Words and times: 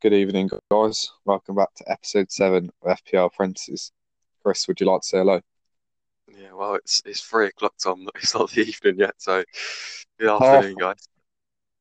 Good 0.00 0.12
evening, 0.12 0.48
guys. 0.70 1.10
Welcome 1.24 1.56
back 1.56 1.74
to 1.74 1.90
episode 1.90 2.30
seven 2.30 2.70
of 2.82 2.98
FPL 2.98 3.26
Apprentices. 3.26 3.90
Chris, 4.40 4.68
would 4.68 4.78
you 4.78 4.86
like 4.86 5.00
to 5.00 5.06
say 5.08 5.18
hello? 5.18 5.40
Yeah, 6.28 6.52
well, 6.52 6.76
it's 6.76 7.02
it's 7.04 7.20
three 7.20 7.48
o'clock, 7.48 7.74
Tom. 7.82 8.06
It's 8.14 8.32
not 8.32 8.48
the 8.48 8.60
evening 8.60 9.00
yet, 9.00 9.14
so 9.18 9.42
good 10.20 10.28
afternoon, 10.28 10.76
guys. 10.76 11.08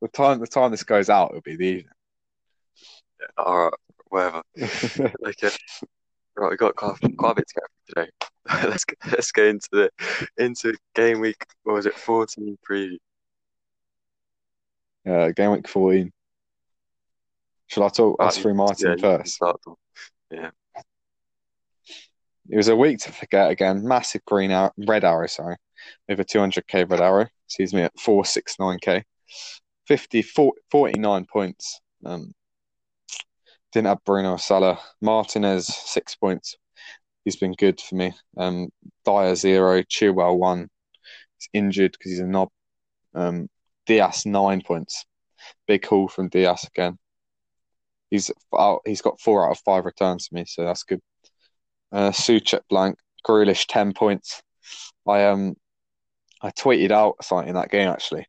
The 0.02 0.08
time 0.08 0.40
the 0.40 0.48
time 0.48 0.72
this 0.72 0.82
goes 0.82 1.12
out, 1.12 1.30
it'll 1.30 1.42
be 1.42 1.58
the 1.58 1.66
evening. 1.66 1.94
Yeah, 3.22 3.28
all 3.38 3.66
right, 3.66 3.74
whatever. 4.08 4.42
okay, 5.28 5.56
right, 6.36 6.50
we 6.50 6.58
got 6.58 6.76
quite, 6.76 6.96
quite 7.18 7.32
a 7.34 7.36
bit 7.36 7.48
to 7.48 7.54
get 7.54 7.64
through 7.86 8.04
today. 8.04 8.12
let's 8.68 8.84
get, 8.84 8.98
let's 9.12 9.32
get 9.32 9.46
into 9.46 9.70
the 9.72 9.92
into 10.40 10.74
game 10.96 11.20
week. 11.20 11.46
What 11.66 11.74
was 11.74 11.86
it? 11.86 11.94
Fourteen 11.94 12.58
preview. 12.68 12.98
Uh, 15.08 15.30
game 15.36 15.52
week 15.52 15.68
fourteen. 15.68 16.12
Shall 17.68 17.84
I 17.84 17.90
talk 17.90 18.20
Right, 18.20 18.28
Ashley 18.28 18.54
Martin 18.54 18.96
yeah, 18.98 19.02
first? 19.02 19.40
Yeah, 20.32 20.50
It 22.50 22.58
was 22.58 22.70
a 22.70 22.76
week 22.76 23.00
to 23.00 23.12
forget 23.12 23.52
again. 23.52 23.88
Massive 23.88 24.24
green 24.26 24.52
arrow, 24.52 24.72
red 24.78 25.04
arrow, 25.04 25.28
sorry, 25.28 25.58
over 26.10 26.24
200k 26.24 26.90
red 26.90 27.02
arrow. 27.02 27.28
Sees 27.48 27.74
me 27.74 27.82
at 27.82 27.96
469k, 27.98 29.04
50, 29.88 30.22
40 30.22 30.62
49 30.72 31.26
points. 31.26 31.82
Um, 32.06 32.34
didn't 33.74 33.88
have 33.88 34.04
Bruno 34.06 34.38
Salah. 34.38 34.80
Martinez 35.02 35.68
six 35.68 36.16
points. 36.16 36.56
He's 37.26 37.36
been 37.36 37.54
good 37.54 37.82
for 37.82 37.96
me. 37.96 38.14
Um, 38.38 38.70
Dier 39.06 39.36
zero, 39.36 39.82
Chilwell 39.84 40.38
one. 40.38 40.70
He's 41.38 41.50
injured 41.54 41.92
because 41.92 42.12
he's 42.12 42.22
a 42.22 42.26
knob. 42.26 42.50
Um, 43.14 43.50
Dias 43.86 44.26
nine 44.26 44.62
points. 44.62 45.06
Big 45.68 45.86
haul 45.86 46.08
from 46.08 46.30
Dias 46.30 46.64
again. 46.66 46.98
He's 48.10 48.32
out. 48.58 48.82
He's 48.86 49.02
got 49.02 49.20
four 49.20 49.46
out 49.46 49.52
of 49.52 49.60
five 49.60 49.86
returns 49.86 50.28
for 50.28 50.36
me, 50.36 50.46
so 50.46 50.64
that's 50.64 50.84
good. 50.84 51.02
Uh, 51.92 52.12
Soucek 52.12 52.62
blank. 52.70 52.98
Grealish 53.26 53.66
ten 53.68 53.94
points. 53.94 54.42
I 55.08 55.26
um 55.26 55.56
I 56.42 56.52
tweeted 56.52 56.92
out 56.92 57.24
something 57.24 57.50
in 57.50 57.56
that 57.56 57.72
game 57.72 57.90
actually. 57.90 58.26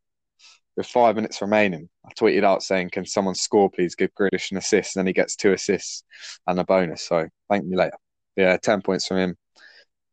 With 0.76 0.86
five 0.86 1.16
minutes 1.16 1.42
remaining, 1.42 1.88
I 2.04 2.12
tweeted 2.14 2.44
out 2.44 2.62
saying, 2.62 2.90
"Can 2.90 3.04
someone 3.04 3.34
score, 3.34 3.70
please? 3.70 3.94
Give 3.94 4.10
Grealish 4.14 4.50
an 4.50 4.58
assist." 4.58 4.96
And 4.96 5.00
then 5.00 5.08
he 5.08 5.12
gets 5.12 5.36
two 5.36 5.52
assists 5.52 6.04
and 6.46 6.58
a 6.58 6.64
bonus. 6.64 7.02
So 7.02 7.28
thank 7.48 7.64
me 7.64 7.76
later. 7.76 7.96
Yeah, 8.36 8.56
ten 8.56 8.82
points 8.82 9.06
from 9.06 9.18
him. 9.18 9.36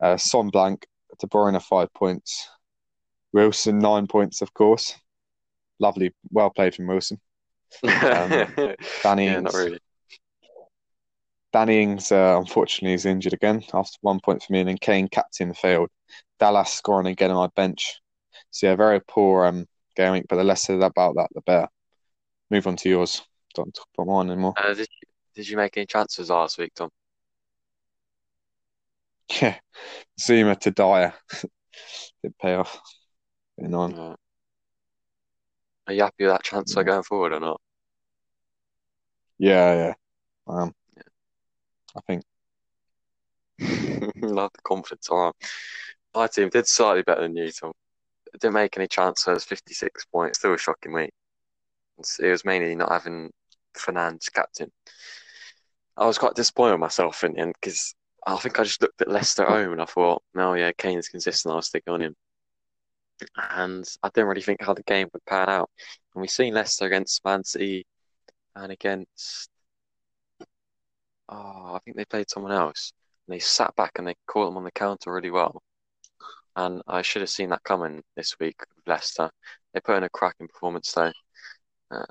Uh, 0.02 0.18
Son 0.18 0.50
blank. 0.50 0.88
De 1.20 1.28
Bruyne 1.28 1.62
five 1.62 1.94
points. 1.94 2.50
Wilson 3.32 3.80
nine 3.80 4.08
points, 4.08 4.42
of 4.42 4.54
course. 4.54 4.96
Lovely, 5.80 6.14
well 6.32 6.50
played 6.50 6.76
from 6.76 6.88
Wilson. 6.88 7.20
Danny 7.84 8.76
yeah, 9.26 9.38
Ings. 9.38 9.54
really. 9.54 9.80
Danny 11.54 11.82
Ings, 11.82 12.12
uh, 12.12 12.38
unfortunately, 12.38 12.94
is 12.94 13.06
injured 13.06 13.34
again 13.34 13.64
after 13.74 13.98
one 14.02 14.20
point 14.20 14.44
for 14.44 14.52
me, 14.52 14.60
and 14.60 14.70
then 14.70 14.78
Kane 14.78 15.08
captain 15.08 15.54
failed. 15.54 15.90
Dallas 16.40 16.74
scoring 16.74 17.08
again 17.08 17.32
on 17.32 17.38
my 17.38 17.48
bench. 17.56 18.02
So 18.52 18.68
yeah, 18.68 18.76
very 18.76 19.00
poor 19.00 19.46
um, 19.46 19.66
game 19.96 20.14
week, 20.14 20.26
but 20.28 20.36
the 20.36 20.44
less 20.44 20.64
said 20.64 20.82
about 20.82 21.16
that, 21.16 21.30
the 21.34 21.42
better. 21.42 21.68
Move 22.52 22.68
on 22.68 22.76
to 22.78 22.90
yours. 22.90 23.24
Don't 23.54 23.74
talk 23.74 23.88
about 23.98 24.12
mine 24.12 24.32
anymore. 24.32 24.54
Uh, 24.58 24.74
did 24.74 24.80
you, 24.80 25.08
did 25.34 25.50
you 25.50 25.58
make 25.58 25.78
any 25.78 25.86
transfers 25.86 26.30
last 26.30 26.58
week, 26.58 26.74
Tom? 26.76 26.90
Yeah, 29.42 29.56
Zouma 30.20 30.60
to 30.60 30.72
Dier 30.72 31.14
did 32.22 32.38
pay 32.38 32.54
off. 32.54 32.80
Getting 33.58 33.74
on. 33.74 34.16
Are 35.88 35.94
you 35.94 36.04
happy 36.04 36.26
with 36.26 36.32
that 36.34 36.44
transfer 36.44 36.84
Yeah, 36.84 36.86
going 36.86 37.04
forward 37.04 37.34
or 37.34 37.40
not? 37.40 37.60
yeah, 39.38 39.74
yeah. 39.76 39.94
Um, 40.48 40.74
I 41.96 42.02
think 42.08 42.24
Love 44.22 44.52
the 44.54 44.62
confidence. 44.64 45.08
Right. 45.12 45.32
My 46.14 46.28
team 46.28 46.50
did 46.50 46.68
slightly 46.68 47.04
better 47.04 47.22
than 47.24 47.36
you, 47.36 47.52
Tom. 47.52 47.74
Didn't 48.34 48.54
make 48.54 48.78
any 48.78 48.88
transfers, 48.88 49.46
56 49.46 50.06
points, 50.06 50.40
still 50.40 50.54
a 50.54 50.58
shocking 50.58 50.94
week. 50.94 51.12
It 52.20 52.30
was 52.30 52.46
mainly 52.46 52.76
not 52.76 52.92
having 52.92 53.32
Fernandes 53.78 54.32
captain. 54.34 54.72
I 55.98 56.06
was 56.06 56.18
quite 56.18 56.36
disappointed 56.36 56.74
with 56.74 56.82
myself 56.82 57.24
in 57.24 57.34
the 57.34 57.40
end 57.40 57.54
because 57.62 57.96
I 58.28 58.36
think 58.38 58.60
I 58.60 58.64
just 58.64 58.82
looked 58.82 59.02
at 59.02 59.10
Leicester 59.10 59.46
home 59.46 59.74
and 59.74 59.82
I 59.82 59.86
thought, 59.86 60.24
no, 60.34 60.54
yeah, 60.54 60.72
Kane's 60.78 61.08
consistent, 61.10 61.54
I'll 61.54 61.62
stick 61.62 61.84
on 61.88 62.02
him. 62.02 62.16
And 63.38 63.86
I 64.04 64.10
didn't 64.10 64.28
really 64.28 64.42
think 64.42 64.62
how 64.62 64.74
the 64.74 64.84
game 64.84 65.10
would 65.14 65.26
pan 65.26 65.50
out. 65.50 65.70
And 66.14 66.22
we've 66.22 66.30
seen 66.30 66.54
Leicester 66.54 66.86
against 66.86 67.24
Man 67.26 67.44
City 67.44 67.86
and 68.56 68.72
against, 68.72 69.50
oh, 71.30 71.76
I 71.76 71.80
think 71.84 71.98
they 71.98 72.06
played 72.06 72.30
someone 72.30 72.52
else. 72.52 72.94
And 73.28 73.36
they 73.36 73.40
sat 73.40 73.76
back 73.76 73.94
and 73.98 74.08
they 74.08 74.16
caught 74.28 74.46
them 74.46 74.58
on 74.58 74.64
the 74.64 74.72
counter 74.72 75.14
really 75.14 75.32
well. 75.32 75.62
And 76.56 76.82
I 76.88 77.02
should 77.02 77.22
have 77.22 77.30
seen 77.30 77.50
that 77.50 77.64
coming 77.64 78.02
this 78.16 78.40
week 78.40 78.60
with 78.60 78.88
Leicester. 78.88 79.30
They 79.74 79.82
put 79.82 79.98
in 79.98 80.04
a 80.04 80.10
cracking 80.10 80.48
performance 80.48 80.92
though. 80.94 81.12
Uh, 81.92 82.06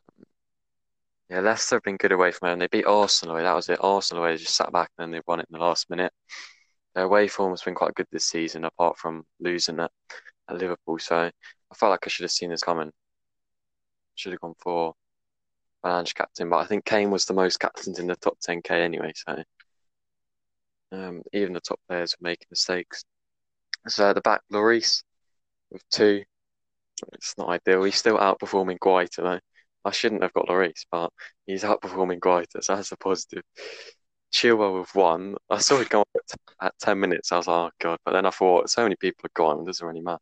yeah, 1.31 1.41
Leicester 1.41 1.76
have 1.76 1.82
been 1.82 1.97
good 1.97 2.12
away 2.12 2.31
from 2.31 2.48
home. 2.48 2.59
They 2.59 2.66
beat 2.66 2.84
Arsenal 2.84 3.34
away. 3.34 3.44
That 3.44 3.54
was 3.56 3.69
it. 3.69 3.78
Arsenal 3.82 4.22
away 4.22 4.32
They 4.32 4.43
just 4.43 4.56
sat 4.56 4.72
back 4.72 4.91
and 4.98 5.04
then 5.04 5.10
they 5.12 5.22
won 5.26 5.41
it 5.41 5.47
in 5.50 5.59
the 5.59 5.64
last 5.64 5.88
minute. 5.88 6.12
Their 6.94 7.04
away 7.04 7.28
form 7.28 7.53
has 7.53 7.62
been 7.62 7.75
quite 7.75 7.94
good 7.94 8.06
this 8.12 8.26
season, 8.26 8.64
apart 8.64 8.98
from 8.98 9.25
losing 9.41 9.81
at, 9.81 9.91
at 10.49 10.59
Liverpool. 10.59 10.99
So 10.99 11.16
I 11.16 11.75
felt 11.75 11.91
like 11.91 12.06
I 12.06 12.09
should 12.09 12.25
have 12.25 12.31
seen 12.31 12.50
this 12.50 12.62
coming. 12.62 12.93
Should 14.15 14.32
have 14.32 14.41
gone 14.41 14.55
for 14.59 14.94
Fernandes 15.84 16.15
captain, 16.15 16.49
but 16.50 16.59
I 16.59 16.66
think 16.66 16.84
Kane 16.84 17.10
was 17.10 17.25
the 17.25 17.34
most 17.34 17.59
captains 17.59 17.99
in 17.99 18.06
the 18.06 18.16
top 18.16 18.38
10k 18.41 18.71
anyway. 18.71 19.12
So 19.15 19.43
um, 20.93 21.22
even 21.32 21.53
the 21.53 21.60
top 21.60 21.81
players 21.88 22.15
were 22.19 22.28
making 22.28 22.47
mistakes. 22.50 23.05
So 23.88 24.09
at 24.09 24.15
the 24.15 24.21
back, 24.21 24.43
Lloris 24.53 25.03
with 25.71 25.88
two. 25.91 26.22
It's 27.12 27.34
not 27.37 27.49
ideal. 27.49 27.82
He's 27.82 27.97
still 27.97 28.19
outperforming 28.19 28.78
Guaita 28.78 29.16
though. 29.16 29.41
I 29.84 29.91
shouldn't 29.91 30.22
have 30.22 30.32
got 30.32 30.47
Lloris, 30.49 30.87
but 30.91 31.11
he's 31.47 31.65
outperforming 31.65 32.21
Guaita, 32.21 32.62
so 32.62 32.76
that's 32.76 32.93
a 32.93 32.97
positive. 32.97 33.43
Chilwell 34.32 34.81
with 34.81 34.94
one. 34.94 35.37
I 35.50 35.59
saw 35.59 35.81
it 35.81 35.88
go 35.91 36.05
at, 36.16 36.38
at 36.66 36.75
10 36.81 36.99
minutes. 36.99 37.31
I 37.31 37.37
was 37.37 37.47
like, 37.47 37.56
oh 37.56 37.71
God. 37.81 37.99
But 38.05 38.12
then 38.12 38.26
I 38.26 38.31
thought, 38.31 38.71
so 38.71 38.82
many 38.82 38.97
people 38.97 39.22
have 39.25 39.34
gone, 39.34 39.61
it 39.61 39.66
doesn't 39.66 39.87
really 39.87 40.00
matter. 40.00 40.19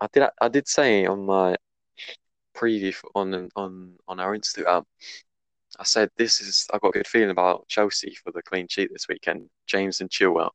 I 0.00 0.08
did 0.12 0.24
I 0.40 0.48
did 0.48 0.68
say 0.68 1.06
on 1.06 1.24
my 1.26 1.56
preview 2.54 2.94
on 3.14 3.48
on 3.56 3.96
on 4.08 4.20
our 4.20 4.36
Instagram, 4.36 4.84
I 5.78 5.84
said 5.84 6.10
this 6.16 6.40
is 6.40 6.66
I've 6.72 6.80
got 6.80 6.88
a 6.88 6.92
good 6.92 7.06
feeling 7.06 7.30
about 7.30 7.68
Chelsea 7.68 8.16
for 8.22 8.32
the 8.32 8.42
clean 8.42 8.68
sheet 8.68 8.90
this 8.92 9.08
weekend, 9.08 9.48
James 9.66 10.00
and 10.00 10.10
Chilwell. 10.10 10.50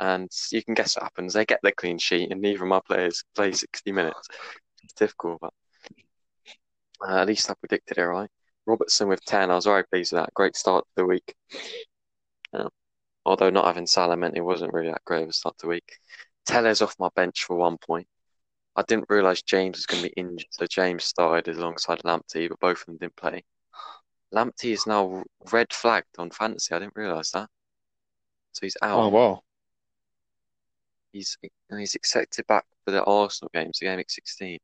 And 0.00 0.30
you 0.50 0.62
can 0.62 0.74
guess 0.74 0.96
what 0.96 1.04
happens. 1.04 1.34
They 1.34 1.44
get 1.44 1.60
the 1.62 1.72
clean 1.72 1.98
sheet 1.98 2.30
and 2.30 2.40
neither 2.40 2.64
of 2.64 2.68
my 2.68 2.80
players 2.86 3.24
play 3.34 3.52
60 3.52 3.92
minutes. 3.92 4.28
It's 4.82 4.94
difficult, 4.94 5.40
but 5.40 5.52
uh, 7.06 7.20
at 7.20 7.26
least 7.28 7.50
I 7.50 7.54
predicted 7.54 7.98
it 7.98 8.02
right. 8.02 8.30
Robertson 8.66 9.08
with 9.08 9.24
10, 9.24 9.50
I 9.50 9.54
was 9.54 9.66
very 9.66 9.84
pleased 9.84 10.12
with 10.12 10.22
that. 10.22 10.34
Great 10.34 10.56
start 10.56 10.84
to 10.84 10.90
the 10.96 11.06
week. 11.06 11.34
Uh, 12.52 12.68
although 13.24 13.50
not 13.50 13.66
having 13.66 13.86
Salah 13.86 14.16
meant 14.16 14.36
it 14.36 14.40
wasn't 14.40 14.72
really 14.72 14.88
that 14.88 15.04
great 15.04 15.22
of 15.22 15.28
a 15.28 15.32
start 15.32 15.56
to 15.58 15.66
the 15.66 15.70
week. 15.70 15.98
Tellez 16.46 16.82
off 16.82 16.96
my 16.98 17.08
bench 17.14 17.44
for 17.44 17.56
one 17.56 17.78
point. 17.78 18.06
I 18.76 18.82
didn't 18.82 19.06
realise 19.08 19.42
James 19.42 19.78
was 19.78 19.86
going 19.86 20.02
to 20.02 20.08
be 20.08 20.14
injured, 20.20 20.48
so 20.50 20.66
James 20.66 21.04
started 21.04 21.56
alongside 21.56 22.00
Lamptey, 22.00 22.48
but 22.48 22.60
both 22.60 22.80
of 22.80 22.86
them 22.86 22.96
didn't 22.98 23.16
play. 23.16 23.44
Lamptey 24.34 24.72
is 24.72 24.86
now 24.86 25.22
red 25.52 25.72
flagged 25.72 26.18
on 26.18 26.30
fantasy. 26.30 26.74
I 26.74 26.80
didn't 26.80 26.96
realise 26.96 27.30
that. 27.30 27.48
So 28.52 28.60
he's 28.62 28.76
out. 28.82 29.00
Oh 29.00 29.08
wow. 29.08 29.42
He's 31.12 31.38
he's 31.70 31.94
accepted 31.94 32.46
back 32.48 32.64
for 32.84 32.90
the 32.90 33.04
Arsenal 33.04 33.50
games, 33.54 33.78
the 33.78 33.86
game 33.86 33.98
week 33.98 34.10
16. 34.10 34.58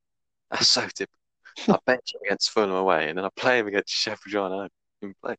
That's 0.50 0.68
so 0.68 0.82
typical. 0.82 1.08
I 1.68 1.78
bench 1.86 2.14
him 2.14 2.20
against 2.26 2.50
Fulham 2.50 2.72
away, 2.72 3.08
and 3.08 3.18
then 3.18 3.24
I 3.24 3.28
play 3.36 3.60
him 3.60 3.68
against 3.68 3.92
Sheffield 3.92 4.32
United. 4.32 4.64
I 4.64 4.68
didn't 5.00 5.20
play. 5.20 5.36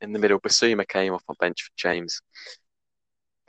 In 0.00 0.12
the 0.12 0.18
middle, 0.18 0.40
Bissouma 0.40 0.86
came 0.88 1.14
off 1.14 1.22
my 1.28 1.34
bench 1.38 1.62
for 1.62 1.70
James 1.76 2.20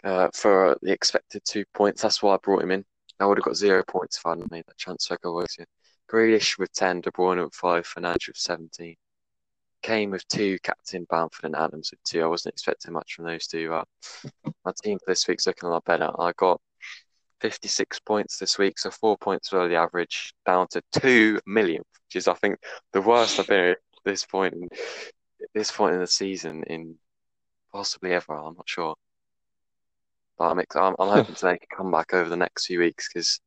uh, 0.03 0.29
for 0.33 0.77
the 0.81 0.91
expected 0.91 1.41
two 1.45 1.65
points. 1.73 2.01
That's 2.01 2.21
why 2.21 2.35
I 2.35 2.37
brought 2.37 2.61
him 2.61 2.71
in. 2.71 2.85
I 3.23 3.25
would 3.25 3.37
have 3.37 3.45
got 3.45 3.55
zero 3.55 3.83
points 3.87 4.17
if 4.17 4.25
I 4.25 4.31
hadn't 4.31 4.51
made 4.51 4.65
that 4.67 4.77
transfer 4.77 5.17
goal. 5.23 5.37
earlier. 5.37 5.65
Grealish 6.11 6.59
with 6.59 6.73
10, 6.73 6.99
De 7.01 7.11
Bruyne 7.11 7.41
with 7.41 7.55
5, 7.55 7.87
Fernandes 7.87 8.27
with 8.27 8.35
17. 8.35 8.95
Kane 9.81 10.11
with 10.11 10.27
2, 10.27 10.59
Captain 10.61 11.05
Bamford 11.09 11.45
and 11.45 11.55
Adams 11.55 11.91
with 11.91 12.03
2. 12.03 12.21
I 12.21 12.27
wasn't 12.27 12.53
expecting 12.53 12.91
much 12.91 13.13
from 13.13 13.25
those 13.25 13.47
two. 13.47 13.69
My 14.65 14.73
team 14.83 14.99
for 14.99 15.05
this 15.07 15.25
week's 15.25 15.47
looking 15.47 15.69
a 15.69 15.71
lot 15.71 15.85
better. 15.85 16.11
I 16.19 16.33
got 16.35 16.59
56 17.39 17.97
points 18.01 18.37
this 18.37 18.57
week, 18.57 18.77
so 18.77 18.91
four 18.91 19.17
points 19.17 19.49
below 19.49 19.69
the 19.69 19.75
average, 19.75 20.33
down 20.45 20.67
to 20.71 20.81
2 20.91 21.39
million, 21.45 21.83
which 22.07 22.17
is, 22.17 22.27
I 22.27 22.33
think, 22.33 22.59
the 22.91 23.01
worst 23.01 23.39
I've 23.39 23.47
been 23.47 23.69
at 23.71 23.77
this 24.03 24.25
point 24.25 24.53
in 24.53 24.67
this 25.53 25.71
point 25.71 25.93
in 25.93 26.01
the 26.01 26.07
season 26.07 26.63
in 26.63 26.95
possibly 27.71 28.11
ever. 28.11 28.33
I'm 28.33 28.55
not 28.55 28.67
sure. 28.67 28.95
But 30.37 30.45
I'm, 30.51 30.59
I'm, 30.75 30.95
I'm 30.99 31.09
hoping 31.17 31.35
to 31.35 31.45
make 31.45 31.63
a 31.71 31.75
comeback 31.75 32.13
over 32.13 32.29
the 32.29 32.37
next 32.37 32.65
few 32.65 32.79
weeks 32.79 33.07
because 33.07 33.39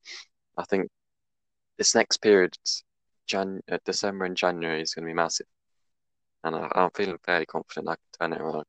I 0.57 0.65
think 0.65 0.89
this 1.79 1.95
next 1.95 2.19
period, 2.19 2.57
Jan- 3.27 3.63
uh, 3.71 3.79
December 3.85 4.25
and 4.25 4.37
January, 4.37 4.81
is 4.81 4.95
going 4.95 5.05
to 5.05 5.11
be 5.11 5.15
massive. 5.15 5.47
and 6.45 6.57
I, 6.57 6.69
I'm 6.75 6.91
feeling 6.95 7.19
fairly 7.25 7.47
confident 7.47 7.89
I 7.89 7.97
can 7.97 8.31
turn 8.31 8.39
it 8.39 8.43
around. 8.43 8.65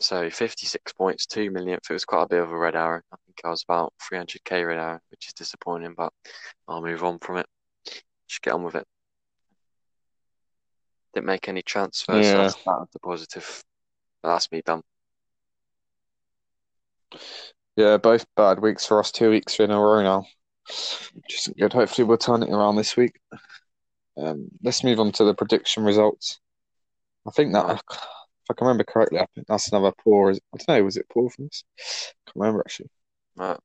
So 0.00 0.30
56 0.30 0.92
points, 0.94 1.26
2 1.26 1.50
millionth. 1.50 1.82
It 1.90 1.92
was 1.92 2.06
quite 2.06 2.22
a 2.22 2.28
bit 2.28 2.42
of 2.42 2.50
a 2.50 2.56
red 2.56 2.74
arrow. 2.76 3.02
I 3.12 3.16
think 3.26 3.40
I 3.44 3.50
was 3.50 3.62
about 3.62 3.92
300k 4.10 4.66
red 4.66 4.78
arrow, 4.78 5.00
which 5.10 5.26
is 5.26 5.34
disappointing, 5.34 5.94
but 5.96 6.12
I'll 6.66 6.80
move 6.80 7.04
on 7.04 7.18
from 7.18 7.38
it. 7.38 7.46
Just 8.26 8.40
get 8.42 8.54
on 8.54 8.62
with 8.64 8.74
it. 8.74 8.86
Didn't 11.12 11.26
make 11.26 11.48
any 11.48 11.62
transfers, 11.62 12.26
so 12.26 12.32
Yeah. 12.32 12.42
that's, 12.44 12.54
that's 12.54 12.94
a 12.94 12.98
positive. 13.00 13.62
That's 14.22 14.50
me 14.50 14.62
done. 14.64 14.82
Yeah, 17.76 17.98
both 17.98 18.26
bad 18.36 18.60
weeks 18.60 18.86
for 18.86 19.00
us, 19.00 19.12
two 19.12 19.30
weeks 19.30 19.60
in 19.60 19.70
a 19.70 19.78
row 19.78 20.02
now. 20.02 20.26
Which 21.14 21.38
isn't 21.38 21.58
good. 21.58 21.72
Hopefully 21.72 22.06
we'll 22.06 22.18
turn 22.18 22.42
it 22.42 22.50
around 22.50 22.76
this 22.76 22.96
week. 22.96 23.20
Um, 24.16 24.48
let's 24.62 24.82
move 24.82 24.98
on 24.98 25.12
to 25.12 25.24
the 25.24 25.34
prediction 25.34 25.84
results. 25.84 26.40
I 27.26 27.30
think 27.30 27.52
that, 27.52 27.76
if 27.76 28.50
I 28.50 28.54
can 28.54 28.66
remember 28.66 28.84
correctly, 28.84 29.18
I 29.18 29.26
think 29.34 29.46
that's 29.46 29.68
another 29.68 29.92
poor. 30.02 30.32
I 30.32 30.38
don't 30.56 30.68
know, 30.68 30.84
was 30.84 30.96
it 30.96 31.08
poor 31.08 31.28
from 31.30 31.46
us? 31.46 31.62
I 31.78 32.30
can't 32.30 32.36
remember 32.36 32.60
actually. 32.60 32.90
Right. 33.36 33.58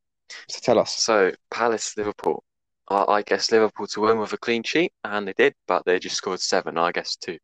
So 0.50 0.60
tell 0.62 0.80
us. 0.80 0.94
So 0.98 1.32
Palace, 1.50 1.96
Liverpool. 1.98 2.44
I, 2.90 3.06
I 3.08 3.22
guess 3.22 3.52
Liverpool 3.52 3.88
to 3.88 4.02
win 4.02 4.20
with 4.20 4.34
a 4.34 4.38
clean 4.38 4.64
sheet, 4.64 4.94
and 5.04 5.28
they 5.28 5.34
did, 5.34 5.56
but 5.68 5.86
they 5.86 6.00
just 6.00 6.18
scored 6.18 6.42
seven. 6.42 6.78
I 6.78 6.92
guess 6.92 7.16
two. 7.16 7.38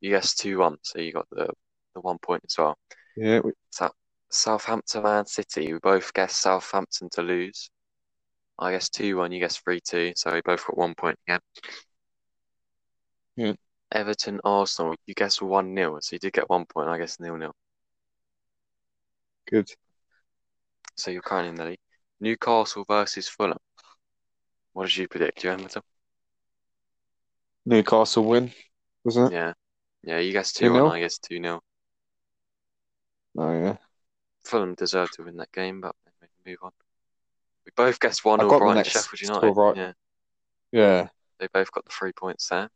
You 0.00 0.10
guessed 0.10 0.38
two 0.38 0.58
one, 0.58 0.78
so 0.82 0.98
you 0.98 1.12
got 1.12 1.28
the 1.30 1.48
the 1.94 2.00
one 2.00 2.18
point 2.18 2.42
as 2.48 2.56
well. 2.56 2.78
Yeah, 3.16 3.40
we, 3.40 3.52
So 3.70 3.90
Southampton, 4.30 5.02
Man 5.02 5.26
City. 5.26 5.72
We 5.72 5.78
both 5.80 6.12
guessed 6.14 6.40
Southampton 6.40 7.08
to 7.12 7.22
lose. 7.22 7.70
I 8.58 8.72
guess 8.72 8.88
two 8.88 9.16
one. 9.16 9.32
You 9.32 9.40
guessed 9.40 9.62
three 9.64 9.80
two. 9.80 10.12
So 10.16 10.32
we 10.32 10.40
both 10.42 10.64
got 10.66 10.78
one 10.78 10.94
point 10.94 11.18
again. 11.26 11.40
Yeah. 13.36 13.52
Everton, 13.92 14.40
Arsenal. 14.44 14.94
You 15.06 15.14
guessed 15.14 15.42
one 15.42 15.74
0 15.74 15.98
so 16.00 16.14
you 16.14 16.20
did 16.20 16.32
get 16.32 16.48
one 16.48 16.64
point. 16.66 16.88
I 16.88 16.98
guess 16.98 17.18
nil 17.18 17.36
nil. 17.36 17.54
good. 19.48 19.68
So 20.96 21.10
you're 21.10 21.22
currently 21.22 21.50
in 21.50 21.54
the 21.56 21.64
lead. 21.64 21.78
Newcastle 22.20 22.84
versus 22.86 23.28
Fulham. 23.28 23.58
What 24.74 24.86
did 24.86 24.96
you 24.96 25.08
predict? 25.08 25.42
You 25.42 25.56
them? 25.56 25.82
Newcastle 27.66 28.24
win, 28.24 28.52
wasn't 29.02 29.32
it? 29.32 29.36
Yeah. 29.36 29.52
Yeah, 30.02 30.18
you 30.18 30.32
guessed 30.32 30.56
2 30.56 30.72
1, 30.72 30.92
I 30.92 31.00
guess 31.00 31.18
2 31.18 31.42
0. 31.42 31.60
Oh 33.36 33.52
yeah. 33.52 33.76
Fulham 34.44 34.74
deserved 34.74 35.12
to 35.14 35.22
win 35.24 35.36
that 35.36 35.52
game, 35.52 35.80
but 35.80 35.94
we 36.20 36.28
can 36.28 36.50
move 36.52 36.58
on. 36.62 36.72
We 37.66 37.72
both 37.76 38.00
guessed 38.00 38.24
1 38.24 38.40
I 38.40 38.44
0 38.44 38.50
got 38.50 38.58
Brighton 38.58 38.76
next 38.76 38.90
Sheffield 38.90 39.20
United. 39.42 39.60
right. 39.60 39.76
Yeah, 39.76 39.92
Yeah. 40.72 41.08
they 41.38 41.48
both 41.52 41.70
got 41.72 41.84
the 41.84 41.90
three 41.92 42.12
points 42.12 42.48
there. 42.48 42.68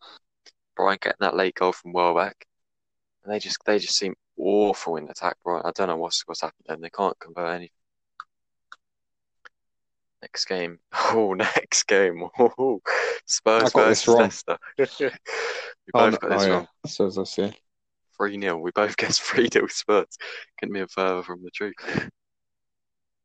Brian 0.76 0.98
getting 1.00 1.16
that 1.20 1.36
late 1.36 1.54
goal 1.54 1.72
from 1.72 1.92
Welbeck. 1.92 2.46
And 3.24 3.32
they 3.32 3.38
just 3.38 3.58
they 3.64 3.78
just 3.78 3.96
seem 3.96 4.14
awful 4.36 4.96
in 4.96 5.08
attack, 5.08 5.36
Brighton. 5.44 5.66
I 5.66 5.72
don't 5.74 5.88
know 5.88 5.96
what's 5.96 6.22
what's 6.26 6.42
happened 6.42 6.64
to 6.66 6.72
them. 6.72 6.80
They 6.82 6.90
can't 6.90 7.18
convert 7.18 7.54
anything. 7.54 7.70
Next 10.22 10.44
game. 10.46 10.78
Oh, 10.92 11.32
next 11.34 11.84
game. 11.84 12.24
Oh, 12.38 12.80
Spurs 13.26 13.62
I 13.62 13.70
got 13.70 13.72
versus. 13.72 14.08
Leicester. 14.08 14.58
we 14.78 14.84
Oh, 15.94 16.10
both 16.10 16.12
no- 16.12 16.18
got 16.18 16.30
this 16.30 16.42
oh, 16.42 16.46
yeah. 16.46 16.52
wrong. 16.54 16.68
So 16.86 17.06
as 17.06 17.18
I 17.18 17.24
see. 17.24 17.52
3 18.16 18.40
0. 18.40 18.58
We 18.58 18.70
both 18.72 18.96
guessed 18.98 19.22
3 19.22 19.48
0 19.52 19.66
Spurs. 19.68 20.16
Couldn't 20.58 20.74
be 20.74 20.84
further 20.88 21.22
from 21.22 21.42
the 21.42 21.50
truth. 21.50 21.74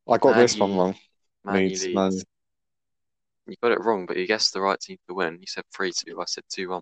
I 0.10 0.18
got 0.18 0.32
Man 0.32 0.40
this 0.40 0.58
one 0.58 0.76
wrong. 0.76 0.96
Man 1.44 1.56
Leeds, 1.56 1.84
leads. 1.86 1.96
Man. 1.96 2.12
You 3.48 3.56
got 3.62 3.72
it 3.72 3.82
wrong, 3.84 4.06
but 4.06 4.18
you 4.18 4.28
guessed 4.28 4.54
the 4.54 4.62
right 4.62 4.80
team 4.80 4.98
to 5.08 5.14
win. 5.16 5.38
You 5.40 5.48
said 5.48 5.64
3 5.76 5.92
2. 5.92 6.20
I 6.20 6.26
said 6.26 6.44
2 6.50 6.70
1. 6.70 6.82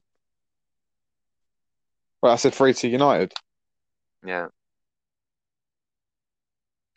Well, 2.21 2.33
I 2.33 2.35
said 2.35 2.53
three 2.53 2.73
to 2.73 2.87
United. 2.87 3.31
Yeah. 4.25 4.47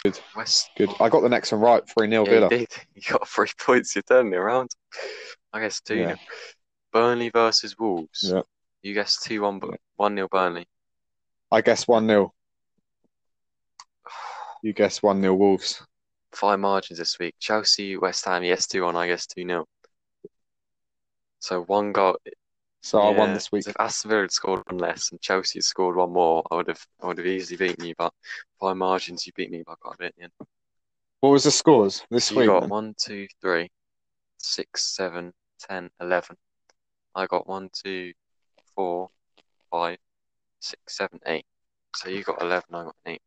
Good. 0.02 0.18
West. 0.34 0.70
Good. 0.78 0.88
I 0.98 1.10
got 1.10 1.20
the 1.20 1.28
next 1.28 1.52
one 1.52 1.60
right. 1.60 1.82
Three 1.86 2.08
0 2.08 2.24
Yeah, 2.24 2.30
you 2.32 2.36
Villa. 2.40 2.48
did. 2.48 2.68
You 2.94 3.02
got 3.06 3.28
three 3.28 3.48
points. 3.58 3.94
You're 3.94 4.24
me 4.24 4.36
around. 4.36 4.70
I 5.52 5.60
guess 5.60 5.80
2 5.82 5.96
Yeah. 5.96 6.14
Burnley 6.92 7.30
versus 7.30 7.76
Wolves. 7.78 8.30
Yeah. 8.32 8.42
You 8.82 8.94
guessed 8.94 9.24
2 9.24 9.42
1, 9.42 9.60
Yeah. 9.62 9.76
1 9.96 10.16
0 10.16 10.28
Burnley. 10.30 10.66
I 11.52 11.61
guess 11.61 11.87
one 11.88 12.06
0 12.06 12.32
You 14.62 14.73
guess 14.73 15.02
one 15.02 15.20
0 15.20 15.35
Wolves. 15.35 15.82
Five 16.32 16.61
margins 16.61 16.99
this 16.99 17.19
week. 17.19 17.35
Chelsea, 17.41 17.97
West 17.97 18.25
Ham, 18.26 18.44
yes, 18.44 18.67
2 18.67 18.85
1. 18.85 18.94
I 18.97 19.06
guess 19.08 19.26
2 19.26 19.44
0. 19.47 19.67
So 21.41 21.62
one 21.62 21.93
goal. 21.93 22.19
So 22.82 23.00
I 23.00 23.11
won 23.11 23.35
this 23.35 23.50
week. 23.52 23.64
So 23.64 23.70
if 23.70 23.76
Aston 23.81 24.11
Villa 24.11 24.23
had 24.23 24.31
scored 24.32 24.62
one 24.67 24.79
less 24.79 25.11
and 25.11 25.20
Chelsea 25.20 25.58
had 25.58 25.64
scored 25.64 25.97
one 25.97 26.12
more, 26.12 26.43
I 26.50 26.56
would 26.56 26.69
have 26.69 26.85
I 27.02 27.06
would 27.08 27.19
have 27.19 27.26
easily 27.26 27.56
beaten 27.56 27.85
you. 27.85 27.94
But 27.99 28.12
by 28.61 28.73
margins, 28.75 29.26
you 29.26 29.32
beat 29.35 29.50
me 29.50 29.62
by 29.67 29.75
quite 29.81 29.94
a 29.94 29.99
bit 29.99 30.14
end. 30.20 30.32
What 31.20 31.31
was 31.31 31.44
the 31.44 31.50
scores 31.50 32.05
this 32.11 32.26
So 32.26 32.37
week? 32.37 32.44
you 32.44 32.50
got 32.50 32.61
then? 32.61 32.70
one, 32.70 32.94
two, 32.99 33.26
three, 33.41 33.70
six, 34.38 34.85
seven, 34.96 35.32
ten, 35.58 35.91
eleven. 36.00 36.37
I 37.14 37.26
got 37.26 37.46
one, 37.46 37.70
two, 37.73 38.12
four, 38.75 39.11
five, 39.70 39.99
six, 40.60 40.96
seven, 40.96 41.18
eight. 41.26 41.44
So 41.96 42.08
you 42.08 42.22
got 42.22 42.40
eleven, 42.40 42.72
I 42.74 42.84
got 42.84 42.94
eight. 43.06 43.22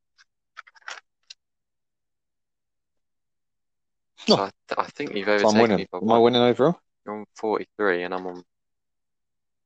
So. 4.28 4.36
I, 4.36 4.52
th- 4.70 4.78
I 4.78 4.86
think 4.92 5.16
you've 5.16 5.26
So 5.26 5.32
I'm 5.34 5.40
overtaken 5.40 5.62
winning. 5.62 5.78
me 5.78 5.88
Am 6.02 6.12
I 6.12 6.18
winning 6.18 6.42
overall? 6.42 6.80
You're 7.06 7.20
on 7.20 7.26
43 7.36 8.04
and 8.04 8.14
I'm 8.14 8.26
on 8.26 8.42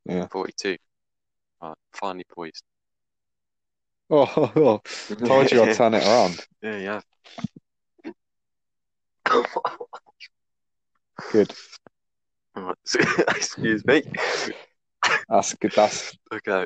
Yeah. 0.05 0.25
42. 0.27 0.77
Right, 1.61 1.75
finally 1.93 2.25
poised. 2.33 2.63
Oh, 4.09 4.31
oh, 4.37 4.51
oh. 4.55 4.81
told 5.27 5.51
you 5.51 5.61
I'd 5.63 5.75
turn 5.75 5.93
it 5.93 6.03
around. 6.03 6.43
Yeah, 6.63 6.77
yeah. 6.77 7.01
Good. 11.31 11.53
Alright, 12.57 12.75
so- 12.85 12.99
Excuse 13.29 13.85
me. 13.85 14.03
That's 15.29 15.53
good. 15.55 15.73
That's 15.75 16.17
Okay, 16.33 16.65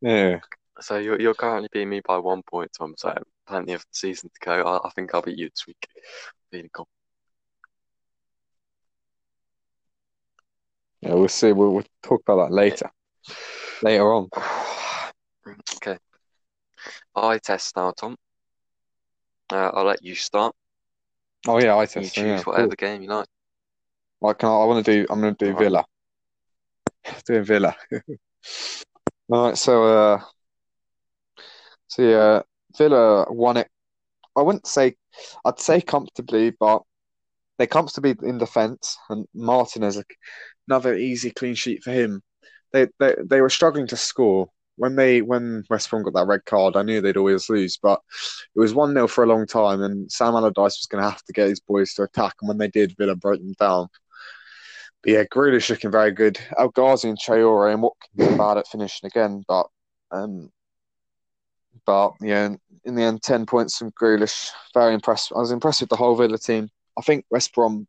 yeah. 0.00 0.40
so 0.80 0.98
you're 0.98 1.20
you're 1.20 1.34
currently 1.34 1.68
beating 1.72 1.90
me 1.90 2.00
by 2.00 2.18
one 2.18 2.42
point, 2.42 2.70
Tom. 2.76 2.94
So 2.96 3.14
plenty 3.46 3.72
of 3.72 3.84
season 3.90 4.30
to 4.30 4.40
go. 4.44 4.62
I, 4.62 4.86
I 4.86 4.90
think 4.90 5.14
I'll 5.14 5.22
beat 5.22 5.38
you 5.38 5.48
this 5.48 5.66
week. 5.66 5.88
Feeling 6.50 6.70
confident. 6.72 6.92
Yeah, 11.00 11.14
we'll 11.14 11.28
see. 11.28 11.52
We'll, 11.52 11.72
we'll 11.72 11.84
talk 12.02 12.22
about 12.26 12.48
that 12.48 12.54
later. 12.54 12.90
Later 13.82 14.12
on. 14.12 14.28
Okay. 15.76 15.96
I 17.14 17.38
test 17.38 17.76
now, 17.76 17.92
Tom. 17.92 18.16
Uh, 19.52 19.70
I'll 19.72 19.84
let 19.84 20.02
you 20.02 20.16
start. 20.16 20.56
Oh 21.46 21.60
yeah, 21.60 21.76
I 21.76 21.82
You 21.82 21.86
choose 21.86 22.16
Yeah, 22.16 22.42
whatever 22.42 22.68
cool. 22.68 22.76
game 22.76 23.02
you 23.02 23.08
like. 23.08 23.28
Like, 24.20 24.42
I, 24.42 24.48
I 24.48 24.64
want 24.64 24.84
to 24.84 24.92
do. 24.92 25.06
I'm 25.08 25.20
going 25.20 25.36
to 25.36 25.44
do 25.44 25.52
Alright. 25.52 25.64
Villa. 25.64 25.84
Doing 27.26 27.44
Villa. 27.44 27.76
All 29.30 29.46
right. 29.46 29.58
So, 29.58 29.84
uh, 29.84 30.20
so 31.88 32.02
yeah, 32.02 32.42
Villa 32.76 33.26
won 33.30 33.56
it. 33.56 33.68
I 34.36 34.42
wouldn't 34.42 34.66
say. 34.66 34.96
I'd 35.44 35.60
say 35.60 35.80
comfortably, 35.80 36.50
but 36.50 36.82
they 37.58 37.66
comfortably 37.66 38.16
in 38.22 38.38
defence, 38.38 38.98
and 39.10 39.26
Martin 39.34 39.84
a, 39.84 40.04
another 40.68 40.96
easy 40.96 41.30
clean 41.32 41.54
sheet 41.54 41.84
for 41.84 41.92
him. 41.92 42.22
They 42.72 42.88
they 43.00 43.16
they 43.24 43.40
were 43.42 43.50
struggling 43.50 43.86
to 43.88 43.96
score 43.96 44.48
when 44.76 44.96
they 44.96 45.22
when 45.22 45.64
West 45.70 45.90
Brom 45.90 46.04
got 46.04 46.14
that 46.14 46.26
red 46.28 46.44
card. 46.46 46.76
I 46.76 46.82
knew 46.82 47.00
they'd 47.00 47.16
always 47.18 47.50
lose, 47.50 47.78
but 47.78 48.00
it 48.56 48.60
was 48.60 48.74
one 48.74 48.94
0 48.94 49.08
for 49.08 49.24
a 49.24 49.28
long 49.28 49.46
time, 49.46 49.82
and 49.82 50.10
Sam 50.12 50.34
Allardyce 50.34 50.78
was 50.80 50.88
going 50.90 51.02
to 51.04 51.10
have 51.10 51.24
to 51.24 51.32
get 51.32 51.48
his 51.50 51.60
boys 51.60 51.94
to 51.94 52.04
attack, 52.04 52.34
and 52.42 52.48
when 52.48 52.58
they 52.58 52.68
did, 52.68 52.96
Villa 52.98 53.16
broke 53.16 53.40
them 53.40 53.54
down. 53.60 53.88
But 55.02 55.12
yeah, 55.12 55.24
Grealish 55.24 55.70
looking 55.70 55.90
very 55.90 56.10
good. 56.10 56.38
El 56.58 56.68
Ghazi 56.68 57.08
and 57.08 57.18
Traore 57.18 57.72
and 57.72 57.82
Watkins 57.82 58.36
bad 58.38 58.58
at 58.58 58.68
finishing 58.68 59.06
again, 59.06 59.44
but 59.46 59.66
um, 60.10 60.50
but 61.84 62.12
yeah, 62.20 62.46
in, 62.46 62.58
in 62.84 62.94
the 62.94 63.02
end, 63.02 63.22
ten 63.22 63.46
points 63.46 63.76
from 63.76 63.92
Grealish. 63.92 64.50
Very 64.74 64.94
impressed. 64.94 65.32
I 65.34 65.38
was 65.38 65.52
impressed 65.52 65.80
with 65.80 65.90
the 65.90 65.96
whole 65.96 66.16
Villa 66.16 66.38
team. 66.38 66.68
I 66.98 67.02
think 67.02 67.24
West 67.30 67.54
Brom. 67.54 67.86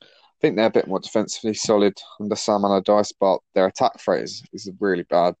I 0.00 0.06
think 0.40 0.56
they're 0.56 0.66
a 0.66 0.70
bit 0.70 0.88
more 0.88 1.00
defensively 1.00 1.54
solid 1.54 1.94
under 2.20 2.36
Sam 2.36 2.64
Allardyce, 2.64 3.12
but 3.18 3.38
their 3.54 3.66
attack 3.66 3.98
threat 3.98 4.22
is, 4.22 4.42
is 4.52 4.70
really 4.78 5.04
bad. 5.04 5.34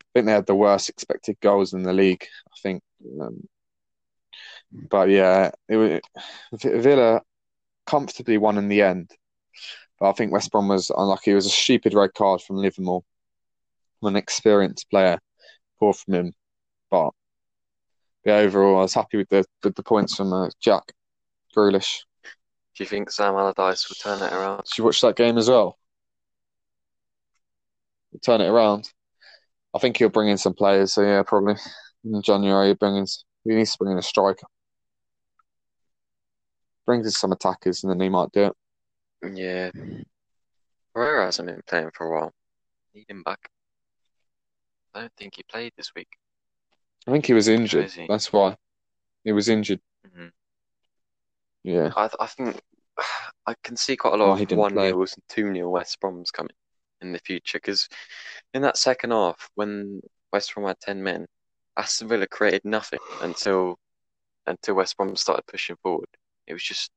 I 0.00 0.04
think 0.12 0.26
they 0.26 0.32
had 0.32 0.46
the 0.46 0.54
worst 0.54 0.88
expected 0.90 1.38
goals 1.40 1.72
in 1.72 1.82
the 1.82 1.92
league. 1.92 2.22
I 2.22 2.56
think, 2.62 2.82
um, 3.20 3.48
but 4.90 5.08
yeah, 5.08 5.52
it 5.68 5.76
was 5.76 6.00
Villa 6.52 7.22
comfortably 7.86 8.36
won 8.36 8.58
in 8.58 8.68
the 8.68 8.82
end. 8.82 9.10
But 9.98 10.10
I 10.10 10.12
think 10.12 10.32
West 10.32 10.50
Brom 10.50 10.68
was 10.68 10.90
unlucky. 10.90 11.30
It 11.30 11.36
was 11.36 11.46
a 11.46 11.50
stupid 11.50 11.94
red 11.94 12.14
card 12.14 12.42
from 12.42 12.56
Livermore, 12.56 13.02
an 14.02 14.16
experienced 14.16 14.90
player, 14.90 15.18
poor 15.78 15.92
from 15.92 16.14
him. 16.14 16.32
But 16.90 17.10
yeah, 18.24 18.36
overall, 18.36 18.78
I 18.78 18.82
was 18.82 18.94
happy 18.94 19.16
with 19.16 19.28
the 19.28 19.44
with 19.62 19.74
the 19.74 19.82
points 19.82 20.16
from 20.16 20.32
uh, 20.32 20.50
Jack 20.60 20.92
Grealish. 21.56 22.00
Do 22.76 22.84
you 22.84 22.86
think 22.86 23.10
Sam 23.10 23.34
Allardyce 23.34 23.88
will 23.88 23.96
turn 23.96 24.22
it 24.22 24.32
around? 24.34 24.64
Did 24.64 24.78
you 24.78 24.84
watch 24.84 25.00
that 25.00 25.16
game 25.16 25.38
as 25.38 25.48
well? 25.48 25.78
turn 28.22 28.40
it 28.40 28.48
around. 28.48 28.90
I 29.74 29.78
think 29.78 29.96
he'll 29.96 30.08
bring 30.08 30.28
in 30.28 30.38
some 30.38 30.54
players. 30.54 30.94
So 30.94 31.02
yeah, 31.02 31.22
probably 31.22 31.56
in 32.04 32.22
January, 32.22 32.68
he'll 32.68 32.76
bring 32.76 32.96
in. 32.96 33.06
He 33.44 33.54
needs 33.54 33.72
to 33.72 33.78
bring 33.78 33.92
in 33.92 33.98
a 33.98 34.02
striker. 34.02 34.46
Brings 36.84 37.06
in 37.06 37.12
some 37.12 37.32
attackers, 37.32 37.82
and 37.82 37.90
then 37.90 38.00
he 38.00 38.08
might 38.08 38.32
do 38.32 38.44
it. 38.44 38.56
Yeah. 39.34 39.70
Pereira 40.94 41.24
hasn't 41.26 41.48
been 41.48 41.62
playing 41.66 41.90
for 41.92 42.06
a 42.06 42.10
while. 42.20 42.32
Need 42.94 43.06
him 43.08 43.22
back. 43.22 43.48
I 44.94 45.00
don't 45.00 45.12
think 45.16 45.34
he 45.36 45.42
played 45.42 45.72
this 45.76 45.92
week. 45.94 46.08
I 47.06 47.10
think 47.12 47.26
he 47.26 47.34
was 47.34 47.48
injured. 47.48 47.90
He? 47.90 48.06
That's 48.08 48.32
why 48.32 48.56
he 49.24 49.32
was 49.32 49.48
injured. 49.48 49.80
Mhm. 50.06 50.30
Yeah, 51.64 51.92
I, 51.96 52.08
th- 52.08 52.16
I 52.20 52.26
think 52.26 52.60
I 53.46 53.54
can 53.62 53.76
see 53.76 53.96
quite 53.96 54.14
a 54.14 54.16
lot 54.16 54.28
Oh, 54.28 54.32
of 54.32 54.38
didn't 54.38 54.58
one 54.58 54.72
play. 54.72 54.90
nils 54.92 55.12
and 55.14 55.22
two 55.28 55.50
nil 55.50 55.70
West 55.70 56.00
Brom's 56.00 56.30
coming 56.30 56.54
in 57.02 57.12
the 57.12 57.18
future 57.18 57.58
because 57.58 57.88
in 58.54 58.62
that 58.62 58.78
second 58.78 59.10
half 59.10 59.50
when 59.54 60.00
West 60.32 60.54
Brom 60.54 60.66
had 60.66 60.80
ten 60.80 61.02
men, 61.02 61.26
Aston 61.76 62.08
Villa 62.08 62.26
created 62.26 62.64
nothing 62.64 63.00
until 63.20 63.78
until 64.46 64.76
West 64.76 64.96
Brom 64.96 65.14
started 65.16 65.44
pushing 65.46 65.76
forward. 65.82 66.08
It 66.46 66.52
was 66.54 66.62
just 66.62 66.90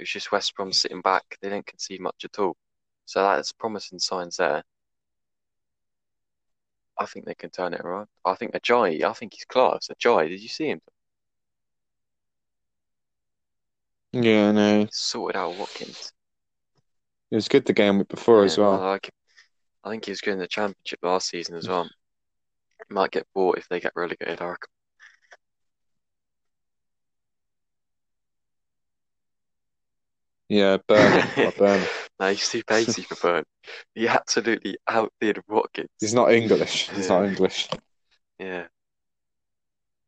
it 0.00 0.04
was 0.04 0.08
just 0.08 0.32
West 0.32 0.54
Brom 0.56 0.72
sitting 0.72 1.02
back. 1.02 1.36
They 1.42 1.50
didn't 1.50 1.66
concede 1.66 2.00
much 2.00 2.24
at 2.24 2.38
all. 2.38 2.56
So 3.04 3.22
that's 3.22 3.52
promising 3.52 3.98
signs 3.98 4.38
there. 4.38 4.62
I 6.98 7.04
think 7.04 7.26
they 7.26 7.34
can 7.34 7.50
turn 7.50 7.74
it 7.74 7.82
around. 7.82 8.08
I 8.24 8.34
think 8.34 8.52
Ajayi, 8.52 9.02
I 9.04 9.12
think 9.12 9.34
he's 9.34 9.44
class. 9.44 9.88
Ajayi, 9.90 10.30
did 10.30 10.40
you 10.40 10.48
see 10.48 10.68
him? 10.70 10.80
yeah, 14.12 14.52
no, 14.52 14.80
He 14.80 14.88
sorted 14.90 15.36
out 15.36 15.54
Watkins. 15.56 16.12
it 17.30 17.34
was 17.34 17.48
good 17.48 17.66
the 17.66 17.74
game 17.74 18.02
before 18.08 18.42
as 18.44 18.56
well. 18.56 18.80
I 18.82 18.90
like. 18.92 19.10
I 19.84 19.90
think 19.90 20.06
he 20.06 20.12
was 20.12 20.22
good 20.22 20.32
in 20.32 20.38
the 20.38 20.48
championship 20.48 21.00
last 21.02 21.28
season 21.28 21.56
as 21.56 21.68
well. 21.68 21.84
He 21.84 22.94
might 22.94 23.10
get 23.10 23.26
bought 23.34 23.58
if 23.58 23.68
they 23.68 23.80
get 23.80 23.92
relegated, 23.94 24.40
I 24.40 24.46
reckon. 24.46 24.70
Yeah, 30.50 30.78
Burn, 30.88 31.24
not 31.36 31.56
Burn. 31.56 31.86
No, 32.18 32.28
he's 32.28 32.48
too 32.48 32.64
pacey 32.64 33.02
for 33.02 33.14
Burn. 33.14 33.44
He 33.94 34.08
absolutely 34.08 34.78
outdid 34.88 35.38
Watkins. 35.48 35.88
He's 36.00 36.12
not 36.12 36.32
English. 36.32 36.90
He's 36.90 37.08
not 37.08 37.24
English. 37.24 37.68
Yeah. 38.40 38.64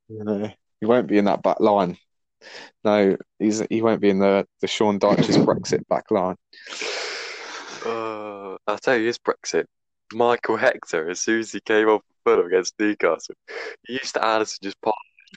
You 0.08 0.24
know, 0.24 0.50
he 0.80 0.86
won't 0.86 1.06
be 1.06 1.18
in 1.18 1.26
that 1.26 1.44
back 1.44 1.60
line. 1.60 1.96
No, 2.84 3.16
he's 3.38 3.62
he 3.70 3.82
won't 3.82 4.00
be 4.00 4.10
in 4.10 4.18
the 4.18 4.44
the 4.60 4.66
Sean 4.66 4.98
Dyche's 4.98 5.38
Brexit 5.38 5.86
back 5.88 6.10
line. 6.10 6.34
Uh, 7.86 8.56
I'll 8.66 8.78
tell 8.78 8.96
you, 8.98 9.08
it's 9.08 9.18
Brexit. 9.18 9.66
Michael 10.12 10.56
Hector, 10.56 11.08
as 11.08 11.20
soon 11.20 11.38
as 11.38 11.52
he 11.52 11.60
came 11.60 11.88
off 11.88 12.02
the 12.08 12.30
foot 12.30 12.44
against 12.44 12.74
Newcastle, 12.80 13.36
he 13.86 13.92
used 13.92 14.14
to 14.14 14.24
Addison 14.24 14.58
just 14.60 14.80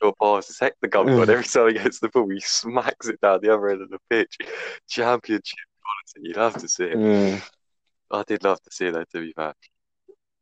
pass 0.02 0.46
short 0.58 0.60
passes. 0.60 0.72
the 0.82 0.88
comes 0.88 1.12
on 1.12 1.30
every 1.30 1.44
time 1.44 1.68
he 1.68 1.74
gets 1.74 2.00
the 2.00 2.10
ball, 2.10 2.30
he 2.30 2.40
smacks 2.40 3.08
it 3.08 3.20
down 3.22 3.40
the 3.42 3.54
other 3.54 3.70
end 3.70 3.82
of 3.82 3.90
the 3.90 4.00
pitch. 4.10 4.38
Championship 4.90 5.58
quality. 5.82 6.28
You'd 6.28 6.38
love 6.38 6.56
to 6.56 6.68
see 6.68 6.86
it. 6.86 7.00
Yeah. 7.00 7.42
I 8.12 8.24
did 8.28 8.44
love 8.44 8.62
to 8.62 8.72
see 8.72 8.90
that, 8.90 9.10
to 9.12 9.22
be 9.22 9.34
fair. 9.34 9.54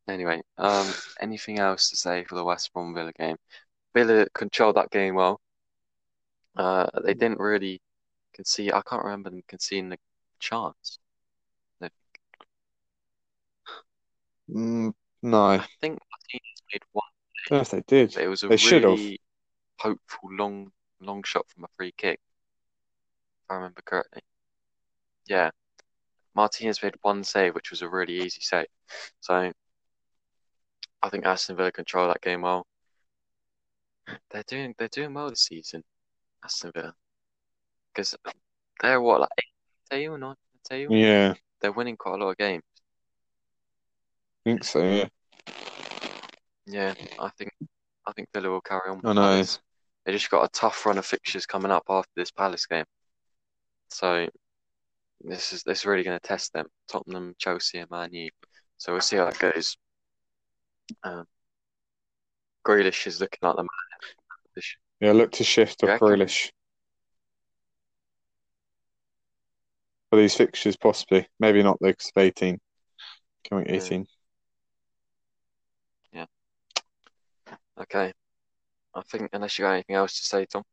Anyway, 0.08 0.42
um, 0.58 0.88
anything 1.22 1.60
else 1.60 1.90
to 1.90 1.96
say 1.96 2.26
for 2.26 2.36
the 2.36 2.44
West 2.44 2.74
Brom 2.74 2.94
Villa 2.94 3.14
game? 3.14 3.38
Villa 3.94 4.28
controlled 4.34 4.76
that 4.76 4.92
game 4.92 5.16
well. 5.16 5.40
Uh, 6.56 6.88
they 7.04 7.14
didn't 7.14 7.40
really 7.40 7.82
concede. 8.34 8.74
I 8.74 8.82
can't 8.82 9.04
remember 9.04 9.30
them 9.30 9.44
conceding 9.48 9.90
the 9.90 9.98
chance. 10.40 11.00
Mm, 14.50 14.94
no, 15.22 15.44
I 15.46 15.66
think 15.82 16.00
Martinez 16.12 16.64
made 16.72 16.84
one, 16.92 17.62
if 17.62 17.72
they 17.72 17.82
did. 17.88 18.18
it 18.18 18.28
was 18.28 18.44
a 18.44 18.48
They 18.50 18.58
should 18.58 18.84
have. 18.84 19.00
Hopeful 19.80 20.30
long, 20.32 20.72
long 21.00 21.24
shot 21.24 21.48
from 21.50 21.64
a 21.66 21.68
free 21.78 21.94
kick, 21.98 22.20
if 23.44 23.52
I 23.52 23.56
remember 23.56 23.82
correctly. 23.86 24.22
Yeah, 25.28 25.52
Martinez 26.36 26.82
made 26.84 26.96
one 27.02 27.24
save, 27.24 27.56
which 27.56 27.72
was 27.72 27.82
a 27.82 27.90
really 27.90 28.18
easy 28.22 28.42
save. 28.42 28.68
So 29.22 29.52
I 31.02 31.10
think 31.10 31.26
Aston 31.26 31.56
Villa 31.58 31.72
control 31.72 32.08
that 32.08 32.22
game 32.22 32.42
well. 32.42 32.66
They're 34.32 34.44
doing 34.48 34.76
they're 34.78 34.88
doing 34.90 35.14
well 35.14 35.30
this 35.30 35.44
season, 35.44 35.84
Aston 36.44 36.72
Villa, 36.74 36.94
because 37.94 38.16
they're 38.82 39.02
what 39.02 39.22
like 39.22 39.30
eight 39.40 39.52
table, 39.90 40.18
ninth 40.18 40.38
table. 40.64 40.96
Yeah, 40.96 41.34
They're 41.62 41.72
winning 41.72 41.98
quite 41.98 42.16
a 42.16 42.24
lot 42.24 42.32
of 42.32 42.38
games. 42.38 42.64
I 44.46 44.50
think 44.50 44.64
so. 44.64 44.84
Yeah, 44.84 45.06
Yeah, 46.66 46.94
I 47.20 47.30
think 47.38 47.52
I 48.06 48.12
think 48.14 48.30
Villa 48.34 48.50
will 48.50 48.62
carry 48.62 48.90
on 48.90 49.02
I 49.04 49.14
know. 49.14 49.38
this. 49.38 49.60
They 50.06 50.12
just 50.12 50.30
got 50.30 50.44
a 50.44 50.50
tough 50.50 50.86
run 50.86 50.98
of 50.98 51.06
fixtures 51.06 51.46
coming 51.46 51.72
up 51.72 51.84
after 51.90 52.12
this 52.16 52.32
Palace 52.32 52.66
game. 52.66 52.86
So 53.90 54.28
this 55.22 55.54
is 55.54 55.64
this 55.64 55.80
is 55.80 55.86
really 55.86 56.04
going 56.04 56.20
to 56.20 56.28
test 56.28 56.52
them. 56.54 56.68
Tottenham, 56.90 57.36
Chelsea, 57.38 57.80
and 57.80 57.90
Man 57.90 58.14
U. 58.14 58.30
So 58.78 58.92
we'll 58.92 59.02
see 59.02 59.16
how 59.16 59.26
that 59.26 59.40
goes. 59.40 59.78
Um, 61.04 61.26
Grealish 62.66 63.08
is 63.08 63.22
looking 63.22 63.40
like 63.42 63.56
the 63.56 63.64
man. 63.64 64.64
Yeah, 65.00 65.14
look 65.14 65.32
to 65.34 65.44
shift 65.44 65.84
off? 65.84 66.00
Grealish 66.00 66.52
for 70.14 70.18
these 70.20 70.36
fixtures, 70.36 70.78
possibly. 70.78 71.28
Maybe 71.40 71.64
not 71.64 71.80
the 71.80 71.96
18. 72.16 72.60
Coming 73.50 73.66
Yeah. 73.68 74.04
Okay. 77.80 78.14
I 78.96 79.02
think 79.04 79.30
unless 79.34 79.58
you 79.58 79.66
got 79.66 79.74
anything 79.74 79.96
else 79.96 80.20
to 80.20 80.26
say, 80.26 80.46
Tom. 80.46 80.64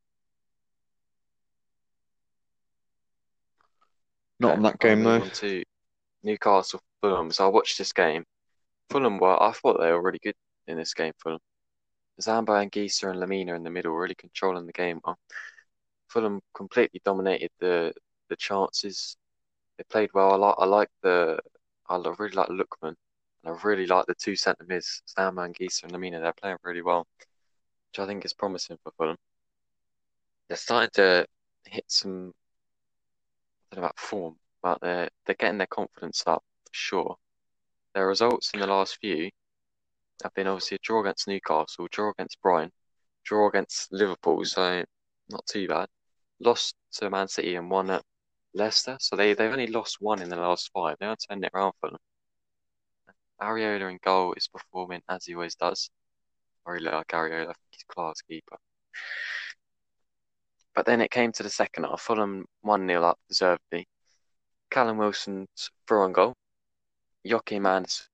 Not 4.39 4.57
on 4.57 4.63
that 4.63 4.77
I'll 4.83 4.89
game, 4.89 5.03
move 5.03 5.21
though. 5.21 5.25
on 5.27 5.31
to 5.31 5.63
Newcastle 6.23 6.81
Fulham. 7.01 7.31
So 7.31 7.45
I 7.45 7.49
watched 7.49 7.79
this 7.79 7.93
game. 7.93 8.25
Fulham 8.91 9.19
were, 9.19 9.43
I 9.43 9.53
thought 9.53 9.79
they 9.79 9.93
were 9.93 10.03
really 10.03 10.21
good 10.23 10.35
in 10.67 10.77
this 10.77 10.95
game, 10.95 11.13
Fulham. 11.23 11.41
Zambo 12.21 12.53
Anguissa 12.53 13.11
and 13.11 13.23
Lemina 13.23 13.57
in 13.57 13.63
the 13.63 13.71
middle 13.71 13.93
really 13.93 14.15
controlling 14.15 14.67
the 14.67 14.73
game 14.73 15.01
well. 15.05 15.19
Fulham 16.09 16.41
completely 16.55 17.01
dominated 17.05 17.51
the 17.61 17.93
the 18.29 18.37
chances. 18.37 19.17
They 19.79 19.85
played 19.85 20.11
well. 20.13 20.33
I 20.33 20.37
like 20.37 20.55
I 20.59 20.65
like 20.67 20.89
the 21.03 21.39
I 21.89 21.97
really 22.19 22.35
like 22.35 22.49
Lookman 22.49 22.95
and 23.45 23.55
I 23.55 23.59
really 23.63 23.87
like 23.87 24.07
the 24.07 24.15
two 24.15 24.37
centre 24.37 24.65
mids, 24.69 25.03
Zambo 25.19 25.53
Geese, 25.55 25.83
and 25.83 25.93
Lemina. 25.93 26.21
They're 26.21 26.33
playing 26.33 26.59
really 26.63 26.83
well, 26.83 27.07
which 27.19 27.99
I 27.99 28.07
think 28.07 28.25
is 28.25 28.35
promising 28.35 28.79
for 28.83 28.93
Fulham. 28.97 29.17
They're 30.49 30.57
starting 30.57 30.91
to 30.95 31.27
hit 31.67 31.85
some 31.89 32.33
I 33.71 33.77
don't 33.77 33.83
know 33.83 33.87
about 33.87 33.99
form, 33.99 34.37
but 34.63 34.81
they're 34.81 35.09
they're 35.27 35.37
getting 35.37 35.59
their 35.59 35.67
confidence 35.69 36.25
up 36.27 36.43
for 36.67 36.73
sure. 36.73 37.17
Their 37.95 38.09
results 38.09 38.51
in 38.55 38.61
the 38.61 38.67
last 38.67 38.99
few 39.01 39.31
have 40.23 40.35
been 40.35 40.47
obviously 40.47 40.77
a 40.77 40.81
draw 40.83 41.01
against 41.01 41.29
Newcastle, 41.29 41.89
draw 41.91 42.11
against 42.11 42.41
Brighton, 42.43 42.73
draw 43.25 43.49
against 43.49 43.93
Liverpool, 43.93 44.45
so 44.45 44.85
not 45.31 45.47
too 45.47 45.69
bad. 45.69 45.89
Lost 46.41 46.75
to 46.95 47.11
Man 47.11 47.29
City 47.29 47.57
and 47.57 47.71
won 47.71 47.91
at 47.91 48.03
Leicester, 48.55 48.97
so 49.01 49.17
they 49.17 49.35
they've 49.35 49.53
only 49.53 49.67
lost 49.69 49.99
one 50.01 50.23
in 50.23 50.29
the 50.29 50.37
last 50.37 50.71
five. 50.75 50.97
They 51.01 51.07
are 51.07 51.17
turning 51.17 51.45
it 51.45 51.53
around 51.55 51.73
for 51.81 51.91
them. 51.91 51.99
Areola 53.43 53.91
in 53.91 53.99
goal 54.03 54.35
is 54.37 54.49
performing 54.49 55.03
as 55.09 55.25
he 55.25 55.35
always 55.35 55.55
does. 55.55 55.91
Really 56.67 56.85
like 56.91 57.09
Areola. 57.09 57.43
I 57.43 57.45
think 57.47 57.57
he's 57.71 57.85
class 57.85 58.21
keeper. 58.23 58.57
But 60.75 60.87
then 60.87 61.01
it 61.01 61.11
came 61.11 61.33
to 61.33 61.43
the 61.43 61.51
second 61.51 61.85
half. 61.85 62.01
Fulham 62.01 62.47
1 62.63 62.87
0 62.87 63.03
up 63.03 63.19
deservedly. 63.29 63.89
Callum 64.71 64.99
Wilson's 64.99 65.71
throw 65.87 66.05
on 66.05 66.13
goal. 66.13 66.35
Yoki 67.27 67.65
Andersen 67.67 68.07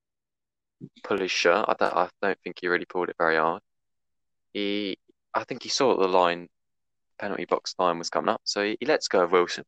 pull 1.03 1.19
his 1.19 1.31
shirt. 1.31 1.65
I 1.67 1.75
don't, 1.79 1.93
I 1.93 2.09
don't 2.21 2.39
think 2.43 2.57
he 2.59 2.67
really 2.67 2.85
pulled 2.85 3.09
it 3.09 3.15
very 3.17 3.37
hard. 3.37 3.61
He, 4.53 4.97
I 5.33 5.43
think 5.43 5.63
he 5.63 5.69
saw 5.69 5.95
the 5.95 6.07
line, 6.07 6.47
penalty 7.19 7.45
box 7.45 7.75
line 7.77 7.99
was 7.99 8.09
coming 8.09 8.29
up, 8.29 8.41
so 8.43 8.63
he, 8.63 8.77
he 8.79 8.85
lets 8.85 9.07
go 9.07 9.21
of 9.21 9.31
Wilson. 9.31 9.63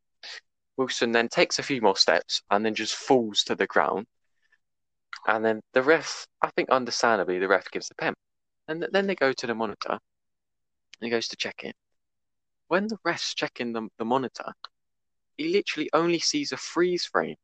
Wilson 0.78 1.12
then 1.12 1.28
takes 1.28 1.60
a 1.60 1.64
few 1.64 1.82
more 1.82 1.98
steps 1.98 2.42
and 2.50 2.66
then 2.66 2.74
just 2.74 2.96
falls 2.96 3.44
to 3.44 3.56
the 3.56 3.68
ground. 3.68 4.08
And 5.28 5.44
then 5.44 5.62
the 5.74 5.84
ref, 5.84 6.26
I 6.42 6.50
think 6.52 6.70
understandably, 6.70 7.40
the 7.40 7.48
ref 7.48 7.70
gives 7.72 7.88
the 7.88 7.96
pen. 7.96 8.14
And 8.68 8.88
then 8.92 9.08
they 9.08 9.16
go 9.16 9.34
to 9.34 9.48
the 9.48 9.56
monitor 9.56 9.92
and 9.92 10.00
he 11.02 11.10
goes 11.10 11.28
to 11.30 11.38
check 11.38 11.64
it. 11.64 11.76
When 12.68 12.88
the 12.88 12.98
ref's 13.04 13.34
checking 13.34 13.74
the, 13.74 13.88
the 13.98 14.06
monitor, 14.06 14.54
he 15.38 15.50
literally 15.50 15.90
only 15.94 16.20
sees 16.20 16.52
a 16.52 16.58
freeze 16.58 17.06
frame. 17.06 17.38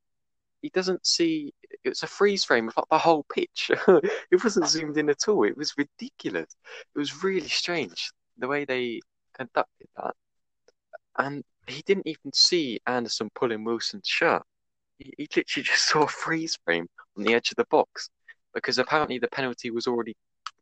He 0.61 0.69
doesn't 0.69 1.05
see 1.05 1.53
it's 1.83 2.03
a 2.03 2.07
freeze 2.07 2.43
frame 2.43 2.67
of 2.67 2.77
like 2.77 2.89
the 2.91 2.97
whole 2.97 3.25
pitch. 3.33 3.71
it 4.31 4.43
wasn't 4.43 4.67
zoomed 4.67 4.97
in 4.97 5.09
at 5.09 5.27
all. 5.27 5.43
It 5.43 5.57
was 5.57 5.73
ridiculous. 5.77 6.55
It 6.95 6.99
was 6.99 7.23
really 7.23 7.47
strange 7.47 8.11
the 8.37 8.47
way 8.47 8.65
they 8.65 8.99
conducted 9.33 9.87
that. 9.97 10.15
And 11.17 11.43
he 11.67 11.81
didn't 11.83 12.07
even 12.07 12.33
see 12.33 12.79
Andersen 12.85 13.29
pulling 13.35 13.63
Wilson's 13.63 14.07
shirt. 14.07 14.43
He, 14.97 15.13
he 15.17 15.27
literally 15.35 15.63
just 15.63 15.87
saw 15.87 16.03
a 16.03 16.07
freeze 16.07 16.57
frame 16.65 16.87
on 17.17 17.23
the 17.23 17.33
edge 17.33 17.51
of 17.51 17.57
the 17.57 17.65
box. 17.69 18.09
because 18.53 18.77
apparently 18.79 19.19
the 19.19 19.27
penalty 19.27 19.69
was 19.71 19.87
already 19.87 20.15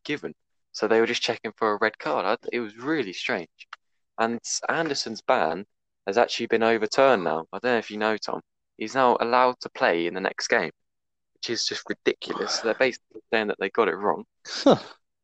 given. 0.03 0.33
So 0.71 0.87
they 0.87 0.99
were 0.99 1.07
just 1.07 1.21
checking 1.21 1.51
for 1.55 1.73
a 1.73 1.77
red 1.79 1.97
card. 1.99 2.39
It 2.51 2.59
was 2.59 2.77
really 2.77 3.13
strange. 3.13 3.49
And 4.19 4.39
Andersen's 4.69 5.21
ban 5.21 5.65
has 6.07 6.17
actually 6.17 6.47
been 6.47 6.63
overturned 6.63 7.23
now. 7.23 7.45
I 7.53 7.59
don't 7.59 7.71
know 7.73 7.77
if 7.77 7.91
you 7.91 7.97
know, 7.97 8.17
Tom. 8.17 8.41
He's 8.77 8.95
now 8.95 9.17
allowed 9.19 9.59
to 9.61 9.69
play 9.69 10.07
in 10.07 10.15
the 10.15 10.19
next 10.21 10.47
game, 10.47 10.71
which 11.35 11.49
is 11.51 11.65
just 11.67 11.83
ridiculous. 11.89 12.55
So 12.55 12.63
They're 12.65 12.73
basically 12.75 13.21
saying 13.31 13.47
that 13.47 13.57
they 13.59 13.69
got 13.69 13.87
it 13.87 13.95
wrong, 13.95 14.25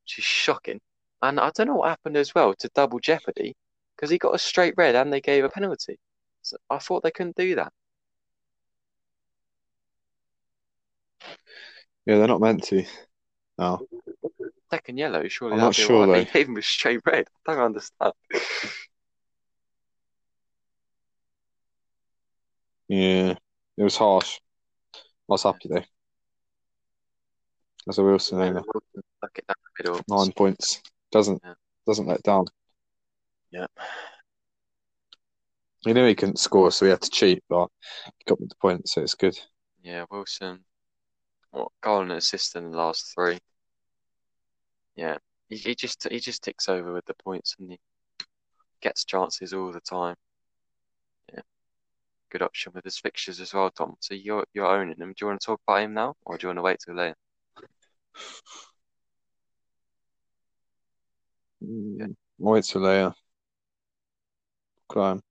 which 0.04 0.20
is 0.20 0.24
shocking. 0.26 0.80
And 1.22 1.40
I 1.40 1.52
don't 1.56 1.68
know 1.68 1.76
what 1.76 1.90
happened 1.90 2.18
as 2.18 2.34
well 2.36 2.54
to 2.60 2.70
double 2.76 3.00
jeopardy 3.00 3.56
because 3.96 4.10
he 4.12 4.18
got 4.20 4.36
a 4.36 4.40
straight 4.40 4.76
red 4.78 4.96
and 4.96 5.12
they 5.12 5.22
gave 5.22 5.44
a 5.44 5.50
penalty. 5.50 5.98
So 6.44 6.58
I 6.70 6.78
thought 6.80 7.04
they 7.04 7.12
couldn't 7.12 7.36
do 7.36 7.56
that. 7.56 7.74
Yeah, 12.06 12.18
they're 12.18 12.28
not 12.28 12.42
meant 12.42 12.64
to. 12.66 12.84
No. 13.58 13.86
Second 14.70 14.98
yellow, 14.98 15.28
surely 15.28 15.56
I'm 15.56 15.60
not 15.60 15.76
sure, 15.76 16.06
though. 16.08 16.24
gave 16.24 16.48
him 16.48 16.58
a 16.58 16.62
straight 16.62 17.02
red. 17.06 17.28
I 17.48 17.54
don't 17.54 17.64
understand. 17.64 18.14
Yeah, 22.88 23.36
it 23.78 23.84
was 23.84 23.96
harsh. 23.96 24.40
I 24.96 25.00
was 25.28 25.44
happy 25.44 25.70
though. 25.70 25.84
As 27.88 28.00
a 28.00 28.04
Wilson 28.04 28.42
owner, 28.42 28.64
Wilson 28.66 29.04
it 29.38 29.48
down 29.48 29.56
the 29.78 29.84
middle. 29.84 30.02
nine 30.08 30.32
points 30.32 30.82
doesn't 31.12 31.40
Yeah. 31.44 31.54
doesn't 31.86 32.08
let 32.08 32.24
down. 32.24 32.46
Yeah. 33.52 33.68
He 35.82 35.94
knew 35.94 36.08
he 36.08 36.16
couldn't 36.16 36.40
score, 36.40 36.72
so 36.72 36.86
he 36.86 36.90
had 36.92 37.02
to 37.02 37.10
cheat, 37.10 37.44
but 37.48 37.68
he 38.18 38.24
got 38.26 38.40
me 38.40 38.48
the 38.50 38.56
point, 38.56 38.90
so 38.90 39.02
it's 39.02 39.16
good. 39.16 39.40
Yeah, 39.82 40.06
Wilson. 40.10 40.66
What 41.52 41.72
goal 41.82 42.02
and 42.02 42.12
assist 42.12 42.56
in 42.56 42.72
the 42.72 42.78
last 42.78 43.14
three? 43.14 43.40
Yeah, 44.96 45.18
he, 45.48 45.58
he 45.58 45.76
just 45.76 46.08
he 46.10 46.20
just 46.20 46.44
ticks 46.44 46.70
over 46.70 46.94
with 46.94 47.06
the 47.06 47.16
points 47.16 47.56
and 47.60 47.72
he 47.72 47.80
gets 48.82 49.06
chances 49.06 49.54
all 49.54 49.72
the 49.72 49.82
time. 49.82 50.16
Yeah, 51.34 51.42
good 52.32 52.42
option 52.42 52.72
with 52.76 52.84
his 52.84 53.00
fixtures 53.00 53.40
as 53.40 53.54
well, 53.54 53.72
Tom. 53.72 53.96
So 54.00 54.14
you're 54.14 54.46
you're 54.54 54.68
owning 54.68 54.98
him. 54.98 55.10
Do 55.10 55.16
you 55.22 55.28
want 55.28 55.42
to 55.42 55.46
talk 55.46 55.62
about 55.68 55.82
him 55.84 55.94
now, 55.94 56.16
or 56.26 56.38
do 56.38 56.46
you 56.46 56.50
want 56.50 56.58
to 56.60 56.64
wait 56.64 56.80
till 56.86 56.96
later? 56.96 57.16
Mm, 61.64 62.16
Wait 62.38 62.64
till 62.64 62.82
later. 62.82 63.14
Crime. 64.88 65.22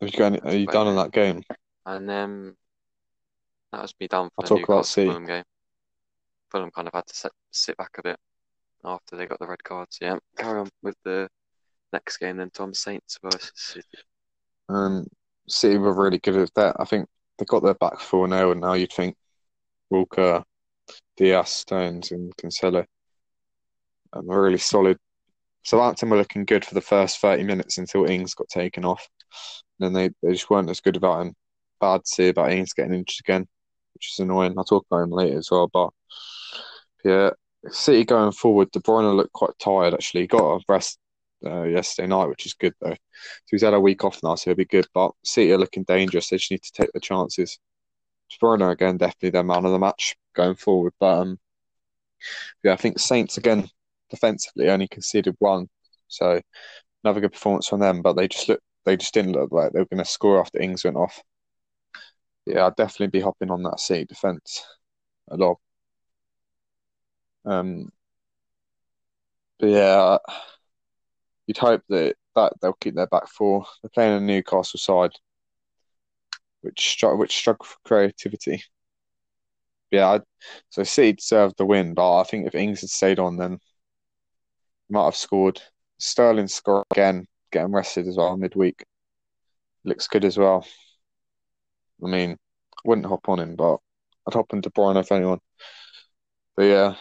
Have 0.00 0.10
you 0.12 0.18
got 0.18 0.26
any, 0.26 0.40
are 0.40 0.52
you 0.54 0.66
Wait 0.66 0.72
done 0.72 0.86
on 0.86 0.96
later. 0.96 1.04
that 1.04 1.12
game? 1.12 1.42
And 1.86 2.10
um, 2.10 2.56
that 3.72 3.82
was 3.82 3.94
me 4.00 4.06
done 4.08 4.30
for 4.34 4.44
I'll 4.44 4.48
the 4.48 4.54
Newcastle. 4.56 5.04
Fulham 5.06 5.26
game. 5.26 5.44
Fulham 6.50 6.70
kind 6.70 6.88
of 6.88 6.94
had 6.94 7.06
to 7.06 7.14
sit, 7.14 7.32
sit 7.50 7.76
back 7.76 7.90
a 7.98 8.02
bit 8.02 8.16
after 8.84 9.16
they 9.16 9.26
got 9.26 9.38
the 9.38 9.46
red 9.46 9.62
cards. 9.62 9.98
Yeah, 10.00 10.16
carry 10.36 10.60
on 10.60 10.68
with 10.82 10.96
the 11.04 11.28
next 11.92 12.18
game 12.18 12.36
then, 12.36 12.50
Tom. 12.50 12.74
Saints 12.74 13.18
versus 13.22 13.52
City. 13.54 13.86
Um, 14.68 15.06
City 15.48 15.78
were 15.78 15.94
really 15.94 16.18
good 16.18 16.36
at 16.36 16.54
that. 16.54 16.76
I 16.78 16.84
think 16.84 17.08
they 17.38 17.44
got 17.44 17.62
their 17.62 17.74
back 17.74 18.00
four 18.00 18.28
now, 18.28 18.50
and 18.50 18.60
now 18.60 18.74
you'd 18.74 18.92
think 18.92 19.16
Walker, 19.90 20.44
Dias, 21.16 21.50
Stones, 21.50 22.12
and 22.12 22.34
Cancelo 22.36 22.84
um, 24.12 24.26
were 24.26 24.42
really 24.42 24.58
solid. 24.58 24.98
Southampton 25.64 26.10
were 26.10 26.16
looking 26.16 26.44
good 26.44 26.64
for 26.64 26.74
the 26.74 26.80
first 26.80 27.18
30 27.18 27.44
minutes 27.44 27.78
until 27.78 28.06
Ings 28.06 28.34
got 28.34 28.48
taken 28.48 28.84
off. 28.84 29.06
And 29.78 29.86
then 29.86 29.92
they, 29.92 30.26
they 30.26 30.32
just 30.32 30.48
weren't 30.48 30.70
as 30.70 30.80
good 30.80 30.96
about 30.96 31.20
him. 31.22 31.34
Bad 31.80 32.04
to 32.04 32.08
see 32.08 32.28
about 32.28 32.52
Ings 32.52 32.72
getting 32.72 32.94
injured 32.94 33.20
again, 33.20 33.46
which 33.94 34.12
is 34.12 34.18
annoying. 34.20 34.54
I'll 34.56 34.64
talk 34.64 34.86
about 34.90 35.04
him 35.04 35.10
later 35.10 35.38
as 35.38 35.50
well. 35.50 35.68
But 35.72 35.90
yeah, 37.04 37.30
City 37.68 38.04
going 38.04 38.32
forward, 38.32 38.70
De 38.70 38.80
Bruyne 38.80 39.16
looked 39.16 39.32
quite 39.32 39.58
tired 39.58 39.94
actually. 39.94 40.22
He 40.22 40.26
got 40.26 40.56
a 40.56 40.60
rest 40.68 40.98
uh, 41.44 41.62
yesterday 41.62 42.08
night, 42.08 42.26
which 42.28 42.46
is 42.46 42.54
good 42.54 42.74
though. 42.80 42.92
So 42.92 42.96
he's 43.50 43.62
had 43.62 43.74
a 43.74 43.80
week 43.80 44.04
off 44.04 44.22
now, 44.22 44.34
so 44.34 44.50
he'll 44.50 44.56
be 44.56 44.64
good. 44.64 44.86
But 44.94 45.12
City 45.24 45.52
are 45.52 45.58
looking 45.58 45.84
dangerous. 45.84 46.28
They 46.28 46.36
just 46.36 46.50
need 46.50 46.62
to 46.62 46.72
take 46.72 46.92
the 46.92 47.00
chances. 47.00 47.58
De 48.30 48.36
Bruyne 48.38 48.70
again, 48.70 48.96
definitely 48.96 49.30
their 49.30 49.42
man 49.42 49.64
of 49.64 49.72
the 49.72 49.78
match 49.78 50.16
going 50.34 50.54
forward. 50.56 50.92
But 51.00 51.20
um, 51.20 51.38
yeah, 52.62 52.72
I 52.72 52.76
think 52.76 52.98
Saints 52.98 53.38
again 53.38 53.68
defensively 54.10 54.68
only 54.68 54.88
conceded 54.88 55.36
one, 55.38 55.68
so 56.08 56.40
another 57.04 57.20
good 57.20 57.32
performance 57.32 57.68
from 57.68 57.80
them. 57.80 58.02
But 58.02 58.14
they 58.14 58.28
just 58.28 58.48
look, 58.48 58.60
they 58.84 58.96
just 58.96 59.14
didn't 59.14 59.32
look 59.32 59.52
like 59.52 59.72
they 59.72 59.80
were 59.80 59.86
going 59.86 59.98
to 59.98 60.04
score 60.04 60.40
after 60.40 60.60
Ings 60.60 60.84
went 60.84 60.96
off. 60.96 61.20
Yeah, 62.50 62.66
I'd 62.66 62.76
definitely 62.76 63.08
be 63.08 63.20
hopping 63.20 63.50
on 63.50 63.62
that 63.64 63.80
City 63.80 64.04
defense 64.04 64.62
a 65.30 65.36
lot. 65.36 65.58
Um, 67.44 67.90
but 69.58 69.66
yeah, 69.68 70.18
you'd 71.46 71.58
hope 71.58 71.82
that, 71.88 72.16
that 72.34 72.52
they'll 72.60 72.72
keep 72.74 72.94
their 72.94 73.06
back 73.06 73.28
four. 73.28 73.66
They're 73.82 73.90
playing 73.90 74.16
a 74.16 74.20
Newcastle 74.20 74.78
side, 74.78 75.12
which 76.62 76.80
str- 76.92 77.14
which 77.16 77.36
struggle 77.36 77.66
for 77.66 77.76
creativity. 77.84 78.62
Yeah, 79.90 80.10
I'd, 80.10 80.22
so 80.70 80.84
City 80.84 81.14
deserved 81.14 81.56
the 81.58 81.66
win, 81.66 81.94
but 81.94 82.20
I 82.20 82.24
think 82.24 82.46
if 82.46 82.54
Ings 82.54 82.80
had 82.82 82.90
stayed 82.90 83.18
on, 83.18 83.36
then 83.36 83.58
he 84.88 84.92
might 84.94 85.04
have 85.04 85.16
scored. 85.16 85.62
Sterling 85.98 86.48
scored 86.48 86.86
again, 86.90 87.26
getting 87.50 87.72
rested 87.72 88.06
as 88.06 88.16
well 88.16 88.36
midweek. 88.36 88.84
Looks 89.84 90.08
good 90.08 90.24
as 90.24 90.38
well. 90.38 90.66
I 92.04 92.08
mean, 92.08 92.36
wouldn't 92.84 93.06
hop 93.06 93.28
on 93.28 93.40
him, 93.40 93.56
but 93.56 93.78
I'd 94.26 94.34
hop 94.34 94.48
De 94.48 94.70
Bruyne 94.70 95.00
if 95.00 95.12
anyone. 95.12 95.40
But 96.56 96.64
yeah, 96.64 96.94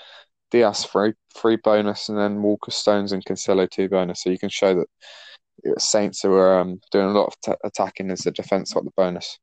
Dias 0.52 0.86
free 0.86 1.14
free 1.36 1.58
bonus, 1.58 2.10
and 2.10 2.18
then 2.18 2.42
Walker 2.42 2.72
Stones 2.72 3.12
and 3.12 3.24
Cancelo 3.24 3.70
two 3.70 3.90
bonus. 3.90 4.24
So 4.24 4.30
you 4.30 4.40
can 4.40 4.50
show 4.50 4.76
that 4.76 5.82
Saints 5.82 6.24
were 6.24 6.60
um, 6.60 6.80
doing 6.92 7.08
a 7.08 7.12
lot 7.12 7.28
of 7.28 7.36
t- 7.42 7.60
attacking 7.64 8.12
as 8.12 8.22
the 8.22 8.32
defense 8.32 8.74
got 8.74 8.86
the 8.86 8.92
bonus. 8.96 9.40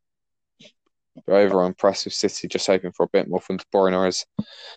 But 1.26 1.34
overall 1.34 1.66
impressive 1.66 2.12
City, 2.12 2.48
just 2.48 2.66
hoping 2.66 2.92
for 2.92 3.04
a 3.04 3.08
bit 3.08 3.28
more 3.28 3.40
from 3.40 3.56
De 3.56 3.64
Bruyne 3.72 4.06
as 4.06 4.24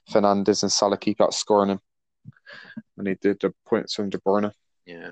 Fernandes 0.10 0.64
and 0.64 0.72
Salah 0.72 0.98
keep 0.98 1.22
out 1.22 1.34
scoring 1.34 1.72
him. 1.72 1.80
And 2.98 3.08
he 3.08 3.16
did 3.16 3.40
the 3.42 3.54
points 3.68 3.94
from 3.96 4.10
De 4.10 4.18
Bruyne. 4.20 4.52
Yeah. 4.86 5.12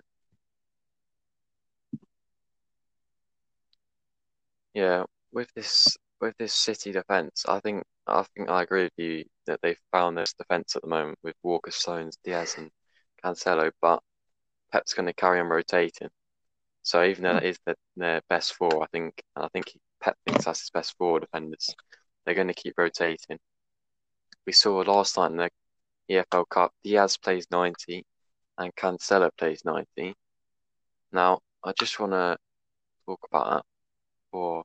Yeah, 4.73 5.06
with 5.38 5.54
this 5.54 5.95
with 6.19 6.36
this 6.39 6.52
City 6.54 6.91
defense, 6.91 7.45
I 7.47 7.60
think 7.60 7.84
I 8.08 8.26
think 8.36 8.50
I 8.50 8.63
agree 8.63 8.86
with 8.86 8.97
you 8.97 9.23
that 9.45 9.60
they've 9.62 9.80
found 9.91 10.17
this 10.17 10.34
defense 10.34 10.76
at 10.76 10.82
the 10.82 10.88
moment 10.88 11.19
with 11.23 11.36
Walker, 11.43 11.69
Stones, 11.69 12.17
Dias, 12.23 12.58
and 12.58 12.71
Cancelo, 13.23 13.71
but 13.80 14.02
Pep's 14.71 14.95
going 14.95 15.06
to 15.06 15.13
carry 15.13 15.39
on 15.39 15.47
rotating. 15.47 16.10
So 16.82 17.04
even 17.04 17.23
though 17.23 17.34
that 17.34 17.43
is 17.43 17.60
their, 17.67 17.76
their 17.97 18.21
best 18.30 18.56
four, 18.56 18.82
I 18.82 18.88
think 18.88 19.21
and 19.36 19.45
I 19.45 19.47
think 19.50 19.78
Pep 20.02 20.17
thinks 20.26 20.45
that's 20.45 20.62
his 20.62 20.71
best 20.71 20.95
four 20.97 21.19
defenders. 21.19 21.69
They're 22.26 22.36
going 22.36 22.47
to 22.47 22.54
keep 22.56 22.73
rotating. 22.76 23.38
We 24.47 24.54
saw 24.54 24.78
last 24.80 25.17
night 25.17 25.32
in 25.32 25.38
the 25.38 25.50
EFL 26.10 26.50
Cup, 26.50 26.71
Dias 26.84 27.17
plays 27.17 27.45
90 27.52 28.04
and 28.58 28.76
Cancelo 28.76 29.30
plays 29.38 29.62
90. 29.63 30.15
Now, 31.12 31.41
I 31.63 31.73
just 31.80 32.00
want 32.00 32.13
to 32.13 32.38
talk 33.06 33.19
about 33.32 33.50
that 33.52 33.65
for 34.32 34.63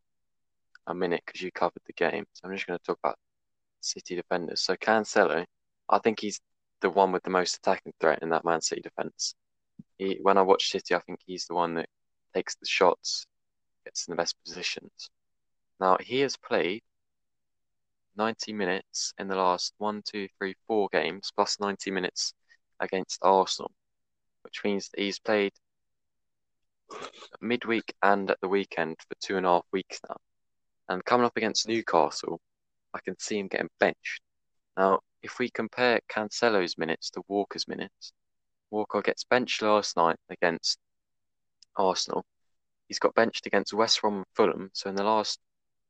a 0.86 0.94
minute 0.94 1.22
because 1.24 1.40
you 1.40 1.50
covered 1.52 1.82
the 1.86 1.92
game. 1.92 2.24
So 2.32 2.48
I'm 2.48 2.54
just 2.54 2.66
going 2.66 2.78
to 2.78 2.84
talk 2.84 2.98
about 3.02 3.18
City 3.80 4.16
defenders. 4.16 4.60
So 4.60 4.76
Cancelo, 4.76 5.44
I 5.88 5.98
think 5.98 6.20
he's 6.20 6.40
the 6.80 6.90
one 6.90 7.12
with 7.12 7.22
the 7.22 7.30
most 7.30 7.56
attacking 7.56 7.92
threat 8.00 8.20
in 8.22 8.30
that 8.30 8.44
Man 8.44 8.60
City 8.60 8.80
defense. 8.80 9.34
He, 9.98 10.18
when 10.22 10.38
I 10.38 10.42
watch 10.42 10.70
City, 10.70 10.94
I 10.94 11.00
think 11.00 11.20
he's 11.24 11.46
the 11.46 11.54
one 11.54 11.74
that 11.74 11.88
takes 12.34 12.54
the 12.56 12.66
shots, 12.66 13.26
gets 13.84 14.06
in 14.06 14.12
the 14.12 14.16
best 14.16 14.36
positions. 14.44 15.10
Now 15.80 15.96
he 16.00 16.20
has 16.20 16.36
played 16.36 16.82
90 18.16 18.52
minutes 18.52 19.14
in 19.18 19.28
the 19.28 19.36
last 19.36 19.74
one, 19.78 20.02
two, 20.04 20.28
three, 20.38 20.54
four 20.66 20.88
games, 20.92 21.32
plus 21.34 21.58
90 21.60 21.90
minutes 21.90 22.34
against 22.80 23.20
Arsenal, 23.22 23.72
which 24.42 24.62
means 24.64 24.88
that 24.88 25.00
he's 25.00 25.18
played 25.18 25.52
midweek 27.40 27.94
and 28.02 28.30
at 28.30 28.40
the 28.40 28.48
weekend 28.48 28.96
for 29.08 29.14
two 29.20 29.36
and 29.36 29.46
a 29.46 29.48
half 29.48 29.64
weeks 29.72 30.00
now. 30.08 30.16
And 30.88 31.04
coming 31.04 31.26
up 31.26 31.36
against 31.36 31.68
Newcastle, 31.68 32.40
I 32.94 33.00
can 33.00 33.18
see 33.18 33.38
him 33.38 33.48
getting 33.48 33.70
benched. 33.78 34.20
Now, 34.76 35.00
if 35.22 35.38
we 35.38 35.50
compare 35.50 36.00
Cancelo's 36.10 36.76
minutes 36.76 37.10
to 37.10 37.22
Walker's 37.28 37.68
minutes, 37.68 38.12
Walker 38.70 39.02
gets 39.02 39.24
benched 39.24 39.62
last 39.62 39.96
night 39.96 40.16
against 40.30 40.78
Arsenal. 41.76 42.24
He's 42.88 42.98
got 42.98 43.14
benched 43.14 43.46
against 43.46 43.72
West 43.72 44.00
Brom 44.00 44.16
and 44.16 44.26
Fulham. 44.34 44.70
So 44.72 44.90
in 44.90 44.96
the 44.96 45.04
last 45.04 45.38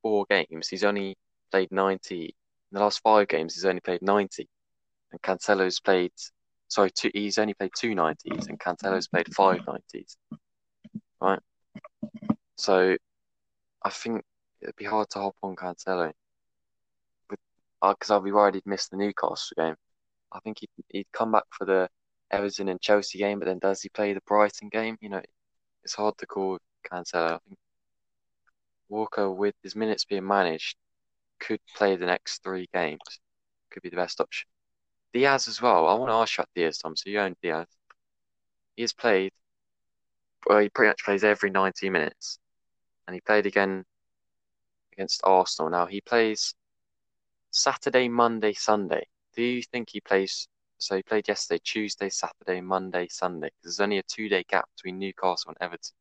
four 0.02 0.26
games, 0.28 0.68
he's 0.68 0.84
only 0.84 1.16
played 1.50 1.70
90. 1.70 2.24
In 2.24 2.30
the 2.72 2.80
last 2.80 3.00
five 3.00 3.28
games, 3.28 3.54
he's 3.54 3.64
only 3.64 3.80
played 3.80 4.02
90. 4.02 4.48
And 5.12 5.22
Cancelo's 5.22 5.80
played, 5.80 6.12
sorry, 6.68 6.90
two, 6.90 7.10
he's 7.14 7.38
only 7.38 7.54
played 7.54 7.72
two 7.76 7.94
90s, 7.94 8.48
and 8.48 8.58
Cancelo's 8.58 9.08
played 9.08 9.32
five 9.34 9.60
90s. 9.60 10.16
Right? 11.20 11.40
So 12.56 12.96
I 13.82 13.90
think 13.90 14.22
it'd 14.62 14.76
be 14.76 14.84
hard 14.84 15.10
to 15.10 15.18
hop 15.18 15.36
on 15.42 15.56
Cancelo. 15.56 16.12
because 17.28 18.10
uh, 18.10 18.14
I'll 18.14 18.20
be 18.20 18.32
worried 18.32 18.54
he'd 18.54 18.66
miss 18.66 18.88
the 18.88 18.96
Newcastle 18.96 19.54
game. 19.56 19.76
I 20.32 20.40
think 20.40 20.60
he'd 20.60 20.70
he'd 20.88 21.12
come 21.12 21.32
back 21.32 21.44
for 21.50 21.64
the 21.64 21.88
Everton 22.30 22.68
and 22.68 22.80
Chelsea 22.80 23.18
game, 23.18 23.38
but 23.38 23.46
then 23.46 23.58
does 23.58 23.82
he 23.82 23.88
play 23.88 24.12
the 24.14 24.22
Brighton 24.26 24.68
game? 24.68 24.96
You 25.00 25.10
know, 25.10 25.22
it's 25.84 25.94
hard 25.94 26.16
to 26.18 26.26
call 26.26 26.58
Cancelo. 26.90 27.34
I 27.34 27.38
think 27.46 27.58
Walker, 28.88 29.30
with 29.30 29.54
his 29.62 29.76
minutes 29.76 30.04
being 30.04 30.26
managed, 30.26 30.76
could 31.40 31.60
play 31.76 31.96
the 31.96 32.06
next 32.06 32.42
three 32.42 32.68
games. 32.72 33.00
Could 33.70 33.82
be 33.82 33.90
the 33.90 33.96
best 33.96 34.20
option. 34.20 34.48
Dias 35.12 35.48
as 35.48 35.60
well. 35.60 35.88
I 35.88 35.94
want 35.94 36.10
to 36.10 36.14
ask 36.14 36.38
you 36.38 36.42
about 36.42 36.50
Dias, 36.54 36.78
Tom. 36.78 36.96
So 36.96 37.10
you 37.10 37.20
own 37.20 37.36
Dias. 37.42 37.68
He 38.76 38.82
has 38.82 38.92
played. 38.92 39.32
Well, 40.46 40.60
he 40.60 40.68
pretty 40.70 40.88
much 40.90 41.04
plays 41.04 41.24
every 41.24 41.50
90 41.50 41.90
minutes, 41.90 42.38
and 43.06 43.14
he 43.14 43.20
played 43.20 43.46
again 43.46 43.84
against 44.92 45.20
Arsenal. 45.24 45.70
Now 45.70 45.86
he 45.86 46.00
plays 46.00 46.54
Saturday, 47.50 48.08
Monday, 48.08 48.52
Sunday. 48.52 49.06
Do 49.34 49.42
you 49.42 49.62
think 49.62 49.90
he 49.90 50.00
plays? 50.00 50.48
So 50.78 50.96
he 50.96 51.02
played 51.02 51.28
yesterday, 51.28 51.60
Tuesday, 51.64 52.08
Saturday, 52.08 52.60
Monday, 52.60 53.06
Sunday. 53.08 53.48
Because 53.48 53.76
There's 53.76 53.84
only 53.84 53.98
a 53.98 54.02
two-day 54.02 54.44
gap 54.48 54.64
between 54.76 54.98
Newcastle 54.98 55.50
and 55.50 55.56
Everton. 55.60 55.94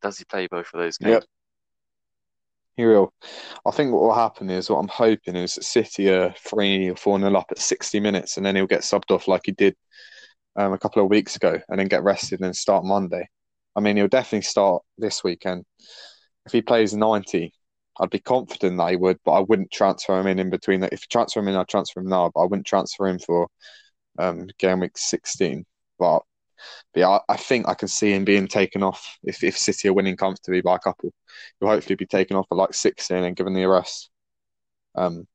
Does 0.00 0.18
he 0.18 0.24
play 0.24 0.46
both 0.46 0.72
of 0.72 0.80
those 0.80 0.98
games? 0.98 1.12
Yep. 1.12 1.24
He 2.76 2.86
will. 2.86 3.12
I 3.66 3.72
think 3.72 3.92
what 3.92 4.02
will 4.02 4.14
happen 4.14 4.48
is 4.48 4.70
what 4.70 4.78
I'm 4.78 4.88
hoping 4.88 5.36
is 5.36 5.56
that 5.56 5.64
City 5.64 6.08
are 6.10 6.34
three 6.38 6.90
or 6.90 6.96
four 6.96 7.18
nil 7.18 7.36
up 7.36 7.48
at 7.50 7.58
60 7.58 8.00
minutes, 8.00 8.36
and 8.36 8.46
then 8.46 8.56
he'll 8.56 8.66
get 8.66 8.82
subbed 8.82 9.10
off 9.10 9.28
like 9.28 9.42
he 9.44 9.52
did 9.52 9.76
um, 10.56 10.72
a 10.72 10.78
couple 10.78 11.02
of 11.02 11.10
weeks 11.10 11.36
ago, 11.36 11.60
and 11.68 11.78
then 11.78 11.88
get 11.88 12.02
rested 12.02 12.40
and 12.40 12.46
then 12.46 12.54
start 12.54 12.84
Monday. 12.84 13.28
I 13.76 13.80
mean, 13.80 13.96
he'll 13.96 14.08
definitely 14.08 14.42
start 14.42 14.82
this 14.96 15.22
weekend. 15.22 15.64
If 16.46 16.52
he 16.52 16.62
plays 16.62 16.94
90, 16.94 17.52
I'd 18.00 18.10
be 18.10 18.18
confident 18.18 18.78
that 18.78 18.90
he 18.90 18.96
would, 18.96 19.18
but 19.24 19.32
I 19.32 19.40
wouldn't 19.40 19.70
transfer 19.70 20.18
him 20.18 20.26
in 20.26 20.38
in 20.38 20.50
between. 20.50 20.82
If 20.84 20.92
you 20.92 21.06
transfer 21.10 21.40
him 21.40 21.48
in, 21.48 21.56
I'd 21.56 21.68
transfer 21.68 22.00
him 22.00 22.08
now, 22.08 22.30
but 22.34 22.40
I 22.40 22.44
wouldn't 22.44 22.66
transfer 22.66 23.06
him 23.06 23.18
for 23.18 23.48
um, 24.18 24.48
game 24.58 24.80
week 24.80 24.96
16. 24.96 25.66
But, 25.98 26.22
but 26.94 27.00
yeah, 27.00 27.08
I, 27.08 27.20
I 27.28 27.36
think 27.36 27.68
I 27.68 27.74
can 27.74 27.88
see 27.88 28.12
him 28.12 28.24
being 28.24 28.48
taken 28.48 28.82
off 28.82 29.18
if, 29.22 29.44
if 29.44 29.58
City 29.58 29.88
are 29.88 29.92
winning 29.92 30.16
comfortably 30.16 30.62
by 30.62 30.76
a 30.76 30.78
couple. 30.78 31.12
He'll 31.60 31.68
hopefully 31.68 31.96
be 31.96 32.06
taken 32.06 32.36
off 32.36 32.46
at 32.50 32.56
like 32.56 32.74
16 32.74 33.16
and 33.18 33.36
given 33.36 33.52
the 33.54 33.64
arrest. 33.64 34.10
Um, 34.94 35.26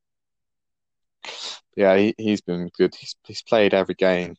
yeah, 1.76 1.96
he, 1.98 2.16
he's 2.18 2.42
been 2.42 2.70
good. 2.78 2.96
He's, 2.96 3.16
he's 3.26 3.44
played 3.44 3.74
every 3.74 3.96
game 3.96 4.36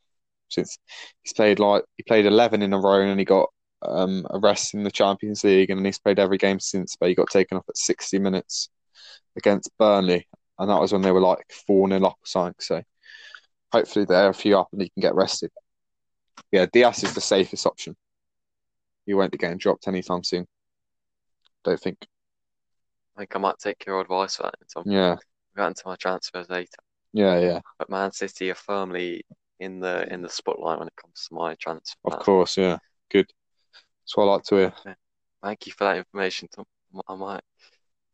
since 0.48 0.78
he's 1.22 1.32
played 1.32 1.58
like 1.58 1.84
he 1.96 2.02
played 2.04 2.26
11 2.26 2.62
in 2.62 2.72
a 2.72 2.78
row 2.78 3.02
and 3.02 3.18
he 3.18 3.24
got 3.24 3.48
um, 3.82 4.26
a 4.30 4.38
rest 4.38 4.74
in 4.74 4.82
the 4.82 4.90
Champions 4.90 5.44
League 5.44 5.70
and 5.70 5.84
he's 5.84 5.98
played 5.98 6.18
every 6.18 6.38
game 6.38 6.60
since, 6.60 6.96
but 6.96 7.08
he 7.08 7.14
got 7.14 7.30
taken 7.30 7.58
off 7.58 7.68
at 7.68 7.76
60 7.76 8.18
minutes 8.18 8.68
against 9.36 9.76
Burnley, 9.78 10.26
and 10.58 10.70
that 10.70 10.80
was 10.80 10.92
when 10.92 11.02
they 11.02 11.12
were 11.12 11.20
like 11.20 11.44
4 11.66 11.88
0 11.88 12.04
up 12.04 12.12
or 12.12 12.26
something. 12.26 12.54
So 12.60 12.82
hopefully 13.72 14.04
they're 14.06 14.30
a 14.30 14.34
few 14.34 14.58
up 14.58 14.68
and 14.72 14.82
he 14.82 14.88
can 14.88 15.00
get 15.00 15.14
rested. 15.14 15.50
Yeah, 16.52 16.66
Dias 16.72 17.02
is 17.02 17.14
the 17.14 17.20
safest 17.20 17.66
option. 17.66 17.96
He 19.04 19.14
won't 19.14 19.32
be 19.32 19.38
getting 19.38 19.58
dropped 19.58 19.88
anytime 19.88 20.24
soon. 20.24 20.46
Don't 21.64 21.80
think. 21.80 21.98
I 23.16 23.20
think 23.20 23.36
I 23.36 23.38
might 23.38 23.58
take 23.58 23.84
your 23.86 24.00
advice 24.00 24.36
for 24.36 24.44
that. 24.44 24.54
Tom. 24.72 24.84
Yeah, 24.86 25.16
get 25.56 25.68
into 25.68 25.82
my 25.86 25.96
transfers 25.96 26.50
later. 26.50 26.68
yeah, 27.12 27.38
yeah. 27.38 27.60
But 27.78 27.90
Man 27.90 28.12
City 28.12 28.50
are 28.50 28.54
firmly 28.54 29.24
in 29.58 29.80
the 29.80 30.12
in 30.12 30.22
the 30.22 30.28
spotlight 30.28 30.78
when 30.78 30.88
it 30.88 30.96
comes 30.96 31.26
to 31.28 31.34
my 31.34 31.54
transfer. 31.54 31.96
Of 32.04 32.18
course, 32.18 32.56
yeah. 32.56 32.78
Good. 33.10 33.32
That's 34.06 34.16
what 34.16 34.24
I 34.24 34.32
like 34.34 34.44
to 34.44 34.56
hear. 34.56 34.72
Thank 35.42 35.66
you 35.66 35.72
for 35.72 35.84
that 35.84 35.96
information, 35.98 36.48
Tom. 36.48 36.64
I 37.08 37.14
might, 37.14 37.42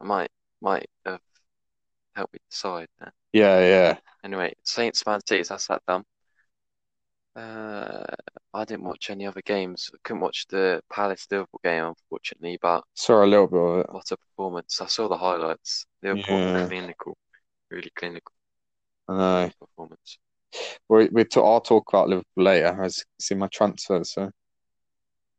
I 0.01 0.05
might, 0.05 0.31
might 0.61 0.91
have 1.07 1.21
helped 2.15 2.35
me 2.35 2.41
decide. 2.51 2.89
Yeah, 3.33 3.61
yeah. 3.61 3.99
Anyway, 4.25 4.55
Saints 4.65 5.05
Man 5.07 5.21
City, 5.27 5.43
that's 5.45 5.67
that 5.69 5.83
done. 5.87 6.05
Uh, 7.35 8.05
I 8.55 8.65
didn't 8.65 8.85
watch 8.85 9.11
any 9.11 9.27
other 9.27 9.43
games. 9.43 9.91
I 9.95 9.99
couldn't 10.05 10.21
watch 10.23 10.47
the 10.49 10.83
Palace 10.91 11.27
Liverpool 11.31 11.61
game, 11.65 11.85
unfortunately, 11.85 12.59
but 12.61 12.85
Saw 12.95 13.23
a 13.23 13.27
little 13.27 13.49
bit 13.49 13.61
of 13.61 13.79
it. 13.81 13.87
what 13.91 14.11
a 14.11 14.17
performance. 14.17 14.81
I 14.81 14.87
saw 14.87 15.09
the 15.09 15.17
highlights. 15.17 15.87
Liverpool 16.03 16.41
were 16.41 16.49
Yeah. 16.49 16.67
clinical, 16.67 17.17
really 17.71 17.91
clinical 17.97 18.33
I 19.09 19.15
know. 19.17 19.51
performance. 19.59 20.19
We 20.89 21.09
we 21.13 21.25
I'll 21.37 21.61
talk 21.61 21.89
about 21.93 22.09
Liverpool 22.09 22.45
later 22.45 22.83
as 22.83 23.05
it's 23.19 23.31
in 23.31 23.39
my 23.39 23.49
transfer, 23.49 24.05
so 24.05 24.31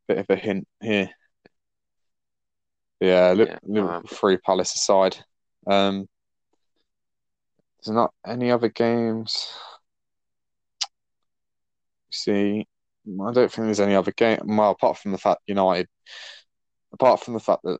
bit 0.07 0.17
of 0.17 0.25
a 0.29 0.35
hint 0.35 0.67
here. 0.81 1.09
Yeah, 2.99 3.33
Yeah, 3.33 3.59
Liverpool 3.63 4.09
three 4.09 4.37
Palace 4.37 4.75
aside. 4.75 5.17
Um, 5.67 6.07
there's 7.77 7.93
not 7.93 8.13
any 8.25 8.51
other 8.51 8.69
games. 8.69 9.47
See, 12.11 12.65
I 13.07 13.31
don't 13.33 13.51
think 13.51 13.65
there's 13.65 13.79
any 13.79 13.95
other 13.95 14.13
game. 14.13 14.39
Well, 14.45 14.71
apart 14.71 14.97
from 14.97 15.11
the 15.11 15.17
fact 15.17 15.41
United, 15.47 15.87
apart 16.93 17.19
from 17.19 17.33
the 17.33 17.39
fact 17.39 17.63
that 17.63 17.79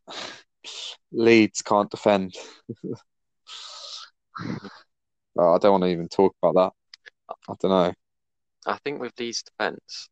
Leeds 1.12 1.62
can't 1.62 1.89
defend. 1.89 2.36
Oh, 5.36 5.55
I 5.55 5.57
don't 5.57 5.71
want 5.71 5.83
to 5.86 5.89
even 5.89 6.07
talk 6.09 6.36
about 6.41 6.53
that. 6.55 7.36
I 7.49 7.55
don't 7.59 7.71
know. 7.71 7.93
I 8.67 8.77
think 8.83 9.01
with 9.01 9.13
Leeds' 9.19 9.43
defence, 9.43 10.09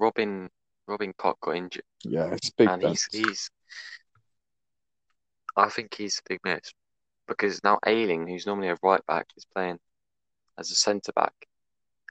Robin 0.00 0.48
Robin 0.88 1.12
Koch 1.12 1.38
got 1.40 1.56
injured, 1.56 1.84
Yeah, 2.04 2.32
it's 2.32 2.50
big 2.50 2.68
and 2.68 2.82
he's 2.82 3.06
he's. 3.12 3.50
I 5.56 5.68
think 5.68 5.94
he's 5.94 6.18
a 6.18 6.28
big 6.28 6.40
miss 6.44 6.72
because 7.26 7.62
now 7.64 7.78
Ayling, 7.86 8.26
who's 8.26 8.46
normally 8.46 8.68
a 8.68 8.76
right 8.82 9.04
back, 9.06 9.26
is 9.36 9.44
playing 9.44 9.78
as 10.56 10.70
a 10.70 10.74
centre 10.74 11.12
back, 11.12 11.34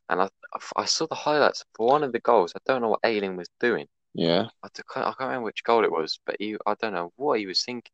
and 0.09 0.21
I 0.21 0.29
I 0.75 0.85
saw 0.85 1.07
the 1.07 1.15
highlights 1.15 1.63
for 1.75 1.87
one 1.87 2.03
of 2.03 2.11
the 2.11 2.19
goals. 2.19 2.53
I 2.55 2.59
don't 2.65 2.81
know 2.81 2.89
what 2.89 2.99
Ayling 3.03 3.35
was 3.35 3.49
doing. 3.59 3.87
Yeah. 4.13 4.47
I 4.63 4.67
I 4.67 5.01
can't 5.01 5.19
remember 5.19 5.45
which 5.45 5.63
goal 5.63 5.83
it 5.83 5.91
was, 5.91 6.19
but 6.25 6.35
he 6.39 6.57
I 6.65 6.75
don't 6.75 6.93
know 6.93 7.11
what 7.15 7.39
he 7.39 7.47
was 7.47 7.63
thinking. 7.63 7.91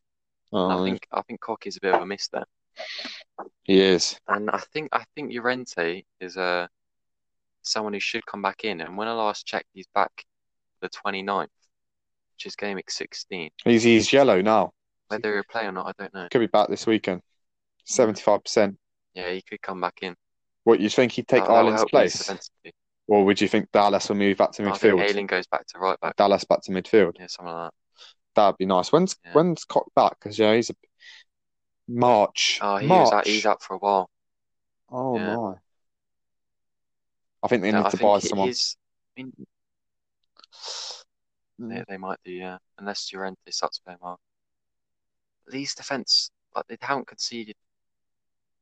I 0.54 0.76
Oh, 0.76 0.84
think 0.86 1.08
I 1.12 1.22
think 1.24 1.42
Koch 1.42 1.66
is 1.66 1.78
a 1.78 1.82
bit 1.82 1.96
of 1.96 2.02
a 2.02 2.06
miss 2.06 2.28
there. 2.28 2.46
he 3.64 3.80
is. 3.82 4.20
And 4.28 4.50
I 4.50 4.60
think 4.60 4.90
I 4.92 5.04
think 5.16 5.34
Llorente 5.34 6.04
is 6.20 6.38
a 6.38 6.70
someone 7.64 7.94
who 7.94 8.00
should 8.00 8.26
come 8.26 8.42
back 8.42 8.64
in. 8.64 8.82
And 8.82 8.98
when 8.98 9.08
I 9.08 9.14
last 9.14 9.46
checked, 9.46 9.70
he's 9.74 9.88
back 9.96 10.26
the 10.84 10.90
29th, 10.90 11.48
which 12.36 12.46
is 12.46 12.56
game 12.56 12.76
week 12.76 12.92
16. 12.92 13.50
He's 13.66 13.84
he's 13.84 14.12
yellow 14.14 14.42
now. 14.42 14.74
Whether 15.08 15.34
he'll 15.34 15.44
play 15.50 15.66
or 15.66 15.72
not, 15.72 15.88
I 15.88 15.92
don't 16.02 16.14
know. 16.14 16.28
Could 16.32 16.40
be 16.40 16.48
back 16.48 16.70
this 16.70 16.86
weekend. 16.86 17.22
Seventy-five 17.86 18.44
percent. 18.44 18.78
Yeah, 19.14 19.30
he 19.32 19.42
could 19.42 19.62
come 19.62 19.80
back 19.82 20.00
in. 20.02 20.16
What 20.64 20.80
you 20.80 20.90
think 20.90 21.12
he'd 21.14 21.28
take 21.28 21.42
That- 21.42 21.48
that 21.48 21.52
will 21.52 21.58
Ireland's 21.58 21.82
help 21.82 21.90
place, 21.92 22.18
defensively. 22.18 22.74
or 23.08 23.26
would 23.26 23.40
you 23.42 23.48
think 23.48 23.72
Dallas 23.72 24.08
will 24.10 24.16
move 24.16 24.38
back 24.38 24.52
to 24.54 24.64
I 24.64 24.72
think 24.78 24.96
midfield? 25.00 25.28
Goes 25.28 25.48
back 25.48 25.66
to 25.68 25.80
right 25.80 26.00
back. 26.00 26.16
Dallas 26.16 26.44
back 26.46 26.62
to 26.64 26.72
midfield. 26.72 27.14
Yeah, 27.20 27.28
something 27.28 27.54
like 27.54 27.72
that. 27.72 27.74
That'd 28.36 28.58
be 28.58 28.66
nice. 28.66 28.92
When's 28.92 29.16
Yeah. 29.26 29.34
when's 29.34 29.66
Koch 29.66 29.88
back? 29.96 30.18
Because 30.20 30.40
yeah, 30.40 30.56
he's 30.56 30.70
a 30.70 30.76
March. 31.88 32.60
Oh, 32.62 32.78
he 32.78 32.88
March. 32.88 33.06
was 33.08 33.12
out, 33.14 33.28
he's 33.28 33.46
out 33.46 33.62
for 33.62 33.76
a 33.76 33.78
while. 33.78 34.10
Oh 34.90 35.18
Yeah. 35.18 35.36
my. 35.36 35.54
I 37.44 37.48
think 37.50 37.62
they 37.62 37.70
Yeah, 37.70 37.80
need 37.80 37.86
I 37.88 37.90
to 37.90 37.98
think 37.98 38.02
buy 38.02 38.20
he- 38.20 38.28
someone. 38.28 38.48
he's. 38.48 38.78
I 39.18 39.22
mean, 39.24 39.34
they, 41.70 41.84
they 41.88 41.98
might 41.98 42.20
do, 42.24 42.32
yeah, 42.32 42.58
unless 42.78 43.12
Llorente 43.14 43.52
starts 43.52 43.80
playing 43.80 44.00
well. 44.02 44.20
Leeds 45.48 45.76
defense, 45.76 46.32
like 46.56 46.66
they 46.68 46.78
haven't 46.82 47.08
conceded, 47.08 47.56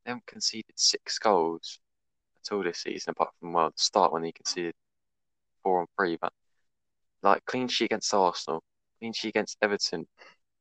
they 0.04 0.10
haven't 0.10 0.26
conceded 0.26 0.72
six 0.76 1.18
goals 1.18 1.78
at 2.44 2.52
all 2.54 2.62
this 2.62 2.78
season, 2.78 3.12
apart 3.12 3.30
from 3.38 3.52
well, 3.52 3.70
the 3.70 3.82
start 3.82 4.12
when 4.12 4.22
they 4.22 4.32
conceded 4.32 4.74
four 5.62 5.80
on 5.80 5.86
three. 5.96 6.18
But 6.20 6.32
like 7.22 7.44
clean 7.44 7.68
sheet 7.68 7.86
against 7.86 8.12
Arsenal, 8.12 8.62
clean 8.98 9.12
sheet 9.12 9.28
against 9.28 9.58
Everton, 9.62 10.06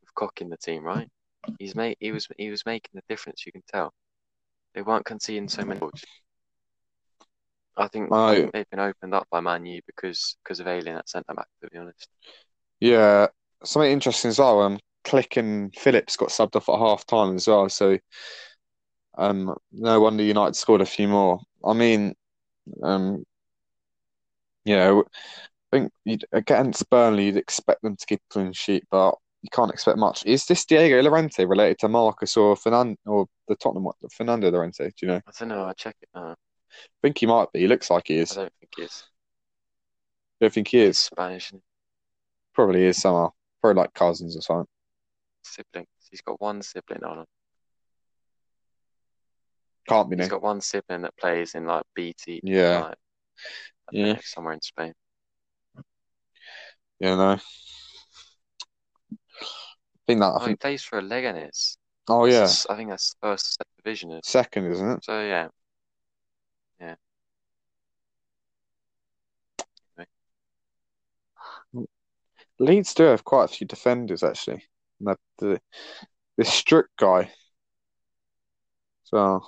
with 0.02 0.14
Koch 0.16 0.42
in 0.42 0.50
the 0.50 0.58
team, 0.58 0.84
right? 0.84 1.08
He's 1.60 1.76
made 1.76 1.98
he 2.00 2.12
was 2.12 2.28
he 2.38 2.50
was 2.50 2.66
making 2.66 2.92
the 2.94 3.02
difference. 3.10 3.46
You 3.46 3.52
can 3.52 3.64
tell 3.68 3.94
they 4.74 4.82
weren't 4.82 5.06
conceding 5.06 5.50
so 5.50 5.64
many 5.64 5.80
goals. 5.80 6.04
I 7.78 7.88
think, 7.88 8.10
they've 8.54 8.70
been 8.70 8.80
opened 8.80 9.14
up 9.14 9.28
by 9.32 9.40
Man 9.40 9.66
U 9.66 9.82
because 9.88 10.38
because 10.44 10.60
of 10.60 10.68
Ayling 10.68 10.96
at 10.96 11.10
centre 11.10 11.34
back. 11.34 11.48
To 11.64 11.70
be 11.70 11.78
honest, 11.78 12.08
Yeah, 12.80 13.28
something 13.64 13.92
interesting 13.92 14.30
as 14.30 14.40
well. 14.40 14.62
Um, 14.62 14.80
Click 15.04 15.38
and 15.38 15.74
Phillips 15.76 16.16
got 16.18 16.30
subbed 16.30 16.56
off 16.56 16.70
at 16.70 16.78
half 16.78 17.06
time 17.06 17.36
as 17.36 17.48
well. 17.48 17.70
So, 17.70 17.98
um, 19.18 19.56
no 19.72 20.00
wonder 20.00 20.24
United 20.24 20.56
scored 20.56 20.82
a 20.82 20.86
few 20.86 21.08
more. 21.08 21.40
I 21.66 21.74
mean, 21.74 22.14
um, 22.84 23.24
you 24.66 24.76
know, 24.76 25.04
I 25.72 25.78
think 25.78 25.92
you'd, 26.06 26.26
against 26.32 26.90
Burnley, 26.90 27.26
you'd 27.26 27.38
expect 27.38 27.82
them 27.82 27.96
to 27.96 28.06
keep 28.06 28.20
a 28.20 28.34
clean 28.34 28.54
sheet, 28.54 28.84
but 28.92 29.16
you 29.42 29.50
can't 29.52 29.72
expect 29.72 29.98
much. 29.98 30.26
Is 30.26 30.46
this 30.46 30.66
Diego 30.66 31.02
Llorente 31.02 31.46
related 31.46 31.80
to 31.80 31.90
Marcus 31.90 32.38
or 32.38 32.56
Fernando 32.56 32.96
or 33.06 33.26
the 33.48 33.56
Tottenham 33.56 33.88
Fernando 34.12 34.52
Llorente? 34.52 34.86
Do 34.86 34.94
you 35.02 35.08
know? 35.08 35.16
I 35.16 35.22
I 35.28 35.32
don't 35.40 35.50
know. 35.50 35.66
I 35.66 35.74
check 35.74 35.96
it 36.02 36.10
now. 36.14 36.36
Think 37.02 37.18
he 37.20 37.26
might 37.26 37.52
be. 37.52 37.60
He 37.62 37.68
looks 37.68 37.90
like 37.90 38.08
he 38.08 38.18
is. 38.18 38.32
I 38.34 38.42
don't 38.42 38.54
think 38.60 38.72
it's 38.78 39.04
I 40.42 40.46
don't 40.46 40.54
think 40.54 40.68
he 40.70 40.80
he's 40.80 40.88
is. 40.90 41.00
Spanish 41.00 41.48
isn't 41.50 41.64
Probably 42.54 42.84
is 42.86 42.98
somehow. 43.02 43.32
Probably 43.62 43.82
like 43.82 43.94
cousins 43.94 44.36
or 44.36 44.42
something. 44.42 44.68
he? 45.44 45.50
siblings. 45.50 45.88
He's 46.10 46.22
got 46.22 46.42
one 46.42 46.62
sibling 46.62 47.04
on 47.04 47.20
him. 47.20 47.26
Can't 49.88 50.10
be 50.10 50.16
He's 50.16 50.26
new. 50.26 50.30
got 50.30 50.42
one 50.42 50.62
sibling 50.62 51.02
that 51.04 51.16
plays 51.18 51.56
in 51.56 51.66
like 51.66 51.84
BT, 51.96 52.42
Yeah, 52.44 52.80
like, 52.82 52.98
yeah, 53.92 54.14
know, 54.14 54.20
somewhere 54.24 54.54
in 54.54 54.62
Spain. 54.62 54.94
yeah. 57.00 57.16
No, 57.16 57.30
I 57.32 57.40
think 60.08 60.20
that. 60.20 60.26
I 60.26 60.36
Oh, 60.36 60.40
he 60.40 60.46
think. 60.48 60.60
plays 60.60 60.84
for 60.84 61.02
Leganes. 61.02 61.78
Oh 62.08 62.26
yeah, 62.26 62.42
his- 62.42 62.68
I 62.70 62.76
think 62.76 62.90
that's 62.90 63.16
first 63.22 63.62
division. 63.78 64.12
is- 64.12 64.28
second, 64.28 64.66
isn't 64.72 64.90
it? 64.92 65.06
So 65.06 65.20
yeah, 65.22 65.48
Leeds 72.60 72.94
do 72.94 73.04
have 73.04 73.26
quite 73.26 73.44
a 73.46 73.48
few 73.50 73.68
defenders 73.68 74.24
actually. 74.24 74.64
And 75.00 75.10
that- 75.10 75.20
the 75.40 75.62
this 76.38 76.54
strict 76.54 76.96
guy. 76.98 77.34
So, 79.04 79.42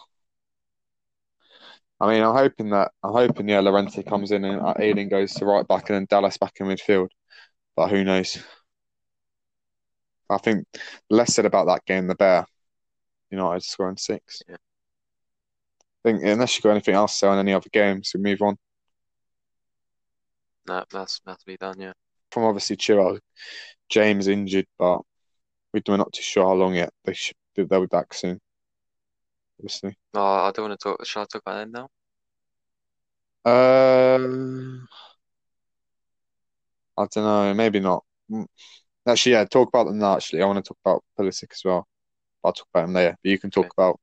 I 2.00 2.08
mean, 2.12 2.24
I'm 2.24 2.36
hoping 2.36 2.70
that 2.72 2.92
I'm 3.04 3.14
hoping 3.14 3.50
yeah, 3.50 3.60
Llorente 3.60 4.04
comes 4.04 4.32
in 4.32 4.44
and 4.46 4.62
uh, 4.62 4.74
Aiden 4.76 5.10
goes 5.10 5.34
to 5.36 5.46
right 5.46 5.68
back 5.68 5.90
and 5.90 5.96
then 5.96 6.08
Dallas 6.10 6.38
back 6.38 6.54
in 6.60 6.68
midfield. 6.68 7.10
But 7.76 7.90
who 7.90 8.04
knows? 8.04 8.38
I 10.30 10.38
think 10.38 10.66
less 11.10 11.36
said 11.36 11.46
about 11.46 11.66
that 11.68 11.86
game, 11.86 12.08
the 12.08 12.16
better. 12.16 12.48
United 13.32 13.64
scoring 13.64 13.98
six. 13.98 14.42
Yeah. 14.50 14.58
I 16.06 16.10
think 16.12 16.24
unless 16.24 16.56
you've 16.56 16.64
got 16.64 16.72
anything 16.72 16.96
else 16.96 17.14
to 17.14 17.18
say 17.20 17.28
on 17.28 17.40
any 17.40 17.54
other 17.54 17.70
games, 17.72 18.12
we 18.16 18.22
move 18.22 18.42
on. 18.42 18.58
no, 20.68 20.84
that's 20.92 21.20
that 21.26 21.40
to 21.40 21.46
be 21.46 21.58
done. 21.58 21.80
Yeah, 21.80 21.94
From 22.32 22.44
obviously 22.44 22.76
Chilwell, 22.78 23.20
James 23.90 24.28
injured, 24.28 24.68
but 24.78 25.02
we're 25.74 25.98
not 25.98 26.14
too 26.14 26.22
sure 26.24 26.46
how 26.46 26.54
long 26.54 26.76
yet. 26.76 26.94
They 27.06 27.14
should 27.14 27.36
they'll 27.56 27.82
be 27.82 27.88
back 27.88 28.14
soon. 28.14 28.40
Obviously. 29.60 29.98
no, 30.14 30.22
I 30.22 30.52
don't 30.52 30.70
want 30.70 30.80
to 30.80 30.84
talk. 30.84 31.06
Shall 31.06 31.24
I 31.24 31.26
talk 31.26 31.42
about 31.46 31.58
them 31.58 31.72
now? 31.72 31.90
Um, 33.46 34.88
I 36.98 37.06
don't 37.12 37.24
know. 37.24 37.54
Maybe 37.54 37.80
not. 37.80 38.04
Mm. 38.32 38.46
Actually, 39.08 39.34
yeah. 39.34 39.46
Talk 39.46 39.70
about 39.70 39.86
them 39.86 40.00
now. 40.00 40.16
Actually, 40.18 40.44
I 40.44 40.46
want 40.46 40.64
to 40.64 40.70
talk 40.70 40.78
about 40.86 41.04
Pulisic 41.20 41.52
as 41.52 41.62
well. 41.66 41.88
I'll 42.44 42.54
talk 42.54 42.68
about 42.74 42.86
him 42.86 42.94
later. 42.94 43.18
But 43.24 43.30
you 43.32 43.40
can 43.40 43.52
talk 43.52 43.68
Okay. 43.68 43.76
about 43.78 44.00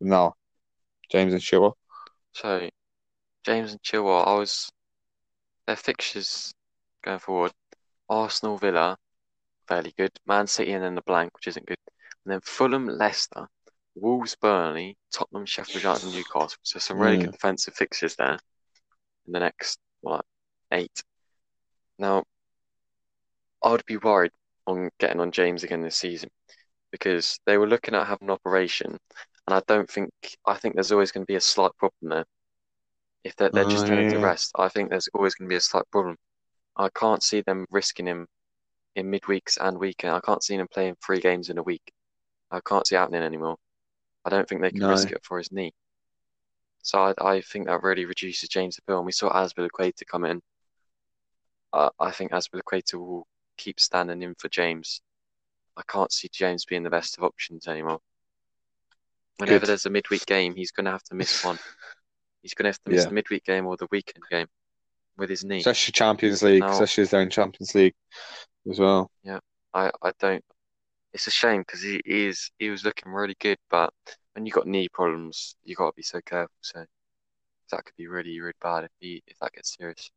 them 0.00 0.10
now. 0.10 0.34
James 1.10 1.32
and 1.32 1.42
Chilwell. 1.42 1.74
So 2.32 2.68
James 3.44 3.72
and 3.72 3.82
Chilwell, 3.82 4.26
I 4.26 4.34
was 4.34 4.70
their 5.66 5.76
fixtures 5.76 6.52
going 7.04 7.18
forward. 7.18 7.52
Arsenal, 8.08 8.58
Villa, 8.58 8.96
fairly 9.68 9.92
good. 9.96 10.12
Man 10.26 10.46
City, 10.46 10.72
and 10.72 10.82
then 10.84 10.94
the 10.94 11.02
blank, 11.02 11.34
which 11.34 11.48
isn't 11.48 11.66
good. 11.66 11.78
And 12.24 12.32
then 12.32 12.40
Fulham, 12.42 12.86
Leicester, 12.86 13.48
Wolves, 13.94 14.36
Burnley, 14.36 14.96
Tottenham, 15.12 15.46
Sheffield 15.46 15.84
United, 15.84 16.04
and 16.04 16.12
Newcastle. 16.12 16.58
So 16.62 16.78
some 16.78 16.98
really 16.98 17.18
Mm. 17.18 17.20
good 17.20 17.32
defensive 17.32 17.74
fixtures 17.74 18.16
there 18.16 18.38
in 19.26 19.32
the 19.32 19.40
next 19.40 19.78
what 20.00 20.24
eight. 20.72 21.02
Now, 21.98 22.24
I 23.62 23.70
would 23.70 23.84
be 23.86 23.96
worried 23.96 24.32
on 24.66 24.90
getting 24.98 25.20
on 25.20 25.32
James 25.32 25.64
again 25.64 25.82
this 25.82 25.96
season 25.96 26.30
because 26.90 27.38
they 27.46 27.58
were 27.58 27.66
looking 27.68 27.94
at 27.94 28.06
having 28.06 28.28
an 28.28 28.34
operation, 28.34 28.98
and 29.48 29.54
I 29.54 29.62
don't 29.66 29.90
think 29.90 30.10
I 30.46 30.56
think 30.58 30.74
there's 30.74 30.92
always 30.92 31.10
going 31.10 31.24
to 31.24 31.32
be 31.32 31.36
a 31.36 31.40
slight 31.40 31.72
problem 31.78 32.10
there. 32.10 32.26
If 33.24 33.34
they're, 33.36 33.50
they're 33.54 33.64
just 33.64 33.86
Oh, 33.86 33.86
turning 33.86 34.06
to 34.08 34.18
yeah. 34.18 34.20
rest, 34.20 34.52
I 34.56 34.68
think 34.68 34.90
there's 34.90 35.08
always 35.14 35.34
going 35.34 35.48
to 35.48 35.52
be 35.52 35.56
a 35.56 35.60
slight 35.60 35.90
problem. 35.90 36.18
I 36.76 36.90
can't 36.90 37.22
see 37.22 37.40
them 37.42 37.66
risking 37.70 38.06
him 38.06 38.26
in 38.96 39.10
midweeks 39.10 39.58
and 39.60 39.78
weekend. 39.78 40.14
I 40.14 40.20
can't 40.20 40.42
see 40.44 40.56
him 40.56 40.68
playing 40.72 40.96
three 41.04 41.20
games 41.20 41.50
in 41.50 41.58
a 41.58 41.62
week. 41.62 41.92
I 42.50 42.60
can't 42.60 42.86
see 42.86 42.96
it 42.96 43.00
happening 43.00 43.22
anymore. 43.22 43.56
I 44.26 44.30
don't 44.30 44.48
think 44.48 44.62
they 44.62 44.72
can 44.72 44.86
No. 44.86 44.88
risk 44.88 45.12
it 45.12 45.24
for 45.24 45.38
his 45.38 45.52
knee. 45.52 45.72
So 46.82 46.98
I, 46.98 47.14
I 47.36 47.40
think 47.40 47.66
that 47.68 47.84
really 47.84 48.04
reduces 48.04 48.48
James' 48.48 48.78
appeal. 48.78 48.98
And 48.98 49.06
we 49.06 49.12
saw 49.12 49.30
Azpilicueta 49.32 50.04
come 50.10 50.24
in. 50.24 50.42
Uh, 51.72 51.90
I 52.00 52.10
think 52.10 52.32
Azpilicueta 52.32 52.94
will 52.98 53.26
keep 53.56 53.80
standing 53.80 54.22
in 54.22 54.34
for 54.34 54.48
James. 54.48 55.00
I 55.76 55.82
can't 55.88 56.12
see 56.12 56.28
James 56.32 56.64
being 56.66 56.82
the 56.84 56.90
best 56.90 57.18
of 57.18 57.24
options 57.24 57.68
anymore. 57.68 58.00
Whenever 59.38 59.60
Good. 59.60 59.68
there's 59.68 59.86
a 59.86 59.90
midweek 59.90 60.26
game, 60.26 60.54
he's 60.54 60.70
going 60.72 60.84
to 60.86 60.90
have 60.92 61.02
to 61.04 61.14
miss 61.14 61.44
one. 61.44 61.58
He's 62.42 62.54
going 62.54 62.64
to 62.64 62.68
have 62.68 62.82
to 62.84 62.90
miss 62.92 63.02
Yeah. 63.02 63.08
the 63.08 63.14
midweek 63.14 63.44
game 63.44 63.66
or 63.66 63.76
the 63.76 63.88
weekend 63.90 64.22
game 64.30 64.46
with 65.16 65.28
his 65.28 65.44
knee. 65.44 65.58
Especially 65.58 65.90
Champions 65.92 66.40
League, 66.42 66.60
Now- 66.60 66.70
especially 66.70 67.04
they're 67.04 67.20
in 67.22 67.30
Champions 67.30 67.74
League 67.74 67.94
as 68.70 68.78
well. 68.78 69.10
Yeah, 69.24 69.40
I, 69.74 69.90
I 70.00 70.12
don't. 70.20 70.44
It's 71.12 71.26
a 71.26 71.32
shame 71.32 71.62
because 71.62 71.82
he 71.82 72.00
is 72.04 72.50
he 72.60 72.70
was 72.70 72.84
looking 72.84 73.10
really 73.10 73.34
good, 73.40 73.58
but 73.70 73.92
when 74.34 74.46
you've 74.46 74.54
got 74.54 74.68
knee 74.68 74.88
problems, 74.88 75.56
you 75.64 75.74
got 75.74 75.90
to 75.90 75.96
be 75.96 76.02
so 76.02 76.20
careful. 76.24 76.54
So 76.60 76.84
that 77.72 77.84
could 77.84 77.96
be 77.96 78.06
really 78.06 78.38
really 78.40 78.52
bad 78.62 78.84
if 78.84 78.90
he 79.00 79.20
if 79.26 79.36
that 79.40 79.52
gets 79.52 79.76
serious. 79.76 80.10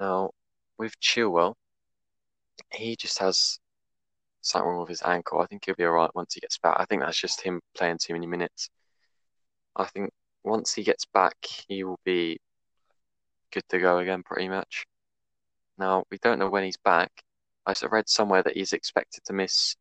Now 0.00 0.30
with 0.78 0.98
Chilwell, 1.00 1.54
he 2.72 2.96
just 2.96 3.18
has 3.20 3.58
something 4.46 4.68
wrong 4.68 4.80
with 4.80 4.88
his 4.88 5.02
ankle. 5.02 5.40
I 5.40 5.46
think 5.46 5.64
he'll 5.64 5.74
be 5.74 5.84
alright 5.84 6.14
once 6.14 6.34
he 6.34 6.40
gets 6.40 6.58
back. 6.58 6.76
I 6.78 6.84
think 6.84 7.02
that's 7.02 7.20
just 7.20 7.40
him 7.40 7.60
playing 7.76 7.98
too 7.98 8.12
many 8.14 8.26
minutes. 8.26 8.70
I 9.74 9.84
think 9.86 10.10
once 10.44 10.72
he 10.74 10.84
gets 10.84 11.04
back, 11.06 11.36
he 11.68 11.84
will 11.84 12.00
be 12.04 12.38
good 13.52 13.64
to 13.70 13.78
go 13.78 13.98
again, 13.98 14.22
pretty 14.22 14.48
much. 14.48 14.86
Now 15.78 16.04
we 16.10 16.18
don't 16.18 16.38
know 16.38 16.48
when 16.48 16.64
he's 16.64 16.78
back. 16.78 17.10
I 17.66 17.74
read 17.90 18.08
somewhere 18.08 18.42
that 18.44 18.56
he's 18.56 18.72
expected 18.72 19.24
to 19.24 19.32
miss 19.32 19.74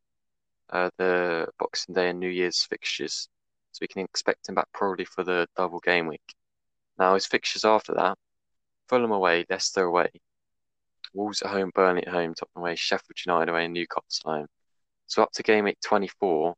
uh, 0.71 0.89
the 0.97 1.47
Boxing 1.60 1.93
Day 1.93 2.10
and 2.10 2.19
New 2.19 2.30
Year's 2.30 2.63
fixtures, 2.63 3.30
so 3.71 3.80
we 3.82 3.88
can 3.88 4.01
expect 4.01 4.49
him 4.49 4.56
back 4.56 4.67
probably 4.73 5.06
for 5.06 5.23
the 5.23 5.47
double 5.56 5.80
game 5.80 6.08
week. 6.08 6.36
Now 6.97 7.13
his 7.13 7.28
fixtures 7.28 7.63
after 7.63 7.93
that: 7.93 8.17
Fulham 8.89 9.12
away, 9.12 9.45
Leicester 9.49 9.84
away, 9.84 10.10
Wolves 11.15 11.41
at 11.41 11.49
home, 11.51 11.71
Burnley 11.73 12.06
at 12.06 12.13
home, 12.13 12.34
Tottenham 12.34 12.62
away, 12.62 12.75
Sheffield 12.75 13.17
United 13.25 13.49
away, 13.51 13.65
and 13.65 13.73
Newcastle 13.73 14.32
home. 14.32 14.47
So 15.08 15.23
up 15.23 15.32
to 15.34 15.43
game 15.43 15.65
week 15.65 15.78
24, 15.84 16.54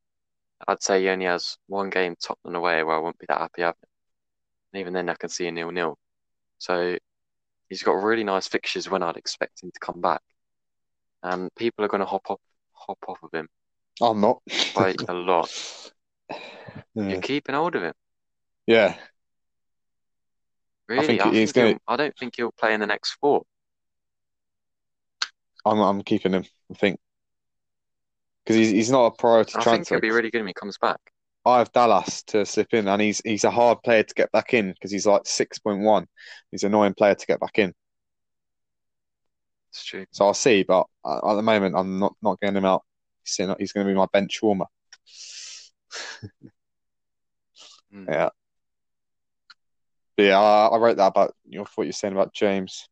I'd 0.68 0.82
say 0.82 1.02
he 1.02 1.10
only 1.10 1.26
has 1.26 1.58
one 1.68 1.90
game 1.90 2.16
Tottenham 2.22 2.56
away 2.56 2.84
where 2.84 2.96
I 2.96 3.00
wouldn't 3.00 3.20
be 3.20 3.26
that 3.30 3.40
happy 3.40 3.62
having. 3.62 3.76
And 4.74 4.80
even 4.80 4.94
then, 4.94 5.10
I 5.10 5.14
can 5.16 5.30
see 5.30 5.48
a 5.48 5.52
nil-nil. 5.52 5.98
So 6.58 6.98
he's 7.70 7.84
got 7.84 7.92
really 8.04 8.24
nice 8.24 8.48
fixtures 8.48 8.90
when 8.90 9.04
I'd 9.04 9.18
expect 9.18 9.62
him 9.64 9.72
to 9.72 9.80
come 9.80 10.02
back. 10.02 10.22
And 11.24 11.54
people 11.56 11.86
are 11.86 11.90
going 11.90 12.00
to 12.02 12.06
hop 12.08 12.30
off, 12.30 12.40
hop 12.74 12.98
off 13.08 13.20
of 13.24 13.32
him 13.34 13.48
I'm 14.02 14.22
not. 14.22 14.42
quite 14.74 15.02
a 15.08 15.14
lot. 15.14 15.52
Yeah. 16.96 17.10
You're 17.10 17.22
keeping 17.22 17.56
hold 17.56 17.76
of 17.76 17.84
him, 17.84 17.94
Yeah. 18.66 18.98
really? 20.90 21.06
think 21.08 21.22
I 21.22 21.32
think 21.32 21.54
gonna- 21.54 21.80
I 21.88 21.96
don't 21.96 22.18
think 22.18 22.34
he'll 22.36 22.52
play 22.52 22.74
in 22.74 22.80
the 22.82 22.88
next 22.88 23.12
four. 23.22 23.44
I'm 25.68 25.80
I'm 25.80 26.02
keeping 26.04 26.34
him, 26.34 26.46
I 26.72 26.76
think. 26.76 27.00
Because 28.44 28.58
he's 28.58 28.72
he's 28.72 28.92
not 28.92 29.08
a 29.08 29.12
priority 29.12 29.54
I 29.58 29.64
think 29.64 29.90
he'll 29.90 30.00
be 30.00 30.12
really 30.12 30.32
good 30.32 30.40
when 30.40 30.48
he 30.48 30.54
comes 30.54 30.78
back. 30.78 31.00
I 31.46 31.60
have 31.60 31.72
Dallas 31.72 32.24
to 32.24 32.46
slip 32.46 32.74
in, 32.74 32.88
and 32.88 33.02
he's 33.02 33.22
he's 33.24 33.44
a 33.44 33.52
hard 33.52 33.82
player 33.84 34.04
to 34.04 34.14
get 34.14 34.32
back 34.32 34.54
in 34.54 34.72
because 34.72 34.92
he's 34.92 35.06
like 35.06 35.22
six 35.26 35.60
point 35.60 35.82
one. 35.82 36.08
He's 36.52 36.64
an 36.64 36.68
annoying 36.68 36.94
player 36.94 37.16
to 37.16 37.26
get 37.26 37.40
back 37.40 37.58
in. 37.60 37.74
It's 39.70 39.86
true. 39.86 40.06
So 40.12 40.26
I'll 40.26 40.34
see, 40.34 40.64
but 40.64 40.88
uh, 41.06 41.32
at 41.32 41.36
the 41.36 41.42
moment 41.42 41.76
I'm 41.78 42.00
not 42.00 42.16
not 42.22 42.40
getting 42.40 42.58
him 42.58 42.66
out. 42.66 42.84
He's, 43.24 43.36
he's 43.60 43.74
going 43.74 43.86
to 43.86 43.92
be 43.92 43.98
my 43.98 44.08
bench 44.12 44.42
warmer. 44.42 44.66
Mm. 47.94 48.08
Yeah. 48.10 48.30
But 50.16 50.24
yeah, 50.24 50.40
I, 50.40 50.68
I 50.68 50.78
wrote 50.78 50.98
that 50.98 51.08
about 51.08 51.36
you 51.48 51.60
know, 51.60 51.66
what 51.76 51.86
you're 51.86 51.94
saying 51.94 52.14
about 52.14 52.34
James. 52.34 52.90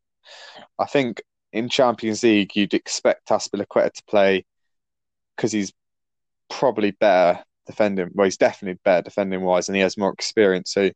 I 0.78 0.86
think 0.86 1.22
in 1.56 1.68
Champions 1.68 2.22
League 2.22 2.54
you'd 2.54 2.74
expect 2.74 3.28
Azpilicueta 3.28 3.92
to 3.92 4.02
play 4.08 4.44
because 5.36 5.52
he's 5.52 5.72
probably 6.50 6.92
better 6.92 7.42
defending. 7.66 8.10
Well, 8.14 8.24
he's 8.24 8.36
definitely 8.36 8.78
better 8.84 9.02
defending 9.02 9.42
wise, 9.42 9.68
and 9.68 9.76
he 9.76 9.82
has 9.82 9.98
more 9.98 10.12
experience. 10.12 10.72
So 10.72 10.82
you'd 10.82 10.94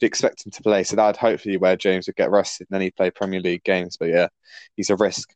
expect 0.00 0.44
him 0.46 0.52
to 0.52 0.62
play. 0.62 0.84
So 0.84 0.96
that'd 0.96 1.16
hopefully 1.16 1.56
where 1.56 1.76
James 1.76 2.06
would 2.06 2.16
get 2.16 2.30
rested, 2.30 2.66
and 2.68 2.74
then 2.74 2.82
he'd 2.82 2.96
play 2.96 3.10
Premier 3.10 3.40
League 3.40 3.64
games. 3.64 3.96
But 3.96 4.08
yeah, 4.08 4.28
he's 4.76 4.90
a 4.90 4.96
risk. 4.96 5.34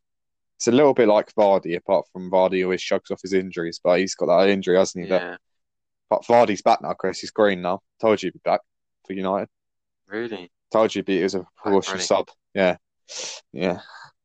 It's 0.57 0.69
a 0.69 0.73
little 0.73 0.95
bit 0.95 1.09
like 1.09 1.33
Vardy, 1.35 1.77
apart 1.77 2.07
from 2.13 2.31
Vardy 2.31 2.65
always 2.65 2.83
shrugs 2.83 3.11
off 3.11 3.23
his 3.23 3.33
injuries, 3.33 3.81
but 3.83 3.99
he's 3.99 4.15
got 4.15 4.27
that 4.27 4.51
injury, 4.51 4.77
hasn't 4.77 5.05
he? 5.05 5.11
Yeah, 5.11 5.37
But 6.11 6.25
Vardy's 6.25 6.61
back 6.63 6.83
now, 6.83 6.93
Chris. 6.93 7.21
He's 7.21 7.31
green 7.31 7.63
now. 7.63 7.81
Told 8.01 8.23
you 8.23 8.27
he'd 8.27 8.35
be 8.35 8.41
back 8.45 8.61
for 9.07 9.15
United. 9.15 9.49
really. 10.07 10.51
Told 10.71 10.95
you 10.95 10.99
he'd 11.01 11.07
be 11.07 11.23
was 11.23 11.35
a 11.35 11.47
proportion 11.57 11.99
sub. 11.99 12.29
Yeah, 12.55 12.77
yeah. 13.53 13.81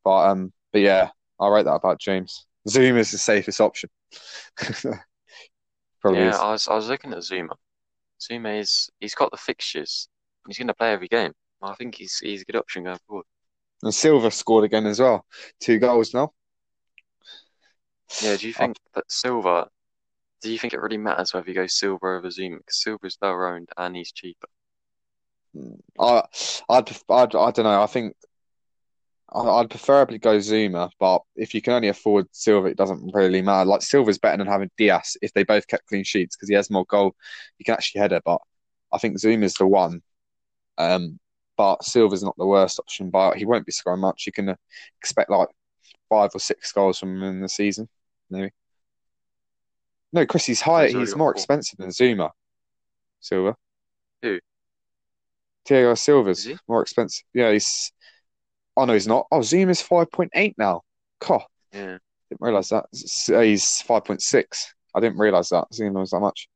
But 0.06 0.30
um, 0.30 0.52
but 0.72 0.82
yeah, 0.82 1.10
I 1.40 1.48
write 1.48 1.64
that 1.64 1.74
about 1.74 1.98
James. 1.98 2.46
Zoom 2.68 2.96
is 2.96 3.10
the 3.10 3.18
safest 3.18 3.60
option. 3.60 3.90
Probably 6.00 6.20
Yeah, 6.20 6.28
is. 6.28 6.36
I 6.36 6.52
was 6.52 6.68
I 6.68 6.76
was 6.76 6.88
looking 6.88 7.12
at 7.12 7.18
Zouma. 7.18 7.56
Zouma 8.20 8.60
is 8.60 8.88
he's 9.00 9.16
got 9.16 9.32
the 9.32 9.36
fixtures. 9.36 10.08
He's 10.46 10.58
going 10.58 10.68
to 10.68 10.74
play 10.74 10.92
every 10.92 11.08
game. 11.08 11.32
I 11.60 11.74
think 11.74 11.96
he's 11.96 12.18
he's 12.18 12.42
a 12.42 12.44
good 12.44 12.54
option 12.54 12.84
going 12.84 13.00
forward. 13.08 13.24
And 13.82 13.92
Silva 13.92 14.30
scored 14.30 14.62
again 14.62 14.86
as 14.86 15.00
well. 15.00 15.26
Two 15.58 15.80
goals 15.80 16.14
now. 16.14 16.32
Yeah, 18.22 18.36
do 18.36 18.46
you 18.46 18.54
think 18.54 18.76
that 18.94 19.10
Silva 19.10 19.66
do 20.40 20.52
you 20.52 20.58
think 20.60 20.72
it 20.72 20.80
really 20.80 20.98
matters 20.98 21.34
whether 21.34 21.48
you 21.48 21.54
go 21.54 21.66
Silva 21.66 22.06
over 22.06 22.28
Zouma? 22.28 22.58
Because 22.58 22.80
Silva's 22.80 23.18
lower 23.20 23.48
owned 23.48 23.70
and 23.76 23.96
he's 23.96 24.12
cheaper. 24.12 24.46
I, 25.98 26.22
I'd, 26.68 26.90
I'd, 27.10 27.34
I 27.34 27.50
don't 27.50 27.64
know. 27.64 27.82
I 27.82 27.86
think 27.86 28.14
I- 28.14 28.35
I'd 29.34 29.70
preferably 29.70 30.18
go 30.18 30.38
Zouma, 30.38 30.90
but 31.00 31.22
if 31.34 31.52
you 31.52 31.60
can 31.60 31.72
only 31.74 31.88
afford 31.88 32.26
Silva, 32.30 32.68
it 32.68 32.76
doesn't 32.76 33.12
really 33.12 33.42
matter. 33.42 33.68
Like 33.68 33.82
Silva's 33.82 34.18
better 34.18 34.36
than 34.36 34.46
having 34.46 34.70
Dias 34.78 35.16
if 35.20 35.32
they 35.32 35.42
both 35.42 35.66
kept 35.66 35.86
clean 35.86 36.04
sheets 36.04 36.36
because 36.36 36.48
he 36.48 36.54
has 36.54 36.70
more 36.70 36.84
goal. 36.86 37.14
He 37.58 37.64
can 37.64 37.74
actually 37.74 38.02
header, 38.02 38.20
but 38.24 38.40
I 38.92 38.98
think 38.98 39.18
Zouma's 39.18 39.54
the 39.54 39.66
one. 39.66 40.00
Um, 40.78 41.18
but 41.56 41.84
Silva's 41.84 42.22
not 42.22 42.36
the 42.36 42.46
worst 42.46 42.78
option, 42.78 43.10
but 43.10 43.36
he 43.36 43.44
won't 43.44 43.66
be 43.66 43.72
scoring 43.72 44.00
much. 44.00 44.26
You 44.26 44.32
can 44.32 44.50
uh, 44.50 44.56
expect 44.98 45.30
like 45.30 45.48
five 46.08 46.30
or 46.34 46.38
six 46.38 46.70
goals 46.72 46.98
from 46.98 47.16
him 47.16 47.22
in 47.22 47.40
the 47.40 47.48
season, 47.48 47.88
maybe. 48.30 48.50
No, 50.12 50.24
Chris, 50.24 50.46
he's 50.46 50.60
higher. 50.60 50.86
He's 50.86 50.94
already 50.94 51.14
more 51.14 51.32
expensive 51.32 51.78
than 51.78 51.88
Zouma. 51.88 52.30
Silva. 53.20 53.56
Who? 54.22 54.38
Thiago 55.68 55.98
Silva's 55.98 56.48
more 56.68 56.82
expensive. 56.82 57.24
Yeah, 57.34 57.52
he's. 57.52 57.92
Oh 58.76 58.84
no, 58.84 58.92
he's 58.92 59.06
not. 59.06 59.26
Oh, 59.30 59.40
Zouma 59.40 59.70
is 59.70 59.80
five 59.82 60.10
point 60.10 60.30
eight 60.34 60.54
now. 60.58 60.82
God, 61.20 61.42
Yeah. 61.72 61.98
didn't 62.28 62.40
realize 62.40 62.68
that. 62.70 62.86
Uh, 63.34 63.40
He's 63.40 63.80
five 63.82 64.04
point 64.04 64.22
six. 64.22 64.74
I 64.94 65.00
didn't 65.00 65.18
realize 65.18 65.48
that. 65.50 65.66
Zouma 65.72 66.00
was 66.00 66.10
that 66.10 66.20
much. 66.20 66.48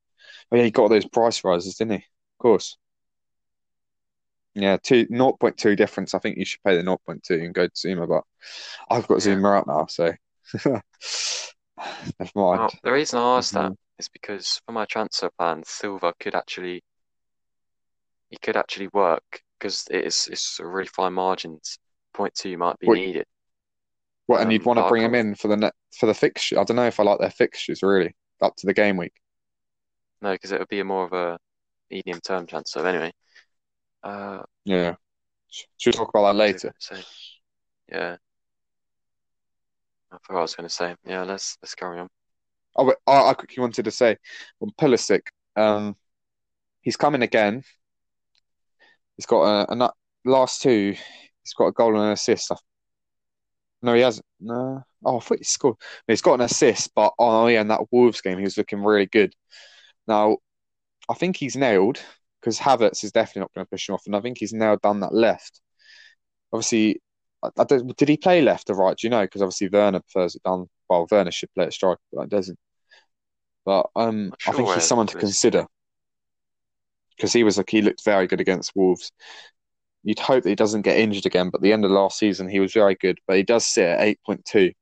Oh 0.52 0.56
yeah, 0.56 0.64
he 0.64 0.70
got 0.70 0.88
those 0.88 1.06
price 1.06 1.44
rises, 1.44 1.76
didn't 1.76 1.92
he? 1.92 1.96
Of 1.98 2.38
course. 2.38 2.76
Yeah, 4.54 4.78
two 4.82 5.06
0.2 5.06 5.76
difference. 5.76 6.12
I 6.12 6.18
think 6.18 6.36
you 6.36 6.44
should 6.44 6.62
pay 6.64 6.76
the 6.76 6.82
0.2 6.82 7.44
and 7.44 7.54
go 7.54 7.66
to 7.66 7.72
Zouma, 7.72 8.08
but 8.08 8.24
I've 8.90 9.06
got 9.06 9.24
Yeah. 9.24 9.34
Zouma 9.34 9.58
out 9.58 9.66
now, 9.66 9.86
so 9.86 10.12
never 10.64 10.82
mind. 12.34 12.60
Well, 12.60 12.72
the 12.82 12.92
reason 12.92 13.18
I 13.18 13.38
asked 13.38 13.54
Never 13.54 13.68
that 13.70 13.78
is 13.98 14.08
because 14.08 14.60
for 14.66 14.72
my 14.72 14.84
transfer 14.86 15.30
plan, 15.38 15.62
Silva 15.64 16.14
could 16.18 16.34
actually 16.34 16.82
he 18.28 18.36
could 18.38 18.56
actually 18.56 18.88
work 18.92 19.42
because 19.58 19.86
it 19.90 20.04
is 20.04 20.28
it's 20.30 20.58
a 20.60 20.66
really 20.66 20.88
fine 20.88 21.12
margins. 21.12 21.78
Point 22.12 22.34
two 22.34 22.56
might 22.56 22.78
be 22.78 22.86
What- 22.86 22.94
needed. 22.96 23.26
What, 24.26 24.42
and 24.42 24.52
you'd 24.52 24.62
Um, 24.62 24.66
want 24.66 24.78
to 24.78 24.88
bring 24.88 25.02
him 25.02 25.14
in 25.16 25.34
for 25.34 25.48
the 25.48 25.56
net 25.56 25.74
for 25.98 26.06
the 26.06 26.14
fixture? 26.14 26.58
I 26.60 26.64
don't 26.64 26.76
know 26.76 26.86
if 26.86 27.00
I 27.00 27.02
like 27.02 27.18
their 27.18 27.30
fixtures 27.30 27.82
really 27.82 28.14
up 28.40 28.54
to 28.56 28.66
the 28.66 28.74
game 28.74 28.96
week. 28.96 29.12
No, 30.20 30.32
because 30.32 30.52
it 30.52 30.60
would 30.60 30.68
be 30.68 30.78
a 30.80 30.84
more 30.84 31.04
of 31.04 31.12
a 31.12 31.38
medium 31.90 32.20
term 32.20 32.46
transfer 32.46 32.86
anyway. 32.86 33.12
Uh, 34.04 34.42
Yeah, 34.64 34.94
should 35.48 35.66
we 35.86 35.92
talk 35.98 36.10
about 36.10 36.32
that 36.32 36.38
what 36.38 36.54
was 36.54 36.90
I 36.90 36.94
later? 36.94 37.04
Yeah, 37.88 38.16
I 40.12 40.18
forgot 40.18 40.34
what 40.34 40.38
I 40.38 40.42
was 40.42 40.54
going 40.54 40.68
to 40.68 40.74
say. 40.74 40.94
Yeah, 41.04 41.22
let's 41.24 41.58
let's 41.60 41.74
carry 41.74 41.98
on. 41.98 42.08
Oh, 42.76 42.86
but 42.86 42.98
I, 43.06 43.30
I 43.30 43.34
quickly 43.34 43.60
wanted 43.60 43.84
to 43.86 43.90
say 43.90 44.16
on 44.60 44.70
Pulisic, 44.80 45.22
um, 45.56 45.96
he's 46.82 46.96
coming 46.96 47.22
again. 47.22 47.64
He's 49.16 49.26
got 49.26 49.42
a, 49.42 49.72
a 49.74 49.92
last 50.24 50.62
two. 50.62 50.94
He's 51.50 51.54
got 51.54 51.66
a 51.66 51.72
goal 51.72 51.96
and 51.96 52.04
an 52.04 52.12
assist. 52.12 52.52
No, 53.82 53.94
he 53.94 54.02
hasn't. 54.02 54.26
No. 54.38 54.84
Oh, 55.04 55.16
I 55.16 55.20
thought 55.20 55.38
he 55.38 55.44
scored. 55.44 55.76
He's 56.06 56.20
got 56.20 56.34
an 56.34 56.42
assist, 56.42 56.92
but 56.94 57.12
oh 57.18 57.48
yeah, 57.48 57.62
in 57.62 57.68
that 57.68 57.90
Wolves 57.90 58.20
game, 58.20 58.38
he 58.38 58.44
was 58.44 58.56
looking 58.56 58.84
really 58.84 59.06
good. 59.06 59.34
Now, 60.06 60.38
I 61.08 61.14
think 61.14 61.36
he's 61.36 61.56
nailed 61.56 61.98
because 62.40 62.58
Havertz 62.58 63.02
is 63.02 63.10
definitely 63.10 63.40
not 63.40 63.54
going 63.54 63.66
to 63.66 63.70
push 63.70 63.88
him 63.88 63.96
off, 63.96 64.06
and 64.06 64.14
I 64.14 64.20
think 64.20 64.38
he's 64.38 64.52
nailed 64.52 64.80
down 64.82 65.00
that 65.00 65.12
left. 65.12 65.60
Obviously, 66.52 67.00
I, 67.42 67.48
I 67.58 67.64
don't, 67.64 67.96
did 67.96 68.08
he 68.08 68.16
play 68.16 68.42
left 68.42 68.70
or 68.70 68.76
right? 68.76 68.96
Do 68.96 69.06
you 69.06 69.10
know? 69.10 69.22
Because 69.22 69.42
obviously 69.42 69.70
Werner 69.70 70.00
prefers 70.00 70.36
it 70.36 70.42
down. 70.44 70.68
Well, 70.88 71.08
Werner 71.10 71.32
should 71.32 71.52
play 71.54 71.64
at 71.64 71.72
striker, 71.72 72.00
but 72.12 72.22
he 72.22 72.28
doesn't. 72.28 72.58
But 73.64 73.90
um, 73.96 74.28
Not 74.28 74.38
I 74.46 74.52
think 74.52 74.68
he's 74.68 74.84
someone 74.84 75.08
to 75.08 75.18
consider 75.18 75.66
because 77.16 77.32
he 77.32 77.44
was 77.44 77.56
like 77.56 77.70
he 77.70 77.82
looked 77.82 78.04
very 78.04 78.26
good 78.26 78.40
against 78.40 78.72
Wolves. 78.76 79.10
You'd 80.02 80.18
hope 80.18 80.44
that 80.44 80.48
he 80.48 80.54
doesn't 80.54 80.82
get 80.82 80.98
injured 80.98 81.26
again, 81.26 81.50
but 81.50 81.58
at 81.58 81.62
the 81.62 81.72
end 81.72 81.84
of 81.84 81.90
last 81.90 82.18
season 82.18 82.48
he 82.48 82.60
was 82.60 82.72
very 82.72 82.94
good. 82.94 83.18
But 83.26 83.36
he 83.36 83.42
does 83.42 83.66
sit 83.66 83.84
at 83.84 84.00
eight 84.00 84.18
point 84.24 84.44
two, 84.44 84.72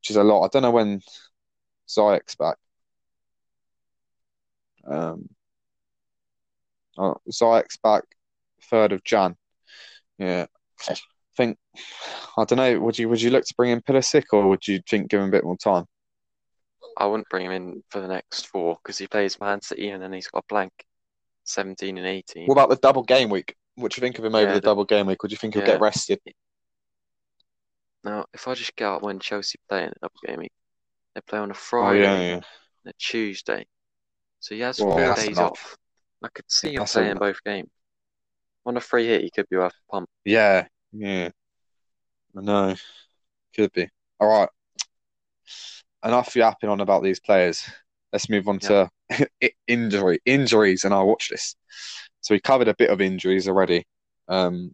which 0.00 0.10
is 0.10 0.16
a 0.16 0.24
lot. 0.24 0.44
I 0.44 0.48
don't 0.52 0.62
know 0.62 0.70
when 0.70 1.00
Ziyech's 1.88 2.34
back. 2.34 2.56
Um, 4.86 5.28
oh, 6.98 7.16
Ziyech's 7.30 7.78
back 7.78 8.04
third 8.70 8.92
of 8.92 9.02
Jan. 9.04 9.36
Yeah, 10.18 10.46
I 10.88 10.96
think 11.36 11.58
I 12.36 12.44
don't 12.44 12.56
know. 12.56 12.80
Would 12.80 12.98
you 12.98 13.08
would 13.08 13.22
you 13.22 13.30
look 13.30 13.44
to 13.44 13.54
bring 13.56 13.70
in 13.70 13.80
Pulisic 13.80 14.24
or 14.32 14.48
would 14.48 14.66
you 14.66 14.80
think 14.88 15.10
give 15.10 15.20
him 15.20 15.28
a 15.28 15.32
bit 15.32 15.44
more 15.44 15.56
time? 15.56 15.86
I 16.96 17.06
wouldn't 17.06 17.28
bring 17.28 17.46
him 17.46 17.52
in 17.52 17.82
for 17.90 18.00
the 18.00 18.08
next 18.08 18.48
four 18.48 18.76
because 18.82 18.98
he 18.98 19.06
plays 19.06 19.40
Man 19.40 19.62
City 19.62 19.90
and 19.90 20.02
then 20.02 20.12
he's 20.12 20.26
got 20.26 20.44
a 20.44 20.46
blank 20.48 20.72
17 21.44 21.96
and 21.96 22.06
18. 22.06 22.46
What 22.46 22.54
about 22.54 22.70
the 22.70 22.76
double 22.76 23.04
game 23.04 23.30
week? 23.30 23.54
What 23.78 23.92
do 23.92 24.00
you 24.00 24.04
think 24.06 24.18
of 24.18 24.24
him 24.24 24.34
over 24.34 24.46
Yeah, 24.46 24.54
the 24.54 24.60
the- 24.60 24.66
double 24.66 24.84
game 24.84 25.06
week? 25.06 25.22
Would 25.22 25.30
you 25.30 25.38
think 25.38 25.54
he'll 25.54 25.64
get 25.64 25.80
rested? 25.80 26.20
Now, 28.04 28.26
if 28.32 28.46
I 28.48 28.54
just 28.54 28.74
get 28.76 28.86
out 28.86 29.02
when 29.02 29.18
Chelsea 29.20 29.58
play 29.68 29.82
in 29.84 29.90
a 29.90 29.94
double 30.00 30.14
game 30.26 30.38
week, 30.38 30.52
they 31.14 31.20
play 31.20 31.38
on 31.38 31.50
a 31.50 31.54
Oh 31.54 31.56
Friday 31.56 32.00
yeah, 32.02 32.20
yeah. 32.20 32.34
and 32.34 32.44
a 32.86 32.92
Tuesday. 32.98 33.66
So 34.40 34.54
he 34.54 34.60
has 34.62 34.78
four 34.78 34.96
days 35.14 35.28
enough. 35.38 35.50
off. 35.52 35.76
I 36.22 36.28
could 36.28 36.44
see 36.48 36.70
him 36.70 36.80
That's 36.80 36.92
playing 36.92 37.16
both 37.16 37.42
games. 37.44 37.70
On 38.66 38.76
a 38.76 38.80
free 38.80 39.06
hit, 39.06 39.22
he 39.22 39.30
could 39.30 39.48
be 39.48 39.56
worth 39.56 39.72
a 39.72 39.92
pump. 39.92 40.08
Yeah, 40.24 40.66
yeah. 40.92 41.30
I 42.36 42.40
know. 42.40 42.74
Could 43.54 43.72
be. 43.72 43.88
All 44.20 44.28
right. 44.28 44.48
Enough 46.04 46.36
yapping 46.36 46.70
on 46.70 46.80
about 46.80 47.02
these 47.02 47.20
players. 47.20 47.68
Let's 48.12 48.28
move 48.28 48.48
on 48.48 48.58
to 48.60 48.88
i- 49.10 49.50
injury 49.66 50.20
injuries 50.24 50.84
in 50.84 50.92
our 50.92 51.04
watch 51.04 51.30
list. 51.30 51.56
So 52.28 52.34
we 52.34 52.40
covered 52.40 52.68
a 52.68 52.74
bit 52.74 52.90
of 52.90 53.00
injuries 53.00 53.48
already. 53.48 53.86
Um, 54.28 54.72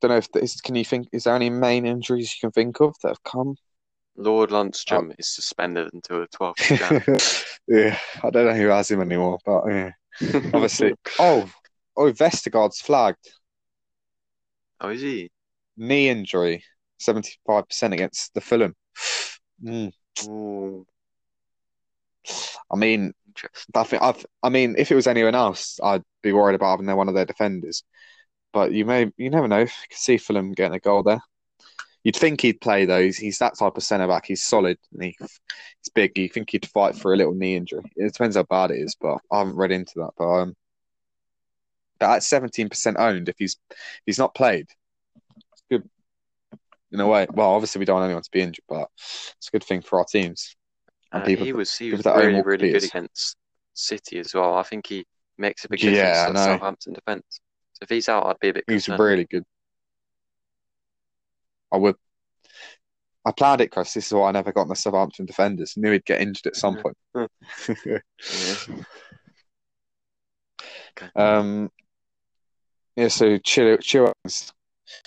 don't 0.00 0.10
know 0.10 0.16
if 0.16 0.28
there's, 0.32 0.60
can 0.60 0.74
you 0.74 0.84
think 0.84 1.06
is 1.12 1.22
there 1.22 1.36
any 1.36 1.48
main 1.48 1.86
injuries 1.86 2.34
you 2.34 2.48
can 2.48 2.50
think 2.50 2.80
of 2.80 2.96
that 3.04 3.10
have 3.10 3.22
come? 3.22 3.54
Lord 4.16 4.50
Oh. 4.50 4.54
Lundstram 4.54 5.14
is 5.16 5.32
suspended 5.32 5.90
until 5.94 6.22
the 6.22 6.26
12th 6.26 7.60
yeah, 7.68 7.96
I 8.20 8.30
don't 8.30 8.46
know 8.46 8.54
who 8.54 8.66
has 8.66 8.90
him 8.90 9.00
anymore, 9.00 9.38
but 9.46 9.62
yeah, 9.68 9.92
obviously. 10.52 10.92
Oh, 11.20 11.48
oh, 11.96 12.10
Vestergaard's 12.12 12.80
flagged 12.80 13.30
Oh, 14.80 14.88
is 14.88 15.02
he? 15.02 15.30
knee 15.76 16.08
injury, 16.08 16.64
seventy-five 16.98 17.68
percent 17.68 17.94
against 17.94 18.34
the 18.34 18.40
Fulham. 18.40 18.74
Mm. 19.62 19.92
Ooh, 20.26 20.84
I 22.72 22.76
mean. 22.76 23.12
I've, 23.74 24.26
I 24.42 24.50
mean, 24.50 24.74
if 24.76 24.90
it 24.90 24.96
was 24.96 25.06
anyone 25.06 25.34
else, 25.34 25.78
I'd 25.82 26.02
be 26.22 26.32
worried 26.32 26.56
about 26.56 26.72
having 26.72 26.94
one 26.94 27.08
of 27.08 27.14
their 27.14 27.24
defenders. 27.24 27.84
But 28.52 28.72
you 28.72 28.84
may, 28.84 29.10
you 29.16 29.30
never 29.30 29.48
know. 29.48 29.60
You 29.60 29.66
can 29.66 29.96
see 29.96 30.18
Fulham 30.18 30.52
getting 30.52 30.74
a 30.74 30.80
goal 30.80 31.04
there. 31.04 31.22
You'd 32.02 32.16
think 32.16 32.40
he'd 32.42 32.60
play 32.60 32.84
though. 32.84 33.02
He's, 33.02 33.16
he's 33.16 33.38
that 33.38 33.56
type 33.56 33.76
of 33.78 33.82
centre 33.82 34.08
back. 34.08 34.26
He's 34.26 34.44
solid. 34.44 34.76
He, 35.00 35.16
he's 35.18 35.88
big. 35.94 36.18
You 36.18 36.28
think 36.28 36.50
he'd 36.50 36.66
fight 36.66 36.96
for 36.96 37.14
a 37.14 37.16
little 37.16 37.32
knee 37.32 37.54
injury. 37.54 37.84
It 37.96 38.12
depends 38.12 38.36
how 38.36 38.42
bad 38.42 38.72
it 38.72 38.78
is, 38.80 38.94
but 39.00 39.18
I 39.30 39.38
haven't 39.38 39.56
read 39.56 39.70
into 39.70 39.92
that. 39.96 40.10
But 40.18 40.28
um, 40.28 40.54
but 41.98 42.10
at 42.10 42.22
seventeen 42.22 42.68
percent 42.68 42.98
owned, 42.98 43.28
if 43.28 43.36
he's 43.38 43.56
he's 44.04 44.18
not 44.18 44.34
played, 44.34 44.66
it's 45.52 45.62
good 45.70 45.88
in 46.92 47.00
a 47.00 47.06
way. 47.06 47.26
Well, 47.30 47.52
obviously 47.52 47.78
we 47.78 47.84
don't 47.86 47.96
want 47.96 48.06
anyone 48.06 48.24
to 48.24 48.30
be 48.30 48.42
injured, 48.42 48.64
but 48.68 48.88
it's 48.96 49.48
a 49.48 49.52
good 49.52 49.64
thing 49.64 49.80
for 49.80 50.00
our 50.00 50.04
teams. 50.04 50.56
And 51.12 51.22
Uh, 51.22 51.26
people 51.26 51.44
he 51.44 51.52
was 51.52 51.76
he 51.76 51.90
was 51.92 52.04
really 52.04 52.42
really 52.42 52.72
good 52.72 52.84
against 52.84 53.36
City 53.74 54.18
as 54.18 54.34
well. 54.34 54.54
I 54.54 54.62
think 54.62 54.86
he 54.86 55.04
makes 55.38 55.64
a 55.64 55.68
big 55.68 55.80
difference 55.80 56.18
I 56.18 56.32
to. 56.32 56.38
Southampton 56.38 56.92
defence. 56.92 57.40
So 57.72 57.82
if 57.82 57.88
he's 57.88 58.08
out, 58.08 58.26
I'd 58.26 58.38
be 58.40 58.50
a 58.50 58.54
bit 58.54 58.64
He's 58.68 58.84
concerned. 58.84 59.00
really 59.00 59.24
good. 59.24 59.44
I 61.72 61.76
would. 61.78 61.96
I 63.24 63.32
planned 63.32 63.60
it, 63.60 63.70
Chris. 63.70 63.92
This 63.94 64.06
is 64.06 64.12
why 64.12 64.28
I 64.28 64.32
never 64.32 64.52
got 64.52 64.62
in 64.62 64.68
the 64.68 64.76
Southampton 64.76 65.26
defenders. 65.26 65.76
Knew 65.76 65.92
he'd 65.92 66.04
get 66.04 66.20
injured 66.20 66.46
at 66.46 66.56
some 66.56 66.76
point. 66.82 66.96
Yeah. 67.86 67.98
Okay. 70.96 71.08
um. 71.16 71.70
Yeah. 72.96 73.08
So 73.08 73.38
Chill, 73.38 73.78
Chill, 73.78 74.12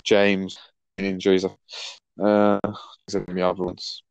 James 0.04 0.58
injuries. 0.98 1.46
Uh, 1.46 2.60
the 3.08 3.42
other 3.42 3.64
ones. 3.64 4.04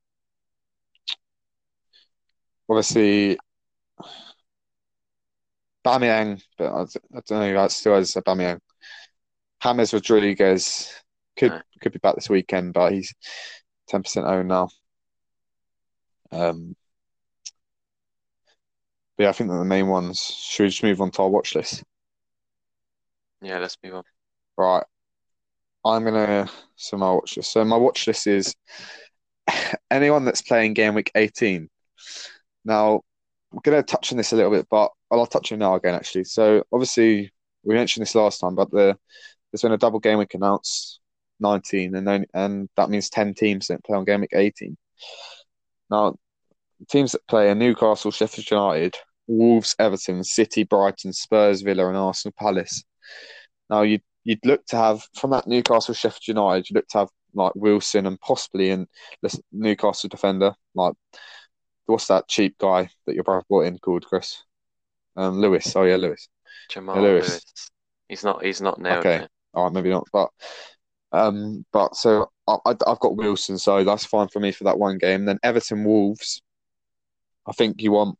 Obviously, 2.72 3.36
Aubameyang, 5.84 6.42
but 6.56 6.72
I, 6.72 6.86
don't 7.12 7.30
know 7.30 7.50
who 7.50 7.56
else 7.56 7.76
still 7.76 7.96
has 7.96 8.16
a 8.16 8.22
Aubameyang. 8.22 8.60
James 9.62 9.92
Rodriguez 9.92 10.90
could 11.36 11.62
could 11.82 11.92
be 11.92 11.98
back 11.98 12.14
this 12.14 12.30
weekend, 12.30 12.72
but 12.72 12.94
he's 12.94 13.14
ten 13.88 14.02
percent 14.02 14.24
owned 14.24 14.48
now. 14.48 14.70
Um, 16.30 16.74
but 19.18 19.24
yeah, 19.24 19.28
I 19.28 19.32
think 19.32 19.50
they're 19.50 19.58
the 19.58 19.66
main 19.66 19.88
ones. 19.88 20.18
Should 20.18 20.62
we 20.62 20.68
just 20.70 20.82
move 20.82 21.02
on 21.02 21.10
to 21.10 21.22
our 21.24 21.28
watch 21.28 21.54
list? 21.54 21.84
Yeah, 23.42 23.58
let's 23.58 23.76
move 23.84 23.96
on. 23.96 24.04
Right. 24.56 24.84
I'm 25.84 26.04
gonna 26.04 26.48
so 26.76 26.96
my 26.96 27.10
watch 27.10 27.36
list. 27.36 27.52
So 27.52 27.62
my 27.66 27.76
watch 27.76 28.06
list 28.06 28.26
is 28.26 28.54
anyone 29.90 30.24
that's 30.24 30.40
playing 30.40 30.72
game 30.72 30.94
week 30.94 31.10
18. 31.14 31.68
Now, 32.64 33.02
I'm 33.52 33.60
going 33.62 33.78
to 33.78 33.82
touch 33.82 34.12
on 34.12 34.18
this 34.18 34.32
a 34.32 34.36
little 34.36 34.50
bit, 34.50 34.66
but 34.70 34.90
I'll 35.10 35.26
touch 35.26 35.52
on 35.52 35.56
it 35.56 35.60
now 35.60 35.74
again, 35.74 35.94
actually. 35.94 36.24
So, 36.24 36.64
obviously, 36.72 37.32
we 37.64 37.74
mentioned 37.74 38.02
this 38.02 38.14
last 38.14 38.38
time, 38.38 38.54
but 38.54 38.70
the 38.70 38.96
there's 39.50 39.62
been 39.62 39.72
a 39.72 39.78
double 39.78 40.00
game 40.00 40.18
week 40.18 40.34
announced, 40.34 41.00
19, 41.40 41.94
and 41.94 42.08
then 42.08 42.26
and 42.32 42.68
that 42.76 42.88
means 42.88 43.10
10 43.10 43.34
teams 43.34 43.66
that 43.66 43.84
play 43.84 43.96
on 43.96 44.04
game 44.04 44.22
week 44.22 44.32
18. 44.32 44.76
Now, 45.90 46.16
teams 46.88 47.12
that 47.12 47.26
play 47.28 47.50
are 47.50 47.54
Newcastle, 47.54 48.10
Sheffield 48.10 48.50
United, 48.50 48.96
Wolves, 49.26 49.76
Everton, 49.78 50.24
City, 50.24 50.64
Brighton, 50.64 51.12
Spurs, 51.12 51.60
Villa, 51.60 51.88
and 51.88 51.96
Arsenal 51.96 52.34
Palace. 52.38 52.82
Now, 53.68 53.82
you'd 53.82 54.02
you'd 54.24 54.44
look 54.46 54.64
to 54.66 54.76
have 54.76 55.02
from 55.14 55.30
that 55.30 55.46
Newcastle, 55.46 55.94
Sheffield 55.94 56.28
United, 56.28 56.70
you'd 56.70 56.76
look 56.76 56.88
to 56.88 56.98
have 56.98 57.08
like 57.34 57.54
Wilson 57.54 58.06
and 58.06 58.20
possibly 58.20 58.70
in 58.70 58.86
Newcastle 59.52 60.08
defender 60.08 60.54
like 60.74 60.94
what's 61.92 62.08
that 62.08 62.28
cheap 62.28 62.56
guy 62.58 62.90
that 63.06 63.14
your 63.14 63.24
brother 63.24 63.44
brought 63.48 63.66
in 63.66 63.78
called 63.78 64.06
Chris? 64.06 64.42
Um, 65.16 65.38
Lewis. 65.38 65.76
Oh 65.76 65.84
yeah, 65.84 65.96
Lewis. 65.96 66.28
Jamal 66.68 66.96
Yeah, 66.96 67.02
Lewis. 67.02 67.28
Lewis. 67.28 67.70
He's 68.08 68.24
not. 68.24 68.44
He's 68.44 68.60
not 68.60 68.80
nailed 68.80 69.06
Okay. 69.06 69.26
All 69.54 69.64
right, 69.64 69.72
maybe 69.72 69.90
not, 69.90 70.06
but 70.12 70.30
um, 71.12 71.64
but 71.72 71.94
so 71.94 72.30
I, 72.48 72.56
I've 72.64 73.00
got 73.00 73.16
Wilson, 73.16 73.58
so 73.58 73.84
that's 73.84 74.06
fine 74.06 74.28
for 74.28 74.40
me 74.40 74.50
for 74.50 74.64
that 74.64 74.78
one 74.78 74.98
game. 74.98 75.26
Then 75.26 75.38
Everton 75.42 75.84
Wolves, 75.84 76.42
I 77.46 77.52
think 77.52 77.82
you 77.82 77.92
want 77.92 78.18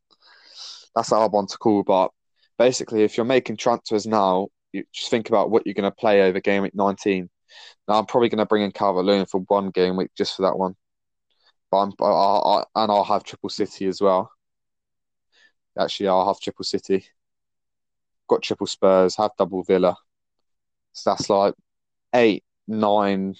that's 0.95 1.09
hard 1.09 1.31
one 1.31 1.47
to 1.47 1.57
call, 1.57 1.83
but 1.83 2.11
basically, 2.59 3.03
if 3.03 3.17
you're 3.17 3.25
making 3.25 3.57
transfers 3.57 4.05
now, 4.05 4.47
you 4.71 4.83
just 4.93 5.09
think 5.09 5.29
about 5.29 5.49
what 5.49 5.63
you're 5.65 5.73
going 5.73 5.89
to 5.89 5.91
play 5.91 6.21
over 6.21 6.39
game 6.39 6.63
week 6.63 6.75
19. 6.75 7.29
Now, 7.87 7.95
I'm 7.95 8.05
probably 8.05 8.29
going 8.29 8.39
to 8.39 8.45
bring 8.45 8.63
in 8.63 8.71
Calvert 8.71 9.05
Lewin 9.05 9.25
for 9.25 9.41
one 9.47 9.69
game 9.69 9.95
week 9.95 10.11
just 10.15 10.35
for 10.35 10.43
that 10.43 10.57
one, 10.57 10.75
I'm 11.75 11.93
I, 12.01 12.05
I, 12.05 12.63
and 12.83 12.91
I'll 12.91 13.03
have 13.03 13.23
Triple 13.23 13.49
City 13.49 13.85
as 13.87 14.01
well. 14.01 14.31
Actually, 15.77 16.09
I'll 16.09 16.27
have 16.27 16.39
Triple 16.39 16.65
City. 16.65 17.05
Got 18.27 18.41
Triple 18.43 18.67
Spurs, 18.67 19.15
have 19.17 19.31
double 19.37 19.63
Villa. 19.63 19.95
So 20.93 21.11
that's 21.11 21.29
like 21.29 21.55
eight, 22.15 22.43
nine, 22.67 23.35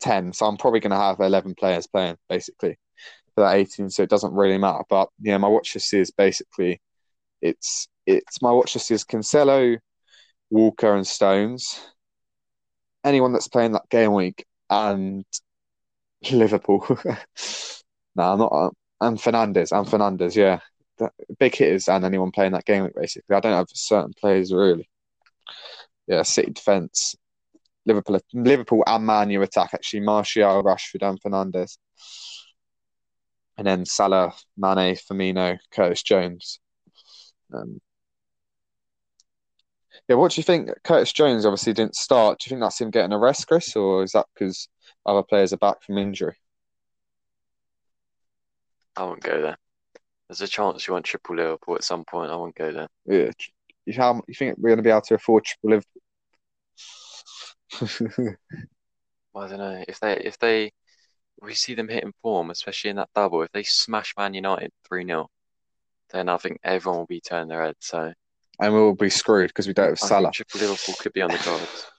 ten. 0.00 0.32
So 0.32 0.46
I'm 0.46 0.56
probably 0.56 0.80
going 0.80 0.90
to 0.92 0.96
have 0.96 1.20
11 1.20 1.54
players 1.54 1.86
playing 1.86 2.16
basically 2.28 2.78
for 3.34 3.42
that 3.42 3.56
18. 3.56 3.90
So 3.90 4.02
it 4.02 4.10
doesn't 4.10 4.34
really 4.34 4.58
matter. 4.58 4.84
But 4.88 5.10
yeah, 5.20 5.38
my 5.38 5.48
watch 5.48 5.74
list 5.74 5.94
is 5.94 6.10
basically 6.10 6.80
it's 7.42 7.88
it's 8.06 8.42
my 8.42 8.52
watch 8.52 8.74
list 8.74 8.90
is 8.90 9.04
Cancelo, 9.04 9.78
Walker, 10.50 10.94
and 10.96 11.06
Stones. 11.06 11.80
Anyone 13.04 13.32
that's 13.32 13.48
playing 13.48 13.72
that 13.72 13.88
game 13.90 14.12
week 14.14 14.44
and 14.70 15.24
Liverpool. 16.32 16.84
no, 18.16 18.22
I'm 18.22 18.38
not. 18.38 18.52
uh, 18.52 18.70
And 19.00 19.18
Fernandes, 19.18 19.72
and 19.76 19.86
Fernandes, 19.86 20.34
yeah. 20.36 20.60
The 20.98 21.10
big 21.38 21.54
hitters 21.54 21.88
and 21.88 22.04
anyone 22.04 22.32
playing 22.32 22.52
that 22.52 22.64
game 22.64 22.90
basically. 22.94 23.36
I 23.36 23.40
don't 23.40 23.52
have 23.52 23.68
certain 23.72 24.12
players 24.20 24.52
really. 24.52 24.88
Yeah, 26.06 26.22
City 26.22 26.52
defence, 26.52 27.14
Liverpool, 27.86 28.20
Liverpool 28.34 28.84
and 28.86 29.06
Man 29.06 29.30
U 29.30 29.42
attack 29.42 29.74
actually. 29.74 30.00
Martial, 30.00 30.62
Rashford, 30.64 31.02
and 31.08 31.20
Fernandes, 31.20 31.78
and 33.56 33.66
then 33.66 33.84
Salah, 33.84 34.34
Mane, 34.56 34.96
Firmino, 34.96 35.58
Curtis 35.70 36.02
Jones. 36.02 36.60
Um, 37.52 37.80
yeah, 40.08 40.16
what 40.16 40.32
do 40.32 40.38
you 40.40 40.44
think? 40.44 40.70
Curtis 40.84 41.12
Jones 41.12 41.44
obviously 41.44 41.72
didn't 41.72 41.96
start. 41.96 42.38
Do 42.40 42.44
you 42.46 42.50
think 42.50 42.60
that's 42.62 42.80
him 42.80 42.90
getting 42.90 43.12
a 43.12 43.18
rest, 43.18 43.46
Chris, 43.46 43.74
or 43.76 44.02
is 44.02 44.12
that 44.12 44.26
because 44.34 44.68
other 45.08 45.22
players 45.22 45.52
are 45.52 45.58
back 45.58 45.82
from 45.82 45.98
injury? 45.98 46.36
I 48.96 49.04
won't 49.04 49.22
go 49.22 49.40
there. 49.40 49.56
There's 50.28 50.42
a 50.42 50.48
chance 50.48 50.86
you 50.86 50.92
want 50.92 51.06
triple 51.06 51.36
Liverpool 51.36 51.76
at 51.76 51.84
some 51.84 52.04
point. 52.04 52.30
I 52.30 52.36
won't 52.36 52.54
go 52.54 52.72
there. 52.72 52.88
Yeah, 53.06 53.30
you, 53.86 53.94
how, 53.94 54.20
you 54.28 54.34
think 54.34 54.58
we're 54.58 54.68
going 54.70 54.78
to 54.78 54.82
be 54.82 54.90
able 54.90 55.00
to 55.02 55.14
afford 55.14 55.44
triple 55.44 55.70
Liverpool? 55.70 56.02
I 59.36 59.48
don't 59.48 59.58
know 59.58 59.84
if 59.86 60.00
they 60.00 60.16
if 60.16 60.38
they 60.38 60.72
we 61.40 61.54
see 61.54 61.74
them 61.74 61.88
hitting 61.88 62.12
form, 62.22 62.50
especially 62.50 62.90
in 62.90 62.96
that 62.96 63.10
double. 63.14 63.42
If 63.42 63.52
they 63.52 63.62
smash 63.62 64.14
Man 64.18 64.34
United 64.34 64.72
three 64.86 65.06
0 65.06 65.28
then 66.10 66.28
I 66.28 66.36
think 66.38 66.58
everyone 66.64 67.00
will 67.00 67.06
be 67.06 67.20
turning 67.20 67.48
their 67.48 67.62
head. 67.62 67.76
So 67.78 68.12
and 68.60 68.74
we'll 68.74 68.94
be 68.94 69.10
screwed 69.10 69.48
because 69.48 69.66
we 69.66 69.74
don't 69.74 69.90
have 69.90 70.02
I 70.02 70.06
Salah. 70.06 70.32
triple 70.32 70.60
Liverpool 70.60 70.94
could 70.98 71.12
be 71.12 71.22
on 71.22 71.30
the 71.30 71.38
cards. 71.38 71.86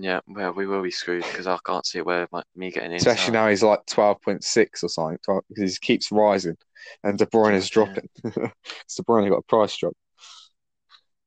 Yeah, 0.00 0.20
well, 0.28 0.52
we 0.52 0.66
will 0.66 0.82
be 0.82 0.92
screwed 0.92 1.24
because 1.24 1.48
I 1.48 1.58
can't 1.66 1.84
see 1.84 2.00
where 2.02 2.28
like, 2.30 2.44
me 2.54 2.70
getting 2.70 2.92
in. 2.92 2.98
Especially 2.98 3.32
now 3.32 3.48
he's 3.48 3.64
like 3.64 3.84
12.6 3.86 4.84
or 4.84 4.88
something 4.88 5.18
because 5.48 5.72
he 5.74 5.78
keeps 5.80 6.12
rising 6.12 6.56
and 7.02 7.18
De 7.18 7.26
Bruyne 7.26 7.54
is 7.54 7.68
dropping. 7.68 8.08
De 8.22 9.02
Bruyne 9.02 9.28
got 9.28 9.38
a 9.38 9.42
price 9.42 9.76
drop. 9.76 9.94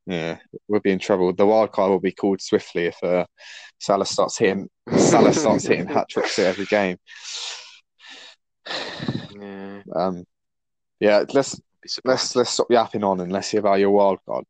Yeah, 0.06 0.38
we'll 0.70 0.80
be 0.80 0.92
in 0.92 1.00
trouble. 1.00 1.34
The 1.34 1.46
wild 1.46 1.74
card 1.74 1.92
will 1.92 2.00
be 2.00 2.14
called 2.14 2.42
swiftly 2.42 2.86
if 2.86 3.04
uh, 3.04 3.26
Salah 3.80 4.06
starts 4.06 4.38
hitting 4.38 4.70
Salah 4.98 5.34
starts 5.34 5.66
hitting 5.66 5.88
hat 5.88 6.08
tricks 6.10 6.40
at 6.40 6.48
every 6.48 6.66
game. 6.66 6.98
Yeah, 9.38 9.82
Um, 9.94 10.24
yeah, 11.02 11.26
let's 11.34 11.60
let's 12.06 12.36
let's 12.38 12.52
stop 12.52 12.68
yapping 12.70 13.04
on 13.04 13.20
and 13.20 13.34
let's 13.34 13.50
hear 13.50 13.60
about 13.60 13.80
your 13.80 13.92
wild 13.92 14.20
card. 14.26 14.46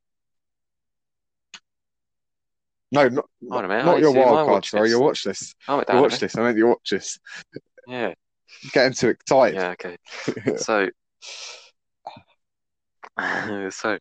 No, 2.92 3.08
not, 3.08 3.26
a 3.42 3.68
not 3.68 4.00
your 4.00 4.12
wild 4.12 4.48
card. 4.48 4.66
Sorry, 4.66 4.90
your 4.90 5.02
watch 5.02 5.26
list. 5.26 5.56
Oh, 5.68 5.84
Your 5.88 6.02
watch 6.02 6.22
list. 6.22 6.38
I 6.38 6.42
meant 6.42 6.58
your 6.58 6.70
watch 6.70 6.92
list. 6.92 7.20
Yeah, 7.88 8.14
Getting 8.74 8.94
too 8.94 9.10
excited. 9.10 9.56
yeah, 9.56 9.70
okay. 9.72 9.98
So, 10.58 10.90
so 13.70 13.98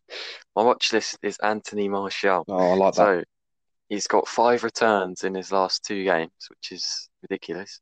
my 0.55 0.63
watch 0.63 0.93
list 0.93 1.17
is 1.21 1.37
Anthony 1.41 1.87
Martial. 1.89 2.43
Oh, 2.47 2.71
I 2.71 2.75
like 2.75 2.93
that. 2.95 3.05
So 3.05 3.23
he's 3.89 4.07
got 4.07 4.27
five 4.27 4.63
returns 4.63 5.23
in 5.23 5.35
his 5.35 5.51
last 5.51 5.83
two 5.85 6.03
games, 6.03 6.31
which 6.49 6.71
is 6.71 7.09
ridiculous. 7.21 7.79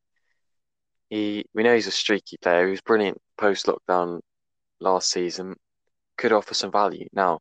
He, 1.09 1.45
we 1.55 1.63
know 1.63 1.73
he's 1.73 1.87
a 1.87 1.91
streaky 1.91 2.37
player. 2.41 2.65
He 2.65 2.71
was 2.71 2.81
brilliant 2.81 3.17
post 3.37 3.65
lockdown 3.65 4.19
last 4.79 5.09
season. 5.11 5.55
Could 6.17 6.33
offer 6.33 6.53
some 6.53 6.71
value. 6.71 7.07
Now, 7.13 7.39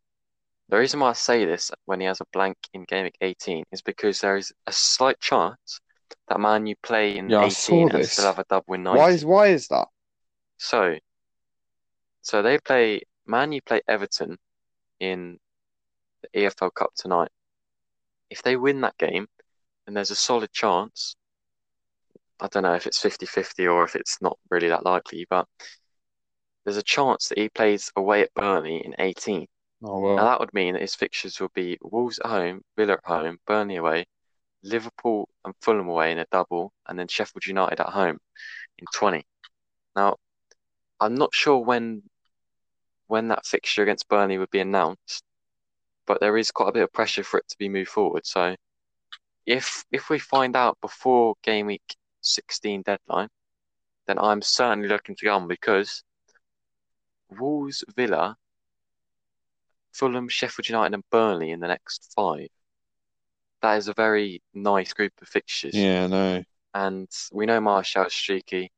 the 0.68 0.78
reason 0.78 1.00
why 1.00 1.10
I 1.10 1.14
say 1.14 1.44
this 1.44 1.70
when 1.86 2.00
he 2.00 2.06
has 2.06 2.20
a 2.20 2.26
blank 2.32 2.56
in 2.74 2.84
game 2.84 3.04
week 3.04 3.16
18 3.20 3.64
is 3.72 3.82
because 3.82 4.20
there 4.20 4.36
is 4.36 4.52
a 4.66 4.72
slight 4.72 5.18
chance 5.20 5.80
that 6.28 6.40
Man 6.40 6.66
U 6.66 6.74
play 6.82 7.16
in 7.16 7.30
Yeah, 7.30 7.44
18 7.44 7.90
and 7.90 8.04
still 8.04 8.26
have 8.26 8.38
a 8.38 8.44
double 8.44 8.64
win 8.68 8.82
19. 8.82 8.98
Why 8.98 9.10
is 9.10 9.24
why 9.24 9.46
is 9.48 9.68
that? 9.68 9.88
So, 10.58 10.98
so 12.22 12.42
they 12.42 12.58
play 12.58 13.02
Man 13.26 13.52
U 13.52 13.60
play 13.62 13.80
Everton 13.88 14.38
in 15.00 15.38
the 16.22 16.28
EFL 16.40 16.70
Cup 16.70 16.90
tonight. 16.94 17.30
If 18.30 18.42
they 18.42 18.56
win 18.56 18.82
that 18.82 18.98
game, 18.98 19.26
then 19.86 19.94
there's 19.94 20.10
a 20.10 20.16
solid 20.16 20.52
chance. 20.52 21.14
I 22.40 22.48
don't 22.48 22.62
know 22.62 22.74
if 22.74 22.86
it's 22.86 23.00
50-50 23.00 23.66
or 23.66 23.84
if 23.84 23.96
it's 23.96 24.20
not 24.20 24.38
really 24.50 24.68
that 24.68 24.84
likely, 24.84 25.26
but 25.28 25.46
there's 26.64 26.76
a 26.76 26.82
chance 26.82 27.28
that 27.28 27.38
he 27.38 27.48
plays 27.48 27.90
away 27.96 28.22
at 28.22 28.34
Burnley 28.34 28.84
in 28.84 28.94
18. 28.98 29.46
Oh 29.82 30.16
Now 30.16 30.24
that 30.24 30.40
would 30.40 30.54
mean 30.54 30.74
that 30.74 30.82
his 30.82 30.94
fixtures 30.94 31.40
will 31.40 31.50
be 31.54 31.78
Wolves 31.80 32.18
at 32.18 32.30
home, 32.30 32.62
Villa 32.76 32.94
at 32.94 33.04
home, 33.04 33.38
Burnley 33.46 33.76
away, 33.76 34.06
Liverpool 34.62 35.28
and 35.44 35.54
Fulham 35.60 35.88
away 35.88 36.12
in 36.12 36.18
a 36.18 36.26
double, 36.30 36.72
and 36.86 36.98
then 36.98 37.08
Sheffield 37.08 37.46
United 37.46 37.80
at 37.80 37.90
home 37.90 38.18
in 38.78 38.86
20. 38.94 39.24
Now, 39.94 40.16
I'm 41.00 41.14
not 41.14 41.34
sure 41.34 41.58
when 41.58 42.02
when 43.06 43.28
that 43.28 43.46
fixture 43.46 43.82
against 43.82 44.08
Burnley 44.08 44.38
would 44.38 44.50
be 44.50 44.60
announced, 44.60 45.24
but 46.06 46.20
there 46.20 46.36
is 46.36 46.50
quite 46.50 46.68
a 46.70 46.72
bit 46.72 46.82
of 46.82 46.92
pressure 46.92 47.24
for 47.24 47.38
it 47.38 47.48
to 47.48 47.58
be 47.58 47.68
moved 47.68 47.90
forward. 47.90 48.26
So 48.26 48.56
if 49.46 49.84
if 49.92 50.10
we 50.10 50.18
find 50.18 50.56
out 50.56 50.78
before 50.82 51.34
game 51.42 51.66
week 51.66 51.96
16 52.22 52.82
deadline, 52.82 53.28
then 54.06 54.18
I'm 54.18 54.42
certainly 54.42 54.88
looking 54.88 55.16
to 55.16 55.24
go 55.24 55.36
on 55.36 55.48
because 55.48 56.02
Wolves, 57.30 57.84
Villa, 57.96 58.36
Fulham, 59.92 60.28
Sheffield 60.28 60.68
United, 60.68 60.94
and 60.94 61.10
Burnley 61.10 61.50
in 61.50 61.60
the 61.60 61.68
next 61.68 62.12
five. 62.14 62.48
That 63.62 63.74
is 63.74 63.88
a 63.88 63.94
very 63.94 64.42
nice 64.54 64.92
group 64.92 65.12
of 65.20 65.28
fixtures. 65.28 65.74
Yeah, 65.74 66.06
no. 66.06 66.44
And 66.74 67.08
we 67.32 67.46
know 67.46 67.60
Martial 67.60 68.04
is 68.04 68.14
streaky. 68.14 68.70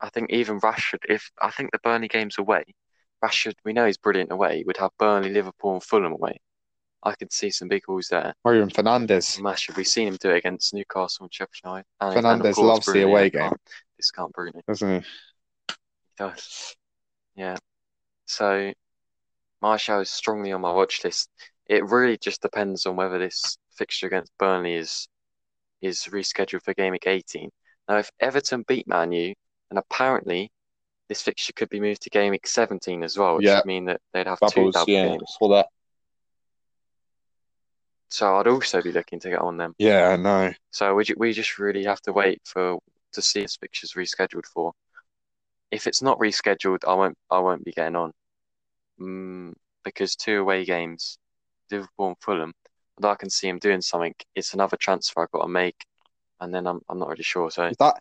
I 0.00 0.10
think 0.10 0.30
even 0.30 0.60
Rashford, 0.60 1.00
if 1.08 1.30
I 1.40 1.50
think 1.50 1.72
the 1.72 1.80
Burnley 1.82 2.08
game's 2.08 2.38
away, 2.38 2.64
Rashford, 3.24 3.54
we 3.64 3.72
know 3.72 3.86
he's 3.86 3.96
brilliant 3.96 4.30
away, 4.30 4.62
would 4.66 4.76
have 4.76 4.92
Burnley, 4.98 5.30
Liverpool, 5.30 5.74
and 5.74 5.82
Fulham 5.82 6.12
away. 6.12 6.40
I 7.02 7.14
could 7.14 7.32
see 7.32 7.50
some 7.50 7.68
big 7.68 7.82
goals 7.84 8.08
there. 8.08 8.34
Or 8.44 8.54
even 8.54 8.68
Fernandes. 8.70 9.40
Rashford, 9.40 9.76
we've 9.76 9.86
seen 9.86 10.08
him 10.08 10.16
do 10.20 10.30
it 10.30 10.38
against 10.38 10.74
Newcastle 10.74 11.24
and 11.24 11.34
Sheffield 11.34 11.60
United. 11.64 11.86
And, 12.00 12.14
and 12.14 12.42
Fernandes 12.42 12.58
loves 12.58 12.86
the 12.86 13.02
away 13.02 13.30
game. 13.30 13.42
can't 13.42 13.60
discount 13.96 14.32
Bruno. 14.32 14.60
Doesn't 14.66 15.02
he? 15.02 15.06
He 15.68 15.74
does. 16.16 16.76
Yeah. 17.34 17.56
So 18.26 18.72
Martial 19.62 20.00
is 20.00 20.10
strongly 20.10 20.52
on 20.52 20.60
my 20.60 20.72
watch 20.72 21.02
list. 21.04 21.28
It 21.66 21.84
really 21.84 22.16
just 22.18 22.42
depends 22.42 22.86
on 22.86 22.96
whether 22.96 23.18
this 23.18 23.58
fixture 23.76 24.06
against 24.06 24.32
Burnley 24.38 24.74
is 24.74 25.08
is 25.80 26.00
rescheduled 26.10 26.62
for 26.62 26.74
game 26.74 26.92
week 26.92 27.06
18. 27.06 27.50
Now, 27.88 27.98
if 27.98 28.10
Everton 28.20 28.64
beat 28.66 28.88
Man 28.88 29.12
U, 29.12 29.34
then 29.70 29.78
apparently 29.78 30.50
this 31.08 31.22
fixture 31.22 31.52
could 31.54 31.68
be 31.68 31.80
moved 31.80 32.02
to 32.02 32.10
game 32.10 32.32
week 32.32 32.46
17 32.46 33.02
as 33.02 33.16
well, 33.16 33.36
which 33.36 33.46
Yeah. 33.46 33.56
would 33.58 33.64
mean 33.66 33.84
that 33.86 34.00
they'd 34.12 34.26
have 34.26 34.40
two 34.40 34.46
Bubbles, 34.56 34.74
double 34.74 34.92
yeah, 34.92 35.08
games. 35.08 35.36
for 35.38 35.48
that. 35.50 35.68
So 38.10 38.36
I'd 38.36 38.46
also 38.46 38.82
be 38.82 38.92
looking 38.92 39.20
to 39.20 39.30
get 39.30 39.40
on 39.40 39.56
them. 39.56 39.74
Yeah, 39.78 40.08
I 40.08 40.16
know. 40.16 40.52
So 40.70 40.94
we, 40.94 41.04
we 41.16 41.32
just 41.32 41.58
really 41.58 41.84
have 41.84 42.00
to 42.02 42.12
wait 42.12 42.40
for 42.44 42.78
to 43.12 43.22
see 43.22 43.40
if 43.40 43.44
this 43.46 43.56
fixtures 43.56 43.92
rescheduled 43.92 44.46
for. 44.46 44.72
If 45.70 45.86
it's 45.86 46.02
not 46.02 46.18
rescheduled, 46.18 46.84
I 46.86 46.94
won't 46.94 47.16
I 47.30 47.38
won't 47.40 47.64
be 47.64 47.72
getting 47.72 47.96
on. 47.96 48.12
Mm, 49.00 49.54
because 49.84 50.16
two 50.16 50.40
away 50.40 50.64
games, 50.64 51.18
Liverpool 51.70 52.08
and 52.08 52.16
Fulham, 52.20 52.52
and 52.96 53.06
I 53.06 53.14
can 53.14 53.30
see 53.30 53.48
him 53.48 53.58
doing 53.58 53.80
something, 53.80 54.14
it's 54.34 54.54
another 54.54 54.76
transfer 54.76 55.22
I've 55.22 55.30
got 55.30 55.42
to 55.42 55.48
make, 55.48 55.84
and 56.40 56.52
then 56.54 56.66
I'm 56.66 56.80
I'm 56.88 56.98
not 56.98 57.08
really 57.08 57.22
sure. 57.22 57.50
So 57.50 57.70
that 57.78 57.94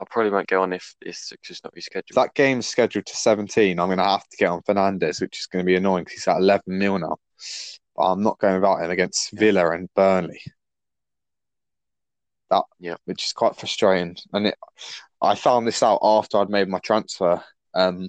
I 0.00 0.04
probably 0.10 0.32
won't 0.32 0.48
go 0.48 0.62
on 0.62 0.72
if 0.72 0.94
if 1.00 1.16
fixture's 1.16 1.62
not 1.62 1.74
rescheduled. 1.74 2.10
if 2.10 2.16
that 2.16 2.34
game's 2.34 2.66
scheduled 2.66 3.06
to 3.06 3.16
17, 3.16 3.78
I'm 3.78 3.86
going 3.88 3.98
to 3.98 4.04
have 4.04 4.26
to 4.28 4.36
get 4.36 4.50
on 4.50 4.62
Fernandes, 4.62 5.20
which 5.20 5.38
is 5.38 5.46
going 5.46 5.64
to 5.64 5.66
be 5.66 5.76
annoying 5.76 6.04
because 6.04 6.14
he's 6.14 6.28
at 6.28 6.38
11 6.38 6.76
mil 6.76 6.98
now. 6.98 7.16
But 7.96 8.04
I'm 8.04 8.22
not 8.22 8.38
going 8.38 8.54
without 8.54 8.82
him 8.82 8.90
against 8.90 9.32
Yeah. 9.32 9.40
Villa 9.40 9.70
and 9.72 9.88
Burnley. 9.94 10.40
That, 12.50 12.64
Yeah. 12.80 12.96
which 13.04 13.24
is 13.24 13.32
quite 13.32 13.56
frustrating. 13.56 14.16
And 14.32 14.48
it, 14.48 14.58
I 15.20 15.34
found 15.36 15.66
this 15.66 15.82
out 15.82 16.00
after 16.02 16.38
I'd 16.38 16.50
made 16.50 16.68
my 16.68 16.80
transfer, 16.80 17.42
um, 17.74 18.08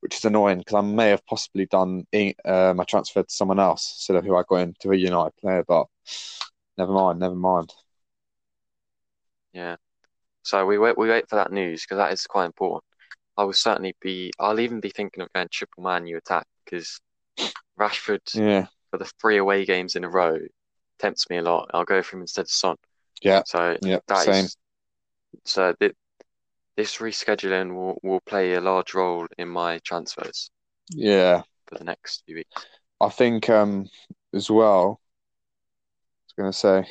which 0.00 0.16
is 0.16 0.24
annoying 0.24 0.58
because 0.58 0.74
I 0.74 0.80
may 0.82 1.10
have 1.10 1.24
possibly 1.26 1.66
done 1.66 2.06
uh, 2.44 2.74
my 2.76 2.84
transfer 2.84 3.22
to 3.22 3.32
someone 3.32 3.60
else 3.60 3.94
instead 3.96 4.16
of 4.16 4.24
who 4.24 4.36
I 4.36 4.42
got 4.48 4.56
into 4.56 4.92
a 4.92 4.96
United 4.96 5.36
player. 5.40 5.64
But 5.66 5.86
never 6.78 6.92
mind, 6.92 7.20
never 7.20 7.34
mind. 7.34 7.72
Yeah. 9.52 9.76
So 10.44 10.66
we 10.66 10.78
wait 10.78 10.98
we 10.98 11.08
wait 11.08 11.28
for 11.28 11.36
that 11.36 11.52
news 11.52 11.82
because 11.82 11.98
that 11.98 12.12
is 12.12 12.26
quite 12.26 12.46
important. 12.46 12.84
I 13.36 13.44
will 13.44 13.52
certainly 13.54 13.96
be. 14.00 14.32
I'll 14.38 14.60
even 14.60 14.80
be 14.80 14.90
thinking 14.90 15.22
of 15.22 15.32
going 15.34 15.48
triple 15.50 15.84
Man 15.84 16.06
U 16.06 16.16
attack 16.18 16.46
because 16.64 17.00
Rashford 17.78 18.20
Yeah, 18.34 18.66
for 18.90 18.98
the 18.98 19.10
three 19.20 19.38
away 19.38 19.64
games 19.64 19.96
in 19.96 20.04
a 20.04 20.10
row 20.10 20.38
tempts 20.98 21.30
me 21.30 21.38
a 21.38 21.42
lot. 21.42 21.70
I'll 21.74 21.84
go 21.84 22.02
for 22.02 22.16
him 22.16 22.22
instead 22.22 22.42
of 22.42 22.50
Son. 22.50 22.76
yeah, 23.22 23.42
So 23.44 23.78
yeah. 23.82 24.00
that 24.08 24.26
Same. 24.26 24.46
is 24.46 24.56
so 25.44 25.74
th 25.80 25.94
this 26.76 26.96
rescheduling 26.98 27.74
will, 27.74 27.98
will 28.02 28.20
play 28.20 28.54
a 28.54 28.60
large 28.60 28.94
role 28.94 29.26
in 29.38 29.48
my 29.48 29.78
transfers 29.84 30.50
Yeah. 30.90 31.42
for 31.66 31.78
the 31.78 31.84
next 31.84 32.22
few 32.26 32.36
weeks. 32.36 32.66
I 33.00 33.08
think 33.08 33.48
um 33.50 33.88
as 34.34 34.50
well. 34.50 35.00
I 35.00 36.24
was 36.26 36.32
going 36.36 36.52
to 36.52 36.58
say. 36.86 36.90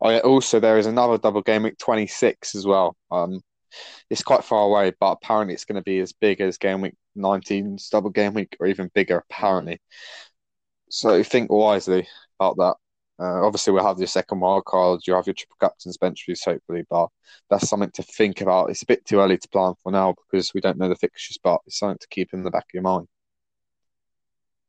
Oh 0.00 0.10
yeah. 0.10 0.18
Also, 0.18 0.58
there 0.60 0.78
is 0.78 0.86
another 0.86 1.18
double 1.18 1.42
game 1.42 1.62
week 1.62 1.78
26 1.78 2.54
as 2.54 2.66
well. 2.66 2.96
Um, 3.10 3.40
it's 4.10 4.22
quite 4.22 4.44
far 4.44 4.64
away, 4.64 4.92
but 4.98 5.12
apparently 5.12 5.54
it's 5.54 5.64
going 5.64 5.76
to 5.76 5.82
be 5.82 6.00
as 6.00 6.12
big 6.12 6.40
as 6.40 6.58
game 6.58 6.80
week 6.80 6.94
19's 7.16 7.88
double 7.88 8.10
game 8.10 8.34
week, 8.34 8.56
or 8.60 8.66
even 8.66 8.90
bigger. 8.94 9.24
Apparently. 9.30 9.80
So 10.90 11.22
think 11.22 11.50
wisely 11.50 12.08
about 12.38 12.56
that. 12.58 12.74
Uh, 13.22 13.46
obviously, 13.46 13.72
we'll 13.72 13.86
have 13.86 13.98
your 13.98 14.08
second 14.08 14.40
wild 14.40 14.64
card. 14.64 15.00
You 15.06 15.14
have 15.14 15.28
your 15.28 15.34
triple 15.34 15.56
captains 15.60 15.96
bench 15.96 16.24
boost, 16.26 16.44
hopefully, 16.44 16.84
but 16.90 17.08
that's 17.48 17.68
something 17.68 17.90
to 17.92 18.02
think 18.02 18.40
about. 18.40 18.70
It's 18.70 18.82
a 18.82 18.86
bit 18.86 19.04
too 19.06 19.20
early 19.20 19.38
to 19.38 19.48
plan 19.48 19.74
for 19.80 19.92
now 19.92 20.14
because 20.14 20.52
we 20.52 20.60
don't 20.60 20.76
know 20.76 20.88
the 20.88 20.96
fixtures, 20.96 21.38
but 21.40 21.60
it's 21.66 21.78
something 21.78 21.98
to 22.00 22.08
keep 22.08 22.32
in 22.32 22.42
the 22.42 22.50
back 22.50 22.64
of 22.64 22.74
your 22.74 22.82
mind. 22.82 23.06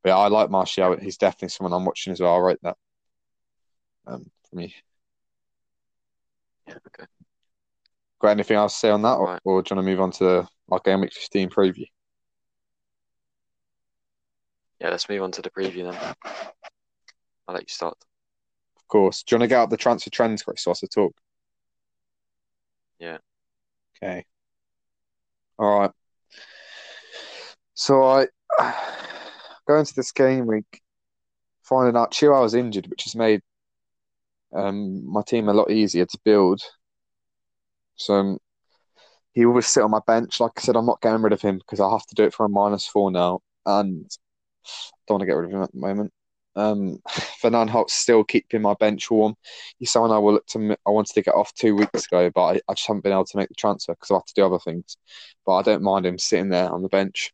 But 0.03 0.09
yeah, 0.11 0.17
I 0.17 0.27
like 0.27 0.51
Martial. 0.51 0.97
He's 0.97 1.17
definitely 1.17 1.49
someone 1.49 1.73
I'm 1.73 1.85
watching 1.85 2.13
as 2.13 2.19
well. 2.21 2.33
I'll 2.33 2.41
write 2.41 2.61
that 2.61 2.77
um, 4.05 4.29
for 4.47 4.55
me. 4.55 4.75
Yeah, 6.67 6.75
okay. 6.87 7.07
Got 8.21 8.29
anything 8.29 8.57
else 8.57 8.73
to 8.73 8.79
say 8.79 8.89
on 8.91 9.01
that, 9.01 9.15
or, 9.15 9.25
Right. 9.25 9.41
or 9.45 9.63
do 9.63 9.73
you 9.73 9.77
want 9.77 9.85
to 9.87 9.91
move 9.91 10.01
on 10.01 10.11
to 10.11 10.47
our 10.69 10.79
game 10.85 11.01
week 11.01 11.13
15 11.13 11.49
preview? 11.49 11.87
Yeah, 14.79 14.89
let's 14.89 15.09
move 15.09 15.23
on 15.23 15.31
to 15.31 15.41
the 15.41 15.49
preview 15.49 15.89
then. 15.91 16.15
I'll 17.47 17.55
let 17.55 17.63
you 17.63 17.73
start. 17.73 17.97
Course. 18.93 19.23
Do 19.23 19.33
you 19.33 19.39
want 19.39 19.49
to 19.49 19.55
get 19.55 19.59
up 19.59 19.71
the 19.71 19.77
transfer 19.77 20.11
trends, 20.11 20.43
Chris, 20.43 20.67
whilst 20.67 20.83
I 20.83 20.87
talk? 20.93 21.15
Yeah. 22.99 23.17
Okay. 23.97 24.23
All 25.57 25.79
right. 25.79 25.91
So 27.73 28.03
I 28.03 28.27
go 29.67 29.79
into 29.79 29.95
this 29.95 30.11
game 30.11 30.45
week 30.45 30.81
finding 31.63 31.97
out 31.99 32.11
Chilwell 32.11 32.43
was 32.43 32.53
injured, 32.53 32.85
which 32.85 33.05
has 33.05 33.15
made 33.15 33.41
um, 34.55 35.11
my 35.11 35.23
team 35.23 35.49
a 35.49 35.53
lot 35.53 35.71
easier 35.71 36.05
to 36.05 36.19
build. 36.23 36.61
So 37.95 38.13
um, 38.13 38.37
he 39.31 39.47
will 39.47 39.59
sit 39.63 39.81
on 39.81 39.89
my 39.89 40.01
bench. 40.05 40.39
Like 40.39 40.51
I 40.57 40.61
said, 40.61 40.75
I'm 40.75 40.85
not 40.85 41.01
getting 41.01 41.23
rid 41.23 41.33
of 41.33 41.41
him 41.41 41.57
because 41.57 41.79
I 41.79 41.89
have 41.89 42.05
to 42.05 42.15
do 42.15 42.25
it 42.25 42.33
for 42.35 42.45
a 42.45 42.49
minus 42.49 42.85
four 42.85 43.09
now, 43.09 43.39
and 43.65 44.07
don't 45.07 45.15
want 45.15 45.21
to 45.21 45.25
get 45.25 45.33
rid 45.33 45.45
of 45.49 45.51
him 45.51 45.63
at 45.63 45.71
the 45.71 45.79
moment. 45.79 46.13
Um, 46.55 46.99
Van 47.41 47.53
Aanholt's 47.53 47.93
still 47.93 48.23
keeping 48.23 48.61
my 48.61 48.75
bench 48.75 49.09
warm. 49.09 49.35
He's 49.79 49.91
someone 49.91 50.11
I 50.11 50.17
will 50.17 50.33
look 50.33 50.47
to. 50.47 50.77
I 50.85 50.89
wanted 50.89 51.13
to 51.13 51.21
get 51.21 51.35
off 51.35 51.53
two 51.53 51.75
weeks 51.75 52.05
ago, 52.05 52.29
but 52.33 52.43
I, 52.43 52.61
I 52.67 52.73
just 52.73 52.87
haven't 52.87 53.03
been 53.03 53.13
able 53.13 53.25
to 53.25 53.37
make 53.37 53.49
the 53.49 53.55
transfer 53.55 53.93
because 53.93 54.11
I 54.11 54.15
have 54.15 54.25
to 54.25 54.33
do 54.35 54.45
other 54.45 54.59
things. 54.59 54.97
But 55.45 55.55
I 55.55 55.61
don't 55.63 55.83
mind 55.83 56.05
him 56.05 56.17
sitting 56.17 56.49
there 56.49 56.69
on 56.69 56.81
the 56.81 56.89
bench. 56.89 57.33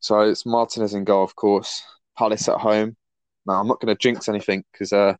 So 0.00 0.20
it's 0.20 0.46
Martinez 0.46 0.94
in 0.94 1.04
goal, 1.04 1.24
of 1.24 1.36
course. 1.36 1.82
Palace 2.16 2.48
at 2.48 2.58
home. 2.58 2.96
Now 3.46 3.60
I'm 3.60 3.68
not 3.68 3.80
going 3.80 3.94
to 3.94 4.00
jinx 4.00 4.28
anything 4.28 4.64
because, 4.72 4.92
uh, 4.92 5.14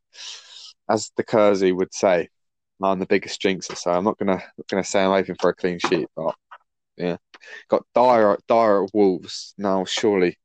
as 0.89 1.11
the 1.17 1.23
Kersey 1.23 1.71
would 1.71 1.93
say, 1.93 2.29
I'm 2.83 2.99
the 2.99 3.05
biggest 3.05 3.41
jinxer. 3.41 3.77
So 3.77 3.91
I'm 3.91 4.03
not 4.03 4.17
going 4.17 4.37
to 4.37 4.43
going 4.69 4.83
to 4.83 4.89
say 4.89 5.03
I'm 5.03 5.11
hoping 5.11 5.35
for 5.39 5.49
a 5.49 5.55
clean 5.55 5.79
sheet. 5.79 6.07
But 6.15 6.35
yeah, 6.97 7.17
got 7.69 7.85
Dier 7.93 8.37
Dier 8.47 8.83
at 8.83 8.89
Wolves 8.93 9.53
now. 9.57 9.85
Surely 9.85 10.37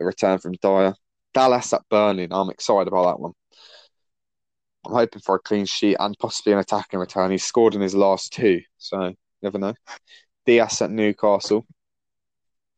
a 0.00 0.04
return 0.04 0.38
from 0.38 0.52
Dier. 0.60 0.94
Dallas 1.38 1.72
at 1.72 1.88
Burnley. 1.88 2.26
I'm 2.32 2.50
excited 2.50 2.88
about 2.88 3.04
that 3.04 3.20
one. 3.20 3.32
I'm 4.84 4.92
hoping 4.92 5.22
for 5.22 5.36
a 5.36 5.38
clean 5.38 5.66
sheet 5.66 5.96
and 6.00 6.18
possibly 6.18 6.52
an 6.52 6.58
attacking 6.58 6.98
return. 6.98 7.30
He's 7.30 7.44
scored 7.44 7.76
in 7.76 7.80
his 7.80 7.94
last 7.94 8.32
two, 8.32 8.60
so 8.76 9.14
never 9.40 9.56
know. 9.56 9.74
Dias 10.46 10.82
at 10.82 10.90
Newcastle. 10.90 11.64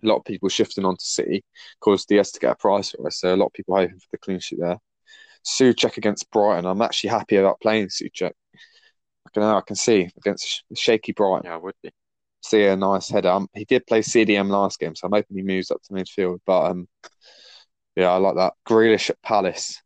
A 0.03 0.07
lot 0.07 0.17
of 0.17 0.25
people 0.25 0.51
shifting 0.51 0.85
on 0.85 0.99
to 0.99 1.03
City, 1.03 1.43
caused 1.81 2.09
Dias 2.09 2.33
to 2.33 2.41
get 2.41 2.53
a 2.53 2.55
price 2.55 2.91
for 2.91 3.07
us. 3.07 3.21
So 3.21 3.35
a 3.35 3.37
lot 3.37 3.47
of 3.47 3.55
people 3.55 3.77
hoping 3.77 3.99
for 3.99 4.09
the 4.13 4.19
clean 4.19 4.41
sheet 4.41 4.59
there. 4.61 4.77
Soucek 5.43 5.97
against 5.97 6.31
Brighton. 6.31 6.67
I'm 6.67 6.83
actually 6.83 7.11
happy 7.11 7.37
about 7.37 7.63
playing 7.63 7.89
Soucek. 7.89 8.33
I 9.27 9.31
can 9.33 9.43
I 9.43 9.63
can 9.67 9.77
see 9.77 10.11
against 10.19 10.65
shaky 10.75 11.13
Brighton. 11.13 11.47
Yeah, 11.47 11.55
I 11.55 11.57
would 11.57 11.77
be. 11.83 11.93
See 12.43 12.67
a 12.67 12.77
nice 12.77 13.09
header. 13.09 13.31
Um, 13.31 13.49
he 13.55 13.65
did 13.65 13.87
play 13.87 14.01
CDM 14.01 14.51
last 14.51 14.79
game, 14.79 14.95
so 14.95 15.07
I'm 15.07 15.13
hoping 15.13 15.39
he 15.39 15.43
moves 15.43 15.71
up 15.71 15.81
to 15.85 15.95
midfield. 15.95 16.41
But 16.45 16.71
um, 16.73 16.89
yeah, 17.97 18.11
I 18.11 18.17
like 18.17 18.37
that. 18.37 18.55
Grealish 18.69 19.11
at 19.11 19.23
Palace 19.23 19.83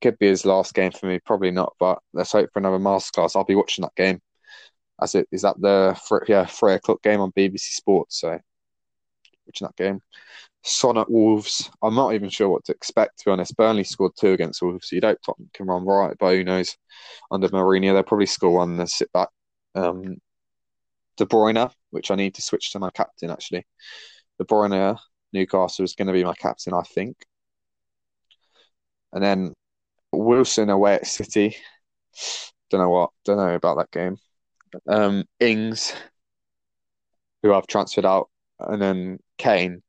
could 0.00 0.18
be 0.18 0.26
his 0.26 0.44
last 0.44 0.74
game 0.74 0.92
for 0.92 1.06
me. 1.06 1.18
Probably 1.24 1.50
not, 1.50 1.74
but 1.78 2.00
let's 2.12 2.32
hope 2.32 2.50
for 2.52 2.58
another 2.58 2.78
masterclass. 2.78 3.36
I'll 3.36 3.44
be 3.44 3.54
watching 3.54 3.82
that 3.82 3.94
game. 3.96 4.20
As 5.00 5.14
it 5.14 5.28
is 5.30 5.42
that 5.42 5.60
the 5.60 5.96
three, 6.08 6.20
yeah 6.28 6.46
three 6.46 6.74
o'clock 6.74 7.02
game 7.02 7.20
on 7.20 7.32
BBC 7.32 7.60
Sports. 7.60 8.20
So 8.20 8.38
watching 9.46 9.66
that 9.66 9.76
game. 9.76 10.00
Son 10.62 10.98
at 10.98 11.10
Wolves. 11.10 11.70
I'm 11.82 11.94
not 11.94 12.14
even 12.14 12.28
sure 12.28 12.48
what 12.48 12.64
to 12.66 12.72
expect. 12.72 13.18
To 13.18 13.24
be 13.26 13.30
honest, 13.30 13.56
Burnley 13.56 13.84
scored 13.84 14.12
two 14.18 14.32
against 14.32 14.60
Wolves. 14.60 14.88
So 14.88 14.96
you 14.96 15.00
don't 15.00 15.18
Tottenham 15.24 15.50
can 15.54 15.66
run 15.66 15.84
right, 15.84 16.16
but 16.18 16.34
who 16.34 16.44
knows? 16.44 16.76
Under 17.30 17.48
Mourinho, 17.48 17.92
they'll 17.92 18.02
probably 18.02 18.26
score 18.26 18.56
one 18.56 18.78
and 18.78 18.90
sit 18.90 19.10
back. 19.12 19.28
Um, 19.74 20.18
De 21.16 21.26
Bruyne, 21.26 21.72
which 21.90 22.10
I 22.10 22.16
need 22.16 22.34
to 22.34 22.42
switch 22.42 22.72
to 22.72 22.78
my 22.78 22.90
captain 22.90 23.30
actually. 23.30 23.66
De 24.38 24.44
Bruyne, 24.44 24.98
Newcastle 25.32 25.84
is 25.84 25.94
going 25.94 26.06
to 26.06 26.12
be 26.12 26.24
my 26.24 26.34
captain, 26.34 26.74
I 26.74 26.82
think. 26.82 27.16
And 29.12 29.22
then 29.22 29.54
Wilson 30.12 30.70
away 30.70 30.94
at 30.94 31.06
City. 31.06 31.56
Don't 32.70 32.80
know 32.80 32.90
what. 32.90 33.10
Don't 33.24 33.38
know 33.38 33.54
about 33.54 33.78
that 33.78 33.90
game. 33.90 34.16
Um, 34.86 35.24
Ings, 35.40 35.94
who 37.42 37.54
I've 37.54 37.66
transferred 37.66 38.04
out, 38.04 38.28
and 38.58 38.80
then 38.80 39.18
Kane. 39.38 39.82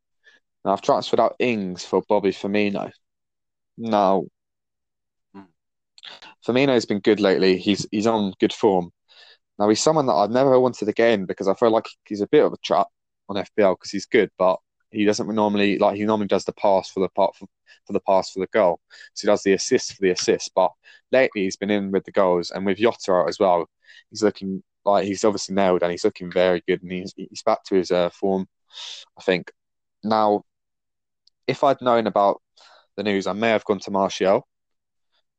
Now 0.64 0.74
I've 0.74 0.82
transferred 0.82 1.20
out 1.20 1.36
Ings 1.40 1.84
for 1.84 2.02
Bobby 2.08 2.32
Firmino. 2.32 2.92
Now. 3.78 4.26
Firmino's 6.48 6.86
been 6.86 7.00
good 7.00 7.20
lately. 7.20 7.58
He's 7.58 7.86
he's 7.92 8.08
on 8.08 8.34
good 8.40 8.54
form. 8.54 8.92
Now 9.60 9.68
he's 9.68 9.82
someone 9.82 10.06
that 10.06 10.14
I've 10.14 10.32
never 10.32 10.58
wanted 10.60 10.88
again 10.88 11.26
because 11.26 11.50
I 11.50 11.54
feel 11.54 11.70
like 11.70 11.86
he's 12.08 12.22
a 12.22 12.28
bit 12.28 12.46
of 12.46 12.54
a 12.54 12.58
trap 12.64 12.88
on 13.28 13.36
FPL 13.36 13.76
because 13.76 13.92
he's 13.92 14.06
good, 14.06 14.30
but 14.38 14.58
he 14.92 15.06
doesn't 15.06 15.34
normally 15.34 15.78
like 15.78 15.96
he 15.98 16.06
normally 16.06 16.28
does 16.28 16.46
the 16.46 16.54
pass 16.54 16.90
for 16.90 17.00
the 17.02 17.10
part 17.10 17.36
for, 17.36 17.48
for 17.86 17.94
the 17.94 18.00
pass 18.02 18.32
for 18.32 18.40
the 18.40 18.48
goal. 18.48 18.80
So 19.14 19.28
he 19.28 19.32
does 19.32 19.44
the 19.44 19.54
assist 19.54 19.94
for 19.94 20.02
the 20.02 20.12
assist. 20.12 20.52
But 20.56 20.72
lately 21.12 21.44
he's 21.44 21.58
been 21.58 21.70
in 21.70 21.92
with 21.92 22.06
the 22.06 22.12
goals 22.12 22.52
and 22.52 22.66
with 22.66 22.78
Jota 22.78 23.12
out 23.12 23.30
as 23.30 23.40
well. 23.40 23.70
He's 24.10 24.24
looking 24.24 24.64
like 24.86 25.06
he's 25.06 25.24
obviously 25.24 25.56
nailed 25.56 25.84
and 25.84 25.92
he's 25.92 26.04
looking 26.04 26.32
very 26.32 26.64
good 26.68 26.82
and 26.82 26.92
he's 26.92 27.14
he's 27.16 27.44
back 27.44 27.64
to 27.66 27.76
his 27.76 27.92
uh, 27.92 28.10
form. 28.10 28.48
I 29.18 29.22
think 29.22 29.52
now, 30.04 30.44
if 31.48 31.64
I'd 31.64 31.82
known 31.82 32.08
about 32.08 32.42
the 32.96 33.04
news, 33.04 33.28
I 33.28 33.34
may 33.34 33.50
have 33.50 33.66
gone 33.66 33.80
to 33.80 33.92
Martial. 33.92 34.48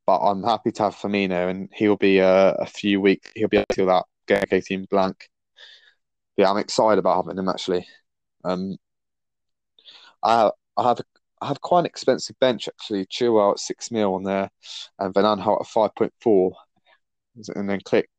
But 0.05 0.19
I'm 0.19 0.43
happy 0.43 0.71
to 0.71 0.83
have 0.83 0.95
Firmino, 0.95 1.49
and 1.49 1.69
he'll 1.73 1.95
be 1.95 2.21
uh, 2.21 2.53
a 2.59 2.65
few 2.65 2.99
weeks. 2.99 3.31
He'll 3.35 3.47
be 3.47 3.57
until 3.57 3.85
that 3.87 4.05
game 4.27 4.61
team 4.61 4.87
blank. 4.89 5.29
yeah, 6.37 6.49
I'm 6.49 6.57
excited 6.57 6.99
about 6.99 7.25
having 7.25 7.37
him 7.37 7.49
actually. 7.49 7.87
Um, 8.43 8.77
I 10.23 10.51
I 10.77 10.83
have 10.87 11.01
I 11.41 11.47
have 11.47 11.61
quite 11.61 11.81
an 11.81 11.85
expensive 11.87 12.37
bench 12.39 12.67
actually. 12.67 13.05
Chilwell 13.05 13.53
at 13.53 13.59
six 13.59 13.91
mil 13.91 14.15
on 14.15 14.23
there, 14.23 14.49
and 14.99 15.13
Van 15.13 15.23
Aanholt 15.25 15.61
at 15.61 15.67
five 15.67 15.95
point 15.95 16.13
four, 16.21 16.53
and 17.55 17.69
then 17.69 17.81
click. 17.81 18.09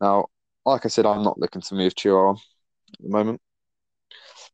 Now, 0.00 0.28
like 0.66 0.86
I 0.86 0.88
said, 0.88 1.06
I'm 1.06 1.22
not 1.24 1.38
looking 1.40 1.62
to 1.62 1.74
move 1.74 1.94
Chilwell 1.94 2.36
at 2.36 3.02
the 3.02 3.08
moment. 3.10 3.40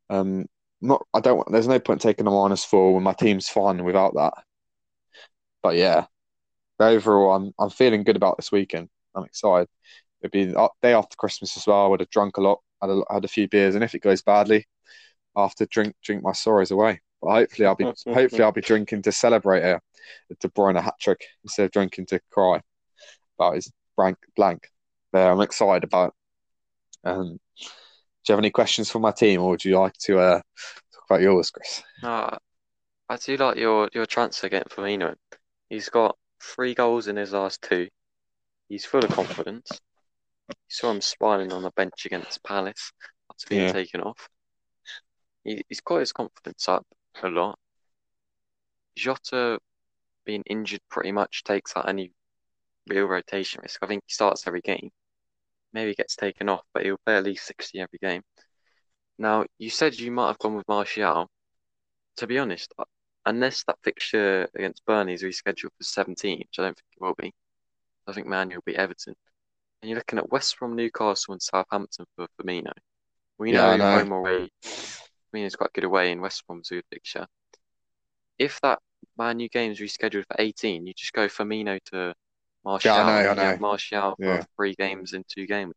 Um, 0.09 0.45
not 0.81 1.05
I 1.13 1.19
don't. 1.19 1.49
There's 1.51 1.67
no 1.67 1.79
point 1.79 2.01
taking 2.01 2.27
a 2.27 2.31
minus 2.31 2.65
four 2.65 2.93
when 2.93 3.03
my 3.03 3.13
team's 3.13 3.49
fine 3.49 3.83
without 3.83 4.13
that. 4.15 4.33
But 5.61 5.75
yeah, 5.75 6.05
overall, 6.79 7.35
I'm 7.35 7.53
I'm 7.59 7.71
feeling 7.71 8.03
good 8.03 8.17
about 8.17 8.37
this 8.37 8.51
weekend. 8.51 8.89
I'm 9.15 9.25
excited. 9.25 9.69
It'd 10.21 10.31
be 10.31 10.47
day 10.81 10.93
after 10.93 11.15
Christmas 11.17 11.57
as 11.57 11.67
well. 11.67 11.85
I 11.85 11.87
would 11.89 12.01
have 12.01 12.09
drunk 12.09 12.37
a 12.37 12.41
lot, 12.41 12.61
had 12.81 12.91
a, 12.91 13.03
had 13.11 13.25
a 13.25 13.29
few 13.29 13.47
beers, 13.49 13.75
and 13.75 13.83
if 13.83 13.95
it 13.95 14.01
goes 14.01 14.21
badly, 14.23 14.67
To 15.35 15.65
drink 15.65 15.95
drink 16.03 16.23
my 16.23 16.31
sorrows 16.31 16.71
away. 16.71 17.01
But 17.21 17.31
hopefully, 17.31 17.65
I'll 17.65 17.75
be 17.75 17.83
hopefully 18.07 18.43
I'll 18.43 18.51
be 18.51 18.61
drinking 18.61 19.01
to 19.03 19.11
celebrate 19.11 19.63
a, 19.63 19.75
a 20.31 20.35
De 20.39 20.47
Bruyne 20.49 20.81
hat 20.81 20.95
trick 20.99 21.25
instead 21.43 21.65
of 21.65 21.71
drinking 21.71 22.05
to 22.07 22.19
cry 22.31 22.61
about 23.37 23.55
his 23.55 23.71
blank 23.97 24.17
blank. 24.35 24.69
There, 25.11 25.31
I'm 25.31 25.41
excited 25.41 25.83
about. 25.83 26.13
It. 27.03 27.09
Um, 27.09 27.39
do 27.57 28.31
you 28.31 28.33
have 28.33 28.39
any 28.39 28.49
questions 28.49 28.89
for 28.89 28.99
my 28.99 29.11
team, 29.11 29.41
or 29.41 29.49
would 29.51 29.63
you 29.65 29.77
like 29.77 29.93
to 29.99 30.19
uh, 30.19 30.41
talk 30.93 31.03
about 31.09 31.21
yours, 31.21 31.51
Chris? 31.51 31.83
Uh, 32.01 32.37
I 33.07 33.17
do 33.17 33.37
like 33.37 33.57
your 33.57 33.89
your 33.93 34.05
transfer 34.05 34.49
getting 34.49 34.69
Firmino. 34.69 35.15
He's 35.69 35.89
got 35.89 36.17
three 36.41 36.73
goals 36.73 37.07
in 37.07 37.17
his 37.17 37.33
last 37.33 37.61
two. 37.61 37.87
He's 38.69 38.85
full 38.85 39.03
of 39.03 39.11
confidence. 39.11 39.79
You 40.49 40.55
saw 40.69 40.91
him 40.91 41.01
smiling 41.01 41.51
on 41.51 41.61
the 41.61 41.71
bench 41.71 42.05
against 42.05 42.43
Palace 42.43 42.91
after 43.29 43.47
being 43.49 43.67
Yeah. 43.67 43.73
taken 43.73 44.01
off. 44.01 44.29
He, 45.45 45.63
he's 45.69 45.81
got 45.81 45.99
his 45.99 46.11
confidence 46.13 46.67
up 46.69 46.85
a 47.23 47.29
lot. 47.29 47.57
Jota 48.97 49.59
being 50.25 50.43
injured 50.47 50.81
pretty 50.89 51.11
much 51.11 51.43
takes 51.43 51.75
out 51.77 51.89
any 51.89 52.13
real 52.89 53.05
rotation 53.05 53.61
risk. 53.63 53.79
I 53.83 53.87
think 53.87 54.03
he 54.07 54.13
starts 54.13 54.47
every 54.47 54.61
game. 54.61 54.91
Maybe 55.73 55.91
he 55.91 55.95
gets 55.95 56.15
taken 56.15 56.49
off, 56.49 56.65
but 56.73 56.83
he'll 56.85 56.99
play 57.05 57.17
at 57.17 57.23
least 57.25 57.45
60 57.47 57.79
every 57.79 57.99
game. 58.01 58.23
Now, 59.19 59.45
you 59.59 59.69
said 59.69 59.99
you 59.99 60.11
might 60.11 60.27
have 60.27 60.39
gone 60.39 60.55
with 60.55 60.67
Martial. 60.67 61.29
To 62.17 62.27
be 62.27 62.39
honest, 62.39 62.73
uh, 62.79 62.85
unless 63.25 63.63
that 63.65 63.79
fixture 63.83 64.49
against 64.55 64.85
Burnley 64.85 65.13
is 65.13 65.23
rescheduled 65.23 65.71
for 65.77 65.83
17, 65.83 66.39
which 66.39 66.59
I 66.59 66.63
don't 66.63 66.75
think 66.77 66.87
it 66.95 67.01
will 67.03 67.15
be, 67.15 67.33
I 68.07 68.13
think 68.13 68.27
Man 68.27 68.49
will 68.49 68.63
be 68.65 68.77
Everton. 68.77 69.15
And 69.81 69.89
you're 69.89 69.99
looking 69.99 70.19
at 70.19 70.31
West 70.31 70.57
Brom, 70.59 70.75
Newcastle, 70.75 71.33
and 71.33 71.41
Southampton 71.41 72.05
for 72.15 72.27
Firmino. 72.39 72.71
We 73.37 73.51
Yeah, 73.51 73.63
know, 73.63 73.69
I 73.69 73.77
know. 73.77 74.03
home 74.03 74.11
away, 74.13 74.49
Firmino's 75.35 75.55
quite 75.55 75.73
good 75.73 75.83
away, 75.83 76.11
in 76.11 76.21
West 76.21 76.45
Brom's 76.47 76.71
a 76.71 76.75
good 76.75 76.85
fixture. 76.91 77.27
If 78.39 78.59
that 78.61 78.79
Man 79.17 79.39
U 79.39 79.49
game's 79.49 79.79
rescheduled 79.79 80.25
for 80.27 80.35
18, 80.39 80.85
you 80.87 80.93
just 80.93 81.13
go 81.13 81.27
Firmino 81.27 81.79
to 81.91 82.13
Martial. 82.63 82.95
know, 82.95 83.03
I 83.03 83.21
you 83.21 83.27
have 83.27 83.37
know. 83.37 83.57
Martial 83.59 84.15
for 84.17 84.25
Yeah. 84.25 84.43
three 84.55 84.75
games 84.75 85.13
in 85.13 85.23
two 85.27 85.45
games. 85.47 85.73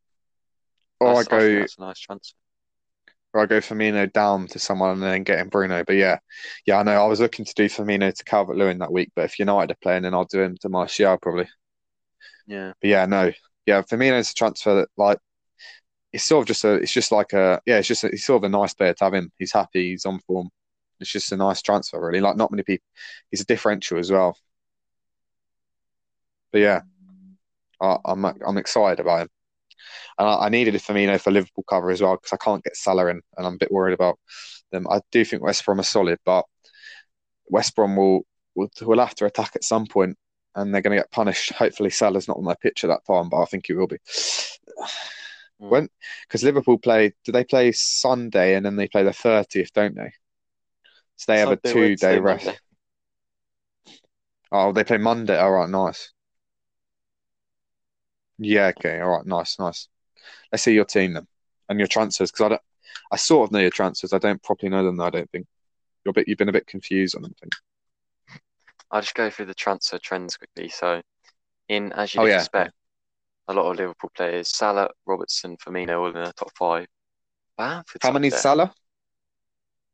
Or 1.01 1.09
I 1.09 1.23
That's- 1.23 1.27
I 1.27 1.31
go 1.31 1.59
that's 1.61 1.79
a 1.79 1.81
nice 1.81 1.99
transfer. 2.01 2.37
or 3.35 3.43
I 3.43 3.47
go 3.47 3.59
Firmino 3.59 4.11
down 4.13 4.47
to 4.49 4.59
someone 4.59 4.91
and 4.93 5.03
then 5.03 5.23
getting 5.23 5.49
Bruno. 5.51 5.85
But 5.85 5.97
yeah, 5.97 6.19
yeah, 6.67 6.79
I 6.79 6.83
know. 6.83 7.03
I 7.03 7.07
was 7.07 7.21
looking 7.21 7.45
to 7.45 7.55
do 7.55 7.67
Firmino 7.67 8.13
to 8.13 8.25
Calvert 8.25 8.57
Lewin 8.57 8.79
that 8.79 8.93
week, 8.93 9.11
but 9.15 9.27
if 9.27 9.39
United 9.39 9.73
are 9.73 9.79
playing, 9.83 10.03
then 10.03 10.15
I'll 10.15 10.25
do 10.25 10.41
him 10.41 10.57
to 10.63 10.69
Martial 10.69 11.19
probably. 11.19 11.49
Yeah. 12.47 12.73
But 12.81 12.89
yeah, 12.89 13.07
no, 13.07 13.33
yeah, 13.67 13.83
Firmino's 13.83 14.31
a 14.31 14.35
transfer 14.35 14.75
that 14.77 14.89
like 14.97 15.19
it's 16.13 16.25
sort 16.25 16.43
of 16.43 16.49
just 16.49 16.65
a, 16.65 16.75
it's 16.75 16.93
just 16.93 17.13
like 17.13 17.33
a, 17.33 17.61
yeah, 17.67 17.79
it's 17.79 17.89
just 17.89 18.05
a, 18.05 18.09
he's 18.09 18.25
sort 18.25 18.43
of 18.43 18.45
a 18.45 18.49
nice 18.49 18.75
player 18.75 18.95
to 18.95 19.05
have 19.05 19.15
him. 19.15 19.31
He's 19.39 19.53
happy, 19.53 19.91
he's 19.91 20.07
on 20.07 20.21
form. 20.21 20.51
It's 21.01 21.11
just 21.13 21.33
a 21.33 21.37
nice 21.37 21.63
transfer, 21.63 22.01
really. 22.01 22.21
Like 22.21 22.37
not 22.37 22.51
many 22.51 22.63
people. 22.63 22.87
He's 23.31 23.43
a 23.43 23.47
differential 23.47 23.99
as 23.99 24.11
well. 24.11 24.37
But 26.53 26.61
yeah, 26.61 26.81
I, 27.81 27.99
I'm 28.05 28.25
I'm 28.25 28.59
excited 28.59 29.01
about 29.01 29.23
him. 29.23 29.29
And 30.19 30.29
I, 30.29 30.47
I 30.47 30.49
needed 30.49 30.75
a 30.75 30.79
Firmino 30.79 31.21
for 31.21 31.31
Liverpool 31.31 31.65
cover 31.69 31.91
as 31.91 32.01
well 32.01 32.17
because 32.17 32.33
I 32.33 32.45
can't 32.45 32.65
get 32.65 32.77
Salah 32.77 33.09
in, 33.09 33.21
and 33.37 33.47
I'm 33.47 33.55
a 33.55 33.59
bit 33.59 33.71
worried 33.71 33.95
about 33.95 34.19
them. 34.73 34.87
I 34.91 35.01
do 35.13 35.25
think 35.25 35.43
West 35.43 35.65
Brom 35.65 35.81
are 35.81 35.85
solid, 35.85 36.19
but 36.25 36.45
West 37.49 37.77
Brom 37.77 37.97
will 37.97 38.23
will, 38.55 38.71
will 38.83 38.99
have 38.99 39.15
to 39.17 39.27
attack 39.27 39.53
at 39.55 39.65
some 39.65 39.87
point, 39.87 40.17
and 40.55 40.75
they're 40.75 40.83
going 40.83 40.97
to 40.97 41.03
get 41.03 41.13
punished. 41.13 41.53
Hopefully, 41.53 41.91
Salah's 41.91 42.29
not 42.29 42.39
on 42.39 42.45
their 42.45 42.57
pitch 42.57 42.83
at 42.83 42.89
that 42.89 43.05
time, 43.07 43.29
but 43.29 43.41
I 43.41 43.45
think 43.45 43.67
he 43.67 43.75
will 43.75 43.87
be. 43.87 43.99
Mm. 45.61 45.69
When 45.69 45.89
because 46.27 46.45
Liverpool 46.45 46.79
play, 46.79 47.15
do 47.25 47.33
they 47.33 47.45
play 47.45 47.73
Sunday 47.73 48.55
and 48.55 48.65
then 48.65 48.77
they 48.77 48.89
play 48.89 49.03
the 49.03 49.13
thirtieth, 49.13 49.73
don't 49.73 49.95
they? 49.95 50.13
So 51.17 51.33
they 51.33 51.41
have 51.41 51.51
a 51.51 51.57
two 51.57 51.81
Wednesday, 51.81 52.15
day 52.15 52.21
rest. 52.21 52.45
Monday. 52.45 52.59
Oh, 54.51 54.73
they 54.73 54.85
play 54.85 54.99
Monday. 54.99 55.39
All 55.39 55.51
right, 55.51 55.69
nice. 55.69 56.13
Yeah, 58.39 58.69
okay, 58.69 59.01
all 59.01 59.11
right, 59.11 59.27
nice, 59.27 59.59
nice. 59.59 59.89
Let's 60.53 60.63
see 60.63 60.75
your 60.75 60.85
team 60.85 61.15
then 61.15 61.27
and 61.69 61.79
your 61.79 61.89
transfers 61.89 62.31
because 62.31 62.45
I 62.47 62.49
don't, 62.51 62.63
I 63.13 63.17
sort 63.17 63.49
of 63.49 63.53
know 63.53 63.59
your 63.59 63.71
transfers. 63.71 64.13
I 64.13 64.19
don't 64.19 64.43
properly 64.43 64.71
know 64.71 64.85
them. 64.85 64.97
though, 64.97 65.07
I 65.07 65.11
don't 65.11 65.31
think 65.31 65.47
you're 66.05 66.11
a 66.11 66.15
bit. 66.15 66.29
You've 66.29 66.39
been 66.39 66.49
a 66.49 66.53
bit 66.53 66.67
confused 66.67 67.17
on 67.17 67.23
them. 67.23 67.35
I 67.37 67.41
think. 67.41 67.53
I'll 68.91 69.01
just 69.01 69.15
go 69.15 69.29
through 69.29 69.47
the 69.47 69.55
transfer 69.55 69.99
trends 69.99 70.37
quickly. 70.37 70.69
So, 70.69 71.03
in 71.69 71.93
as 71.93 72.15
you'd 72.15 72.23
Oh, 72.23 72.27
expect, 72.27 72.73
a 73.49 73.55
lot 73.55 73.70
of 73.70 73.76
Liverpool 73.78 74.11
players: 74.14 74.49
Salah, 74.55 74.90
Robertson, 75.07 75.57
Firmino, 75.57 76.01
all 76.01 76.07
in 76.09 76.14
the 76.14 76.32
top 76.36 76.51
five. 76.57 76.86
Bamford's 77.57 78.05
How 78.05 78.12
many. 78.12 78.30
Salah? 78.30 78.72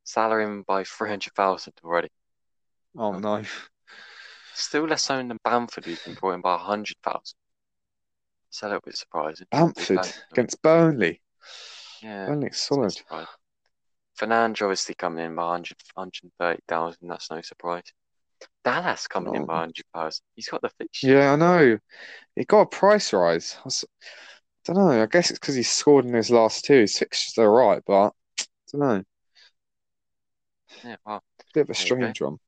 Salah 0.02 0.38
in 0.40 0.62
by 0.62 0.84
three 0.84 1.08
hundred 1.08 1.32
thousand 1.34 1.72
already. 1.82 2.08
Oh 2.96 3.18
no, 3.18 3.42
Still 4.54 4.86
less 4.86 5.10
owned 5.10 5.30
than 5.30 5.38
Bamford, 5.42 5.84
who's 5.86 6.00
been 6.00 6.14
brought 6.14 6.34
in 6.34 6.40
by 6.40 6.58
hundred 6.58 6.96
thousand. 7.02 7.36
It's 8.48 8.62
a 8.62 8.66
little 8.66 8.82
bit 8.84 8.96
surprising. 8.96 9.46
Bamford 9.50 9.96
Bamford. 9.96 10.14
against 10.32 10.62
Burnley. 10.62 11.20
Yeah, 12.02 12.26
Burnley 12.26 12.48
it's 12.48 12.70
a 12.70 12.74
bit 12.76 12.94
solid. 13.08 13.26
Fernandes 14.18 14.62
obviously 14.62 14.94
coming 14.94 15.24
in 15.24 15.34
by 15.34 15.42
100 15.42 15.76
130,000. 15.94 17.08
That's 17.08 17.30
no 17.32 17.40
surprise. 17.40 17.82
Dallas 18.64 19.06
coming 19.06 19.34
in 19.34 19.42
Oh. 19.42 19.46
by 19.46 19.54
100,000. 19.54 20.24
He's 20.34 20.48
got 20.48 20.62
the 20.62 20.70
fixture. 20.70 21.08
Yeah, 21.08 21.32
I 21.32 21.36
know. 21.36 21.78
He 22.34 22.44
got 22.44 22.62
a 22.62 22.66
price 22.66 23.12
rise. 23.12 23.56
I, 23.64 23.70
don't 24.64 24.76
know. 24.76 25.02
I 25.02 25.06
guess 25.06 25.30
it's 25.30 25.38
because 25.38 25.54
he 25.54 25.62
scored 25.62 26.04
in 26.06 26.14
his 26.14 26.30
last 26.30 26.64
two. 26.64 26.80
His 26.80 26.98
fixtures 26.98 27.38
are 27.38 27.50
right, 27.50 27.82
but 27.86 28.08
I 28.08 28.10
don't 28.72 28.80
know. 28.80 29.04
Yeah, 30.84 30.96
wow. 31.06 31.20
Bit 31.52 31.60
of 31.62 31.70
a 31.70 31.72
you 31.72 31.74
strange 31.74 32.20
one. 32.20 32.38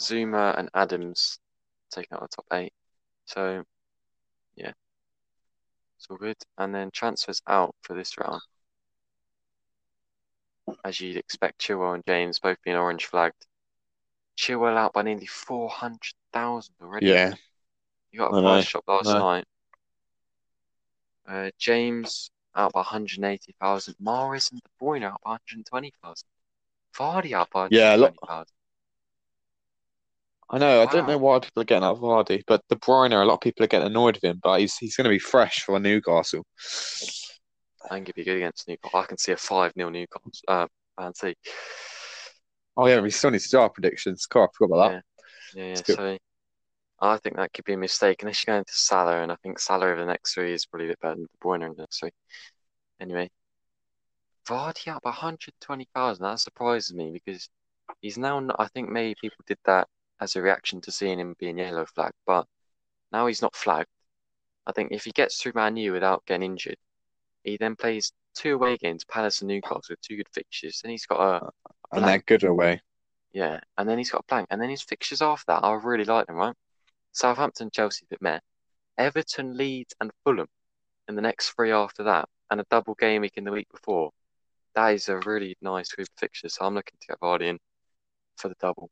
Zouma 0.00 0.56
and 0.58 0.68
Adams 0.74 1.38
taking 1.90 2.14
out 2.14 2.20
the 2.22 2.28
top 2.28 2.46
eight. 2.52 2.72
So, 3.26 3.64
yeah, 4.54 4.72
it's 5.96 6.06
all 6.08 6.16
good. 6.16 6.36
And 6.58 6.74
then 6.74 6.90
transfers 6.92 7.42
out 7.48 7.74
for 7.82 7.94
this 7.94 8.16
round. 8.18 8.40
As 10.84 11.00
you'd 11.00 11.16
expect, 11.16 11.60
Chilwell 11.60 11.94
and 11.94 12.04
James 12.06 12.38
both 12.38 12.62
being 12.62 12.76
orange 12.76 13.06
flagged. 13.06 13.47
Chilwell 14.38 14.76
out 14.76 14.92
by 14.92 15.02
nearly 15.02 15.26
400,000 15.26 16.74
already. 16.80 17.06
Yeah, 17.06 17.34
You 18.12 18.20
got 18.20 18.34
a 18.34 18.40
price 18.40 18.64
shop 18.64 18.84
last 18.86 19.06
night. 19.06 19.44
Uh, 21.26 21.50
James 21.58 22.30
out 22.54 22.72
by 22.72 22.80
180,000. 22.80 23.94
Mahrez 24.02 24.52
and 24.52 24.60
De 24.62 24.84
Bruyne 24.84 25.02
out 25.02 25.20
by 25.24 25.30
120,000. 25.32 26.28
Vardy 26.96 27.32
out 27.32 27.50
by 27.50 27.68
Yeah, 27.70 27.94
a 27.94 28.00
120,000. 28.00 28.46
I 30.50 30.58
know. 30.58 30.82
I 30.82 30.86
don't 30.86 31.06
know 31.06 31.18
why 31.18 31.40
people 31.40 31.60
are 31.60 31.64
getting 31.64 31.84
out 31.84 31.96
of 31.96 32.00
Vardy, 32.00 32.42
but 32.46 32.62
De 32.68 32.76
Bruyne, 32.76 33.12
a 33.12 33.24
lot 33.24 33.34
of 33.34 33.40
people 33.40 33.64
are 33.64 33.68
getting 33.68 33.88
annoyed 33.88 34.14
with 34.16 34.24
him, 34.24 34.40
but 34.42 34.60
he's 34.60 34.78
he's 34.78 34.96
going 34.96 35.04
to 35.04 35.10
be 35.10 35.18
fresh 35.18 35.64
for 35.64 35.78
Newcastle. 35.78 36.46
I 37.84 37.94
think 37.94 38.06
he'd 38.06 38.14
be 38.14 38.24
good 38.24 38.36
against 38.38 38.66
Newcastle. 38.66 39.00
I 39.00 39.04
can 39.04 39.18
see 39.18 39.32
a 39.32 39.36
5 39.36 39.72
0 39.76 39.90
Newcastle. 39.90 40.30
Uh, 40.46 40.66
Man 40.98 41.12
City. 41.14 41.36
Oh 42.78 42.86
yeah, 42.86 43.00
we 43.00 43.10
still 43.10 43.32
need 43.32 43.40
to 43.40 43.48
do 43.48 43.58
our 43.58 43.68
predictions. 43.68 44.24
Cool, 44.26 44.44
I 44.44 44.46
forgot 44.56 44.74
about 44.76 44.92
that. 44.92 45.04
Yeah, 45.52 45.64
yeah. 45.64 45.74
That's 45.74 45.82
good. 45.82 45.96
So 45.96 46.18
I 47.00 47.18
think 47.18 47.34
that 47.34 47.52
could 47.52 47.64
be 47.64 47.72
a 47.72 47.76
mistake 47.76 48.22
unless 48.22 48.46
you're 48.46 48.54
going 48.54 48.64
to 48.64 48.72
Salah, 48.72 49.20
and 49.20 49.32
I 49.32 49.36
think 49.42 49.58
Salah 49.58 49.86
over 49.86 50.00
the 50.00 50.06
next 50.06 50.32
three 50.32 50.52
is 50.52 50.64
probably 50.64 50.86
a 50.86 50.90
bit 50.90 51.00
better 51.00 51.16
than 51.16 51.24
De 51.24 51.44
Bruyne 51.44 51.66
in 51.66 51.74
the 51.74 51.82
next 51.82 51.98
three. 51.98 52.12
Anyway, 53.00 53.30
Vardy 54.46 54.94
up 54.94 55.02
by 55.02 55.10
120,000. 55.10 56.22
That 56.22 56.38
surprises 56.38 56.94
me 56.94 57.10
because 57.12 57.48
he's 58.00 58.16
now. 58.16 58.38
Not, 58.38 58.56
I 58.60 58.68
think 58.68 58.88
maybe 58.90 59.16
people 59.20 59.44
did 59.44 59.58
that 59.64 59.88
as 60.20 60.36
a 60.36 60.42
reaction 60.42 60.80
to 60.82 60.92
seeing 60.92 61.18
him 61.18 61.34
being 61.40 61.58
yellow 61.58 61.84
flagged, 61.84 62.14
but 62.26 62.46
now 63.10 63.26
he's 63.26 63.42
not 63.42 63.56
flagged. 63.56 63.88
I 64.68 64.72
think 64.72 64.92
if 64.92 65.04
he 65.04 65.10
gets 65.10 65.42
through 65.42 65.52
Man 65.56 65.76
U 65.76 65.92
without 65.92 66.24
getting 66.26 66.52
injured, 66.52 66.78
he 67.42 67.56
then 67.56 67.74
plays 67.74 68.12
two 68.36 68.54
away 68.54 68.76
games, 68.76 69.04
Palace 69.04 69.40
and 69.40 69.48
Newcastle, 69.48 69.82
with 69.90 70.00
two 70.00 70.16
good 70.16 70.28
fixtures. 70.32 70.80
Then 70.82 70.92
he's 70.92 71.06
got 71.06 71.20
a 71.20 71.50
And 71.92 72.04
they're 72.04 72.18
good 72.18 72.44
away. 72.44 72.82
yeah, 73.32 73.60
and 73.76 73.88
then 73.88 73.98
he's 73.98 74.10
got 74.10 74.20
a 74.22 74.24
blank, 74.28 74.48
and 74.50 74.60
then 74.60 74.70
his 74.70 74.82
fixtures 74.82 75.22
after 75.22 75.44
that, 75.48 75.64
I 75.64 75.72
really 75.74 76.04
like 76.04 76.26
them, 76.26 76.36
right? 76.36 76.54
Southampton, 77.12 77.70
Chelsea, 77.72 78.06
bit 78.10 78.20
meh. 78.22 78.38
Everton, 78.98 79.56
Leeds, 79.56 79.94
and 80.00 80.10
Fulham 80.24 80.48
in 81.08 81.14
the 81.16 81.22
next 81.22 81.50
three 81.50 81.72
after 81.72 82.02
that. 82.04 82.28
and 82.50 82.60
a 82.60 82.64
double 82.70 82.94
game 82.94 83.22
week 83.22 83.34
in 83.36 83.44
the 83.44 83.52
week 83.52 83.68
before. 83.70 84.10
That 84.74 84.88
is 84.94 85.08
a 85.08 85.18
really 85.18 85.56
nice 85.62 85.90
group 85.92 86.08
of 86.08 86.18
fixtures. 86.20 86.54
So 86.54 86.64
I'm 86.64 86.74
looking 86.74 86.96
to 87.00 87.06
get 87.08 87.20
Vardy 87.20 87.48
in 87.48 87.58
for 88.36 88.48
the 88.48 88.54
double. 88.60 88.90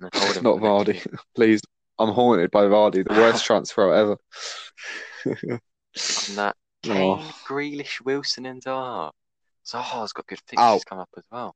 And 0.00 0.10
then 0.12 0.20
hold 0.22 0.36
him 0.36 0.44
Not 0.44 0.58
Vardy, 0.58 1.06
please. 1.34 1.60
I'm 1.98 2.10
haunted 2.12 2.50
by 2.50 2.64
Vardy, 2.64 3.06
the 3.06 3.14
worst 3.14 3.44
transfer 3.48 3.92
ever. 3.94 4.16
And 5.24 5.60
that 6.36 6.56
oh. 6.86 6.88
Kane, 6.88 7.18
Oh. 7.20 7.34
Grealish, 7.46 8.00
Wilson, 8.02 8.46
and 8.46 8.62
Zaha. 8.62 9.10
Zaha's 9.66 10.12
got 10.12 10.26
good 10.26 10.40
fixtures 10.46 10.58
Out. 10.58 10.84
coming 10.84 11.02
up 11.02 11.10
as 11.16 11.24
well. 11.30 11.54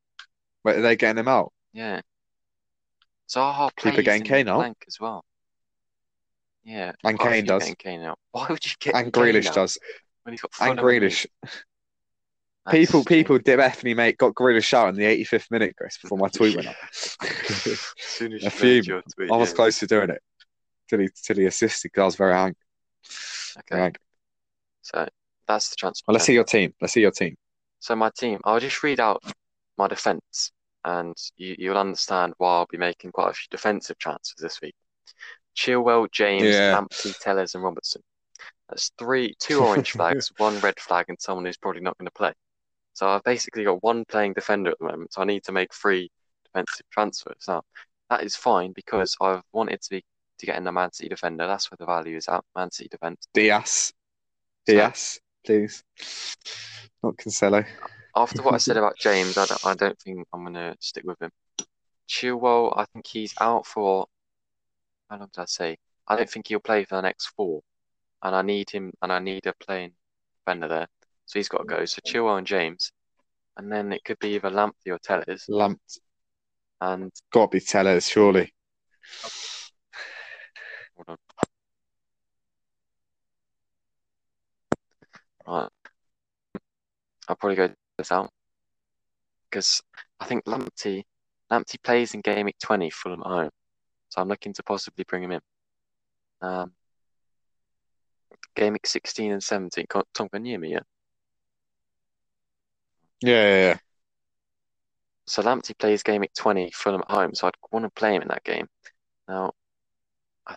Wait, 0.64 0.76
are 0.76 0.82
they 0.82 0.96
getting 0.96 1.18
him 1.20 1.28
out? 1.28 1.52
Yeah. 1.72 2.00
Zaha 3.28 3.70
Keeper 3.76 3.90
plays 3.92 4.04
getting 4.04 4.22
in 4.22 4.28
Kane 4.28 4.46
the 4.46 4.52
out? 4.52 4.56
blank 4.58 4.84
as 4.86 4.98
well. 5.00 5.24
Yeah, 6.64 6.92
And 7.04 7.18
Kane 7.18 7.44
does. 7.44 7.74
Kane 7.78 8.00
out. 8.02 8.18
Why 8.32 8.46
would 8.48 8.64
you 8.64 8.72
get 8.80 8.94
And 8.94 9.12
Kane 9.12 9.34
Grealish 9.34 9.46
out 9.48 9.54
does. 9.54 9.78
when 10.22 10.32
he's 10.32 10.40
got 10.40 10.52
And 10.60 10.78
Fulham 10.78 10.78
Grealish. 10.78 11.26
People, 12.70 13.04
people 13.04 13.38
definitely 13.38 13.92
mate 13.92 14.16
got 14.16 14.32
Grealish 14.34 14.72
out 14.72 14.88
in 14.88 14.94
the 14.94 15.04
85th 15.04 15.50
minute, 15.50 15.74
Chris, 15.76 15.98
before 15.98 16.16
my 16.16 16.28
tweet 16.28 16.56
went 16.56 16.68
up. 16.68 16.76
As 16.90 17.18
soon 17.98 18.32
as 18.32 18.42
A 18.42 18.44
you 18.44 18.50
few. 18.50 18.68
made 18.76 18.86
your 18.86 19.02
tweet, 19.14 19.30
I 19.30 19.36
was 19.36 19.50
yeah. 19.50 19.56
close 19.56 19.78
to 19.80 19.86
doing 19.86 20.08
it 20.10 20.22
till 20.88 21.00
he 21.00 21.08
till 21.24 21.36
he 21.36 21.46
assisted 21.46 21.90
because 21.92 22.02
I 22.02 22.04
was 22.06 22.16
very 22.16 22.34
angry. 22.34 22.56
Very 23.70 23.82
Okay, 23.82 23.84
angry. 23.84 24.00
so 24.82 25.08
that's 25.46 25.70
the 25.70 25.76
transfer. 25.76 26.04
Well, 26.08 26.14
let's 26.14 26.24
see 26.24 26.34
your 26.34 26.44
team. 26.44 26.74
Let's 26.80 26.94
see 26.94 27.02
your 27.02 27.10
team. 27.10 27.36
So 27.84 27.94
my 27.94 28.10
team, 28.16 28.40
I'll 28.44 28.60
just 28.60 28.82
read 28.82 28.98
out 28.98 29.22
my 29.76 29.88
defense, 29.88 30.52
and 30.86 31.14
you, 31.36 31.54
you'll 31.58 31.76
understand 31.76 32.32
why 32.38 32.48
I'll 32.54 32.66
be 32.70 32.78
making 32.78 33.12
quite 33.12 33.28
a 33.28 33.34
few 33.34 33.46
defensive 33.50 33.98
transfers 33.98 34.40
this 34.40 34.62
week. 34.62 34.74
Chilwell, 35.54 36.10
James, 36.10 36.44
Yeah. 36.44 36.74
Lamptey, 36.80 37.14
Telles, 37.20 37.54
and 37.54 37.62
Robertson. 37.62 38.00
That's 38.70 38.90
three, 38.98 39.34
two 39.38 39.62
orange 39.62 39.90
flags, 39.98 40.32
one 40.38 40.58
red 40.60 40.80
flag, 40.80 41.04
and 41.10 41.20
someone 41.20 41.44
who's 41.44 41.58
probably 41.58 41.82
not 41.82 41.98
going 41.98 42.06
to 42.06 42.12
play. 42.12 42.32
So 42.94 43.06
I've 43.06 43.22
basically 43.22 43.64
got 43.64 43.82
one 43.82 44.06
playing 44.06 44.32
defender 44.32 44.70
at 44.70 44.78
the 44.78 44.86
moment. 44.86 45.12
So 45.12 45.20
I 45.20 45.26
need 45.26 45.44
to 45.44 45.52
make 45.52 45.74
three 45.74 46.10
defensive 46.46 46.86
transfers. 46.90 47.44
Now 47.46 47.64
that 48.08 48.22
is 48.22 48.34
fine 48.34 48.72
because 48.72 49.14
I've 49.20 49.42
wanted 49.52 49.82
to 49.82 49.90
be 49.90 50.02
to 50.38 50.46
get 50.46 50.56
in 50.56 50.64
the 50.64 50.72
Man 50.72 50.90
City 50.90 51.10
defender. 51.10 51.46
That's 51.46 51.70
where 51.70 51.76
the 51.78 51.84
value 51.84 52.16
is 52.16 52.28
at. 52.28 52.44
Man 52.56 52.70
City 52.70 52.88
defense. 52.90 53.28
Dias. 54.64 55.12
So- 55.12 55.20
please. 55.44 55.84
Not 57.04 57.18
Cancelo. 57.18 57.66
After 58.16 58.42
what 58.42 58.54
I 58.54 58.56
said 58.56 58.78
about 58.78 58.96
James, 58.96 59.36
I 59.36 59.44
don't, 59.44 59.66
I 59.66 59.74
don't 59.74 59.98
think 59.98 60.26
I'm 60.32 60.42
going 60.42 60.54
to 60.54 60.74
stick 60.80 61.04
with 61.04 61.20
him. 61.20 61.30
Chilwell, 62.08 62.72
I 62.78 62.86
think 62.86 63.06
he's 63.06 63.34
out 63.38 63.66
for, 63.66 64.06
how 65.10 65.18
long 65.18 65.28
did 65.34 65.42
I 65.42 65.44
say? 65.44 65.76
I 66.08 66.16
don't 66.16 66.30
think 66.30 66.48
he'll 66.48 66.60
play 66.60 66.86
for 66.86 66.94
the 66.94 67.02
next 67.02 67.26
four. 67.36 67.60
And 68.22 68.34
I 68.34 68.40
need 68.40 68.70
him, 68.70 68.90
and 69.02 69.12
I 69.12 69.18
need 69.18 69.46
a 69.46 69.52
playing 69.60 69.92
defender 70.38 70.66
there. 70.66 70.86
So 71.26 71.38
he's 71.38 71.48
got 71.50 71.58
to 71.58 71.64
go. 71.64 71.84
So 71.84 72.00
Chilwell 72.06 72.38
and 72.38 72.46
James. 72.46 72.90
And 73.58 73.70
then 73.70 73.92
it 73.92 74.02
could 74.02 74.18
be 74.18 74.36
either 74.36 74.48
Lamptey 74.48 74.88
or 74.88 74.98
Telles. 74.98 75.44
Lamp. 75.46 75.78
And 76.80 77.12
Got 77.30 77.50
to 77.50 77.56
be 77.58 77.60
Telles, 77.60 78.08
surely. 78.08 78.54
hold 80.96 81.08
on. 81.08 81.16
Right. 85.46 85.68
I'll 87.28 87.36
probably 87.36 87.56
go 87.56 87.70
this 87.98 88.12
out. 88.12 88.30
Because 89.50 89.80
I 90.20 90.26
think 90.26 90.44
Lamptey, 90.44 91.04
Lamptey 91.50 91.82
plays 91.82 92.14
in 92.14 92.20
game 92.20 92.46
week 92.46 92.56
20, 92.62 92.90
Fulham 92.90 93.20
at 93.20 93.26
home. 93.26 93.50
So 94.08 94.20
I'm 94.20 94.28
looking 94.28 94.52
to 94.54 94.62
possibly 94.62 95.04
bring 95.08 95.22
him 95.22 95.32
in. 95.32 95.40
Um, 96.42 96.72
game 98.54 98.74
week 98.74 98.86
16 98.86 99.32
and 99.32 99.42
17. 99.42 99.86
Con- 99.88 100.02
Tom, 100.14 100.28
can 100.28 100.44
you 100.44 100.52
hear 100.52 100.60
me? 100.60 100.72
Yeah. 100.72 100.80
Yeah, 103.20 103.30
yeah, 103.48 103.68
yeah. 103.68 103.78
So 105.26 105.42
Lamptey 105.42 105.76
plays 105.78 106.02
game 106.02 106.20
week 106.20 106.34
20, 106.36 106.70
Fulham 106.72 107.02
at 107.08 107.10
home. 107.10 107.34
So 107.34 107.46
I'd 107.46 107.54
want 107.72 107.84
to 107.84 107.90
play 107.90 108.14
him 108.14 108.22
in 108.22 108.28
that 108.28 108.44
game. 108.44 108.68
Now, 109.26 109.52
I, 110.46 110.56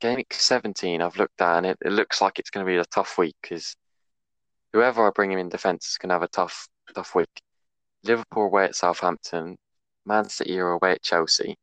game 0.00 0.16
week 0.16 0.32
17, 0.32 1.02
I've 1.02 1.16
looked 1.16 1.40
at 1.40 1.58
and 1.58 1.66
it, 1.66 1.78
it 1.84 1.92
looks 1.92 2.20
like 2.20 2.38
it's 2.38 2.50
going 2.50 2.64
to 2.64 2.72
be 2.72 2.78
a 2.78 2.84
tough 2.86 3.18
week 3.18 3.36
because 3.42 3.76
whoever 4.76 5.06
I 5.06 5.10
bring 5.10 5.32
him 5.32 5.38
in 5.38 5.48
defence 5.48 5.88
is 5.88 5.96
going 5.98 6.10
to 6.10 6.16
have 6.16 6.22
a 6.22 6.28
tough, 6.28 6.68
tough 6.94 7.14
week. 7.14 7.40
Liverpool 8.04 8.44
away 8.44 8.64
at 8.64 8.76
Southampton, 8.76 9.56
Man 10.04 10.28
City 10.28 10.58
are 10.58 10.72
away 10.72 10.92
at 10.92 11.02
Chelsea, 11.02 11.56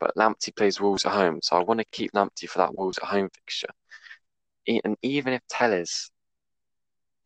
but 0.00 0.16
Lamptey 0.16 0.54
plays 0.54 0.80
Wolves 0.80 1.06
at 1.06 1.12
home. 1.12 1.38
So 1.42 1.56
I 1.56 1.62
want 1.62 1.78
to 1.78 1.86
keep 1.92 2.10
Lamptey 2.10 2.48
for 2.48 2.58
that 2.58 2.76
Wolves 2.76 2.98
at 2.98 3.08
home 3.08 3.28
fixture. 3.32 3.68
And 4.66 4.96
even 5.02 5.32
if 5.32 5.42
Telles, 5.48 6.10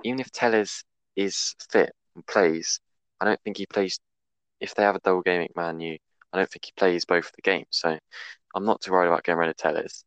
even 0.05 0.20
if 0.20 0.30
Telles 0.30 0.84
is 1.16 1.55
fit 1.70 1.91
and 2.14 2.26
plays, 2.26 2.78
I 3.18 3.24
don't 3.24 3.41
think 3.43 3.57
he 3.57 3.64
plays. 3.64 3.99
If 4.61 4.74
they 4.74 4.82
have 4.82 4.95
a 4.95 5.01
double 5.01 5.22
gaming 5.22 5.49
Man 5.57 5.80
U, 5.80 5.97
I 6.34 6.36
don't 6.36 6.51
think 6.51 6.66
he 6.66 6.72
plays 6.76 7.07
both 7.07 7.24
of 7.24 7.32
the 7.34 7.41
games. 7.41 7.68
So 7.70 7.99
I'm 8.55 8.64
not 8.66 8.82
too 8.82 8.93
worried 8.93 9.09
about 9.09 9.24
getting 9.24 9.38
rid 9.38 9.49
of 9.49 9.57
Telles. 9.57 10.05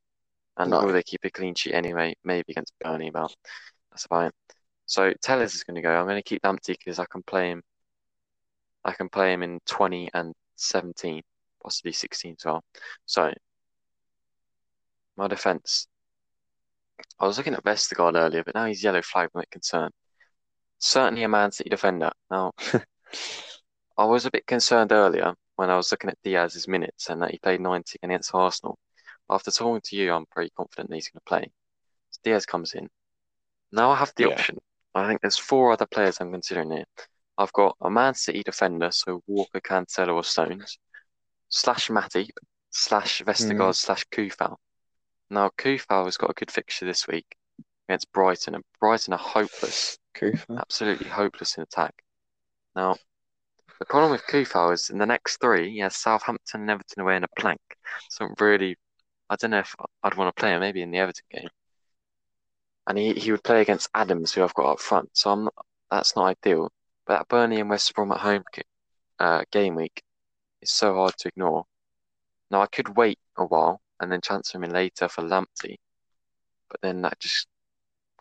And 0.58 0.70
No. 0.70 0.82
will 0.82 0.94
they 0.94 1.02
keep 1.02 1.22
a 1.24 1.32
clean 1.32 1.56
sheet 1.56 1.74
anyway? 1.74 2.14
Maybe 2.24 2.46
against 2.50 2.74
Burnley, 2.80 3.10
but 3.10 3.34
that's 3.90 4.06
about 4.06 4.28
it. 4.28 4.34
So 4.86 5.14
Telles 5.22 5.56
is 5.56 5.64
going 5.64 5.76
to 5.76 5.82
go. 5.82 5.94
I'm 5.94 6.06
going 6.06 6.18
to 6.18 6.24
keep 6.24 6.42
Lamptey 6.44 6.78
because 6.78 7.00
I 7.00 7.06
can 7.06 7.24
play 7.24 7.50
him. 7.52 7.64
I 8.84 8.94
can 8.94 9.10
play 9.10 9.34
him 9.34 9.44
in 9.44 9.60
20 9.66 10.10
and 10.14 10.34
17, 10.56 11.22
possibly 11.64 11.94
16 11.94 12.36
as 12.40 12.46
well. 12.46 12.64
So 13.06 13.32
my 15.18 15.28
defense. 15.28 15.88
I 17.20 17.26
was 17.26 17.38
looking 17.38 17.54
at 17.54 17.64
Vestergaard 17.64 18.16
earlier, 18.16 18.44
but 18.44 18.56
now 18.56 18.66
he's 18.66 18.84
yellow 18.84 19.02
flag 19.02 19.30
I'm 19.34 19.40
a 19.40 19.42
bit 19.44 19.52
concerned. 19.52 19.94
Certainly 20.80 21.24
a 21.24 21.28
Man 21.30 21.52
City 21.52 21.70
defender. 21.70 22.12
Now, 22.30 22.52
I 23.98 24.06
was 24.06 24.26
a 24.26 24.32
bit 24.32 24.46
concerned 24.46 24.92
earlier 24.92 25.34
when 25.56 25.70
I 25.70 25.78
was 25.78 25.92
looking 25.92 26.10
at 26.10 26.22
Dias's 26.24 26.68
minutes 26.68 27.10
and 27.10 27.22
that 27.22 27.32
he 27.32 27.40
played 27.40 27.62
90 27.62 28.00
against 28.04 28.34
Arsenal. 28.36 28.78
After 29.30 29.52
talking 29.52 29.82
to 29.86 29.96
you, 29.96 30.12
I'm 30.12 30.26
pretty 30.28 30.52
confident 30.58 30.90
that 30.90 30.96
he's 30.96 31.10
going 31.10 31.22
to 31.22 31.30
play. 31.30 31.52
So 32.12 32.20
Diaz 32.24 32.46
comes 32.46 32.74
in. 32.74 32.90
Now 33.72 33.92
I 33.92 33.96
have 33.96 34.14
the 34.16 34.26
Yeah. 34.26 34.34
option. 34.34 34.60
I 34.96 35.08
think 35.08 35.22
there's 35.22 35.38
four 35.38 35.72
other 35.72 35.88
players 35.88 36.18
I'm 36.20 36.32
considering 36.32 36.72
here. 36.72 36.86
I've 37.38 37.54
got 37.54 37.76
a 37.82 37.90
Man 37.90 38.14
City 38.14 38.44
defender, 38.44 38.92
so 38.92 39.22
Walker, 39.28 39.60
Cancelo, 39.60 40.16
or 40.16 40.24
Stones, 40.24 40.78
slash 41.50 41.90
Matip, 41.90 42.30
slash 42.70 43.22
Vestergaard, 43.24 43.66
hmm. 43.68 43.72
slash 43.72 44.06
Coufal. 44.12 44.58
Now 45.30 45.50
Coufal 45.58 46.06
has 46.06 46.18
got 46.18 46.30
a 46.30 46.34
good 46.34 46.52
fixture 46.52 46.86
this 46.86 47.08
week 47.08 47.26
against 47.88 48.12
Brighton, 48.12 48.56
and 48.56 48.64
Brighton 48.80 49.14
are 49.14 49.20
hopeless 49.20 49.98
Kufa. 50.14 50.58
absolutely 50.60 51.08
hopeless 51.08 51.58
in 51.58 51.64
attack. 51.64 51.96
Now, 52.76 52.96
the 53.80 53.86
problem 53.86 54.12
with 54.12 54.26
Coufal 54.28 54.74
is 54.74 54.90
in 54.90 54.98
the 55.00 55.06
next 55.06 55.38
three, 55.42 55.72
he 55.72 55.80
has 55.80 55.96
Southampton 55.96 56.62
and 56.62 56.70
Everton 56.70 57.02
away 57.02 57.18
in 57.18 57.24
a 57.24 57.28
blank. 57.36 57.60
So 58.10 58.30
really, 58.40 58.76
I 59.30 59.36
don't 59.36 59.52
know 59.52 59.60
if 59.60 59.76
I'd 60.04 60.16
want 60.16 60.34
to 60.36 60.40
play 60.40 60.52
him 60.52 60.60
maybe 60.60 60.82
in 60.82 60.92
the 60.92 61.00
Everton 61.00 61.26
game. 61.32 61.50
And 62.88 62.98
he, 62.98 63.14
he 63.14 63.32
would 63.32 63.44
play 63.44 63.62
against 63.62 63.90
Adams, 63.94 64.34
who 64.34 64.44
I've 64.44 64.54
got 64.54 64.72
up 64.74 64.80
front. 64.80 65.10
So 65.14 65.32
I'm 65.32 65.50
that's 65.90 66.16
not 66.16 66.26
ideal. 66.26 66.72
But 67.06 67.20
that 67.20 67.28
Burnley 67.28 67.60
and 67.60 67.70
West 67.70 67.94
Brom 67.94 68.12
at 68.12 68.20
home 68.20 68.44
uh, 69.20 69.44
game 69.52 69.76
week 69.76 70.02
is 70.62 70.72
so 70.72 70.96
hard 70.96 71.14
to 71.20 71.28
ignore. 71.30 71.66
Now 72.52 72.62
I 72.62 72.68
could 72.68 72.96
wait 72.98 73.20
a 73.38 73.46
while 73.46 73.82
and 74.00 74.12
then 74.12 74.22
transfer 74.22 74.58
him 74.58 74.66
in 74.66 74.72
later 74.72 75.08
for 75.08 75.24
Lamptey, 75.24 75.78
but 76.70 76.82
then 76.82 77.02
that 77.02 77.20
just 77.20 77.48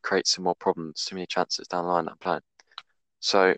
creates 0.02 0.32
some 0.32 0.44
more 0.44 0.54
problems. 0.54 1.04
Too 1.04 1.16
many 1.16 1.26
chances 1.26 1.68
down 1.68 1.84
the 1.84 1.90
line 1.90 2.06
that 2.06 2.20
plan. 2.20 2.40
So 3.20 3.54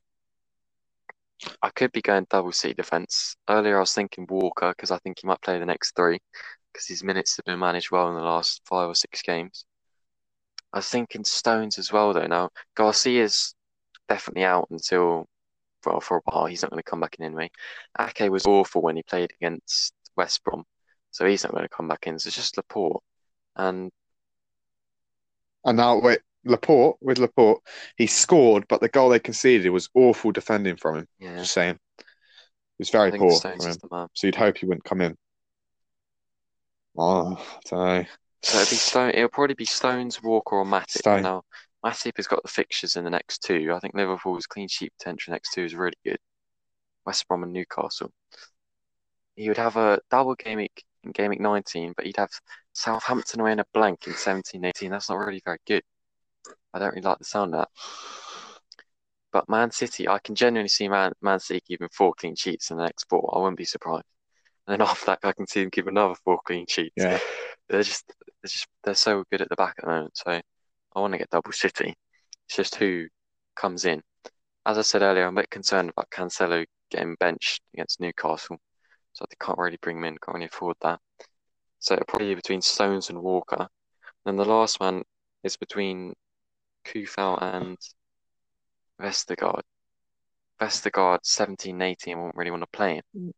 I 1.63 1.71
could 1.71 1.93
be 1.93 2.03
going 2.03 2.27
double 2.31 2.53
C 2.53 2.73
defense. 2.73 3.37
Earlier 3.49 3.77
I 3.77 3.81
was 3.81 3.93
thinking 3.93 4.27
Walker 4.29 4.71
because 4.71 4.91
I 4.91 4.99
think 4.99 5.19
he 5.21 5.27
might 5.27 5.43
play 5.43 5.59
the 5.59 5.67
next 5.67 5.97
three 5.97 6.19
because 6.73 6.87
his 6.87 7.05
minutes 7.05 7.37
have 7.37 7.45
been 7.45 7.59
managed 7.59 7.91
well 7.91 8.09
in 8.09 8.15
the 8.15 8.21
last 8.23 8.63
five 8.67 8.89
or 8.89 8.95
six 8.95 9.23
games. 9.23 9.65
I 10.75 10.79
was 10.79 10.89
thinking 10.89 11.25
Stones 11.25 11.79
as 11.79 11.93
well 11.93 12.13
though. 12.13 12.27
Now 12.27 12.51
Garcia's 12.75 13.55
definitely 14.09 14.45
out 14.45 14.67
until 14.71 15.27
well 15.87 16.01
for 16.01 16.19
a 16.19 16.21
while. 16.25 16.47
He's 16.47 16.63
not 16.63 16.71
going 16.71 16.83
to 16.83 16.91
come 16.91 17.01
back 17.01 17.17
in 17.19 17.25
anyway. 17.25 17.51
Ake 17.99 18.31
was 18.31 18.45
awful 18.45 18.83
when 18.83 18.97
he 18.97 19.03
played 19.05 19.33
against 19.41 19.95
West 20.17 20.43
Brom, 20.43 20.65
so 21.13 21.27
he's 21.27 21.45
not 21.45 21.53
going 21.53 21.65
to 21.65 21.69
come 21.69 21.89
back 21.89 22.07
in. 22.07 22.19
So 22.19 22.27
it's 22.29 22.37
just 22.37 22.57
Laporte 22.57 23.03
and 23.57 23.93
And 25.65 25.77
now, 25.77 26.01
wait, 26.01 26.21
Laporte, 26.45 26.97
with 27.01 27.19
Laporte, 27.19 27.63
he 27.97 28.07
scored, 28.07 28.67
but 28.69 28.81
the 28.81 28.89
goal 28.89 29.11
they 29.11 29.21
conceded 29.21 29.71
was 29.71 29.89
awful 29.95 30.33
defending 30.33 30.77
from 30.77 30.99
him. 30.99 31.09
yeah, 31.21 31.37
Just 31.39 31.53
saying. 31.53 31.79
It 31.99 32.05
was 32.79 32.91
very 32.91 33.13
poor. 33.13 33.41
So 34.15 34.27
you'd 34.27 34.35
hope 34.35 34.59
he 34.59 34.67
wouldn't 34.67 34.85
come 34.85 35.01
in. 35.01 35.17
Oh, 36.99 37.35
I 37.37 37.61
don't 37.71 37.79
know. 37.79 38.05
So 38.45 38.59
it'll 38.59 38.71
be 38.71 38.77
Stone. 38.77 39.11
It'll 39.15 39.29
probably 39.29 39.55
be 39.55 39.65
Stones, 39.65 40.23
Walker, 40.23 40.57
or 40.57 40.67
Matip. 40.67 40.99
Stone. 40.99 41.23
Now, 41.23 41.43
Matip 41.85 42.17
has 42.17 42.27
got 42.27 42.43
the 42.43 42.49
fixtures 42.49 42.97
in 42.97 43.05
the 43.05 43.11
next 43.11 43.39
two. 43.39 43.73
I 43.75 43.79
think 43.79 43.95
Liverpool's 43.95 44.47
clean 44.47 44.69
sheet 44.69 44.93
potential 44.99 45.33
next 45.33 45.53
two 45.53 45.65
is 45.65 45.75
really 45.75 45.97
good. 46.05 46.19
West 47.07 47.27
Brom 47.27 47.43
and 47.43 47.53
Newcastle. 47.53 48.13
He 49.35 49.49
would 49.49 49.57
have 49.57 49.77
a 49.77 49.99
double 50.11 50.35
game 50.35 50.59
week 50.59 50.85
in 51.03 51.13
game 51.13 51.31
week 51.31 51.41
19, 51.41 51.95
but 51.97 52.05
he'd 52.05 52.19
have 52.19 52.31
Southampton 52.75 53.41
away 53.41 53.53
in 53.53 53.61
a 53.61 53.65
blank 53.73 54.07
in 54.07 54.13
17, 54.13 54.65
18. 54.65 54.91
That's 54.91 55.09
not 55.09 55.17
really 55.17 55.43
very 55.45 55.59
good. 55.67 55.83
I 56.73 56.79
don't 56.79 56.91
really 56.91 57.01
like 57.01 57.19
the 57.19 57.25
sound 57.25 57.55
of 57.55 57.61
that. 57.61 57.69
But 59.33 59.49
Man 59.49 59.71
City, 59.71 60.07
I 60.07 60.19
can 60.19 60.35
genuinely 60.35 60.69
see 60.69 60.89
Man, 60.89 61.13
Man 61.21 61.41
City 61.41 61.61
keeping 61.67 61.89
four 61.93 62.15
clean 62.15 62.37
sheets 62.37 62.71
in 62.71 62.77
the 62.77 62.85
next 62.85 63.09
four. 63.09 63.33
I 63.35 63.39
wouldn't 63.39 63.57
be 63.57 63.65
surprised. 63.65 64.05
And 64.67 64.79
then 64.79 64.87
after 64.89 65.07
that, 65.07 65.21
I 65.23 65.33
can 65.33 65.47
see 65.47 65.63
them 65.63 65.71
keep 65.71 65.87
another 65.87 66.15
four 66.25 66.41
clean 66.45 66.67
sheets. 66.69 66.95
Yeah. 66.97 67.19
They're 67.69 67.83
just, 67.83 68.13
they're 68.45 68.51
just, 68.51 68.69
they're 68.85 68.95
so 68.95 69.25
good 69.31 69.41
at 69.41 69.49
the 69.49 69.57
back 69.57 69.75
at 69.79 69.85
the 69.85 69.91
moment. 69.91 70.17
So 70.17 70.31
I 70.31 71.01
want 71.01 71.13
to 71.15 71.19
get 71.19 71.31
double 71.31 71.53
City. 71.53 71.95
It's 72.47 72.57
just 72.57 72.75
who 72.75 73.07
comes 73.57 73.87
in. 73.87 74.03
As 74.67 74.77
I 74.77 74.83
said 74.83 75.01
earlier, 75.01 75.27
I'm 75.27 75.39
a 75.39 75.41
bit 75.41 75.51
concerned 75.51 75.91
about 75.91 76.11
Cancelo 76.11 76.67
getting 76.91 77.17
benched 77.19 77.63
against 77.73 78.01
Newcastle. 78.01 78.59
So 79.15 79.25
they 79.29 79.37
can't 79.45 79.59
really 79.59 79.79
bring 79.81 79.97
him 79.97 80.05
in, 80.05 80.19
can't 80.19 80.35
really 80.35 80.47
afford 80.47 80.77
that. 80.83 81.01
So 81.79 81.95
it'll 81.95 82.07
probably 82.07 82.29
be 82.29 82.35
between 82.35 82.61
Stones 82.61 83.09
and 83.09 83.23
Walker. 83.23 83.67
And 84.27 84.39
the 84.39 84.45
last 84.45 84.79
one 84.79 85.03
is 85.43 85.57
between 85.57 86.13
Coufal 86.85 87.43
and 87.43 87.79
Vestergaard. 89.01 89.63
Vestergaard, 90.61 91.21
17, 91.23 91.81
18, 91.81 92.19
won't 92.19 92.37
really 92.37 92.51
want 92.51 92.63
to 92.63 92.77
play 92.77 92.97
him. 92.97 93.03
Mm. 93.17 93.33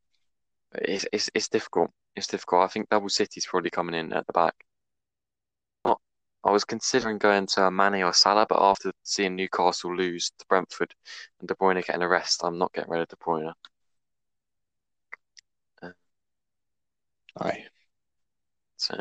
It's, 0.75 1.07
it's, 1.13 1.31
it's 1.33 1.49
difficult. 1.49 1.91
It's 2.17 2.27
difficult. 2.27 2.65
I 2.65 2.69
think 2.69 2.89
Double 2.89 3.09
City's 3.09 3.47
probably 3.47 3.71
coming 3.71 3.95
in 3.95 4.13
at 4.13 4.27
the 4.27 4.33
back. 4.33 4.66
I 6.47 6.53
was 6.53 6.65
considering 6.65 7.19
going 7.19 7.47
to 7.49 7.73
Mane 7.73 8.05
or 8.05 8.13
Salah, 8.13 8.47
but 8.49 8.63
after 8.63 8.93
seeing 9.03 9.35
Newcastle 9.35 9.97
lose 9.97 10.31
to 10.39 10.47
Brentford 10.49 10.95
and 11.41 11.49
De 11.49 11.55
Bruyne 11.57 11.85
getting 11.85 12.03
a 12.03 12.09
rest, 12.09 12.43
I'm 12.45 12.57
not 12.57 12.73
getting 12.73 12.91
rid 12.91 13.01
of 13.01 13.09
De 13.09 13.17
Bruyne. 13.17 13.53
Aye. 17.41 17.67
So 18.77 18.97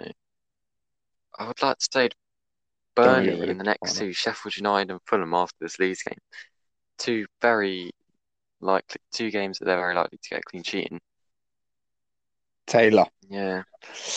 I 1.37 1.47
would 1.47 1.61
like 1.61 1.77
to 1.77 1.87
say 1.91 2.09
Burnley 2.95 3.47
in 3.47 3.59
the 3.59 3.63
next 3.63 3.97
two, 3.97 4.11
Sheffield 4.11 4.57
United 4.57 4.91
and 4.91 4.99
Fulham 5.05 5.35
after 5.35 5.55
this 5.61 5.77
Leeds 5.77 6.01
game. 6.01 6.17
Two 6.97 7.27
very 7.41 7.91
likely 8.59 9.01
two 9.11 9.29
games 9.29 9.59
that 9.59 9.65
they're 9.65 9.77
very 9.77 9.93
likely 9.93 10.17
to 10.17 10.29
get 10.29 10.45
clean 10.45 10.63
sheet 10.63 10.87
in. 10.91 10.99
Taylor. 12.65 13.05
Yeah, 13.29 13.61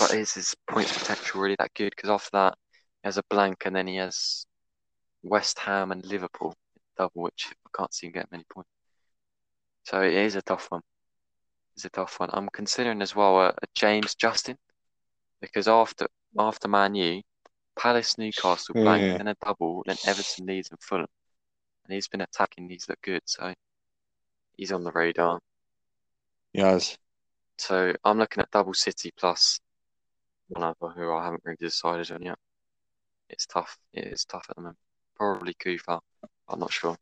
but 0.01 0.15
is 0.15 0.33
his 0.33 0.57
points 0.67 0.97
potential 0.97 1.43
really 1.43 1.57
that 1.59 1.75
good? 1.75 1.93
Because 1.95 2.09
after 2.09 2.31
that, 2.33 2.55
has 3.09 3.17
a 3.17 3.23
blank, 3.31 3.63
and 3.65 3.75
then 3.75 3.87
he 3.87 3.97
has 3.97 4.47
West 5.23 5.59
Ham 5.61 5.93
and 5.93 6.05
Liverpool 6.05 6.55
double, 6.97 7.23
which 7.23 7.49
I 7.67 7.71
can't 7.77 7.95
see 7.95 8.07
him 8.07 8.13
getting 8.13 8.29
many 8.31 8.45
points. 8.53 8.69
So 9.85 10.03
it 10.03 10.13
is 10.13 10.37
a 10.37 10.43
tough 10.43 10.67
one. 10.71 10.83
It's 11.75 11.87
a 11.87 11.91
tough 11.91 12.21
one. 12.21 12.29
I'm 12.33 12.49
considering 12.53 13.01
as 13.01 13.17
well 13.17 13.39
a, 13.41 13.49
a 13.49 13.67
James 13.75 14.15
Justin 14.15 14.59
because 15.41 15.69
after 15.69 16.07
after 16.39 16.69
Man 16.69 16.95
U, 16.95 17.23
Palace, 17.79 18.19
Newcastle 18.19 18.75
blank, 18.75 19.03
Yeah. 19.03 19.17
then 19.17 19.29
a 19.29 19.37
double, 19.43 19.83
then 19.87 19.97
Everton, 20.05 20.45
Leeds, 20.47 20.69
and 20.71 20.81
Fulham, 20.83 21.07
and 21.85 21.95
he's 21.95 22.09
been 22.09 22.21
attacking. 22.21 22.69
He's 22.69 22.89
looked 22.89 23.03
good, 23.03 23.23
so 23.25 23.55
he's 24.57 24.73
on 24.73 24.85
the 24.85 24.93
radar. 24.93 25.41
Yes. 26.53 26.99
So 27.57 27.95
I'm 28.05 28.19
looking 28.19 28.43
at 28.43 28.51
double 28.51 28.75
City 28.75 29.13
plus 29.17 29.59
one 30.49 30.65
other 30.65 30.93
who 30.95 31.13
I 31.13 31.25
haven't 31.25 31.43
really 31.45 31.57
decided 31.61 32.11
on 32.11 32.23
yet. 32.23 32.39
It's 33.29 33.47
tough. 33.47 33.79
It 33.93 34.07
is 34.07 34.25
tough 34.25 34.47
at 34.49 34.57
the 34.57 34.63
moment. 34.63 34.79
Probably 35.17 35.55
Kufa. 35.55 36.01
I'm 36.49 36.61
not 36.61 36.73
sure. 36.73 36.97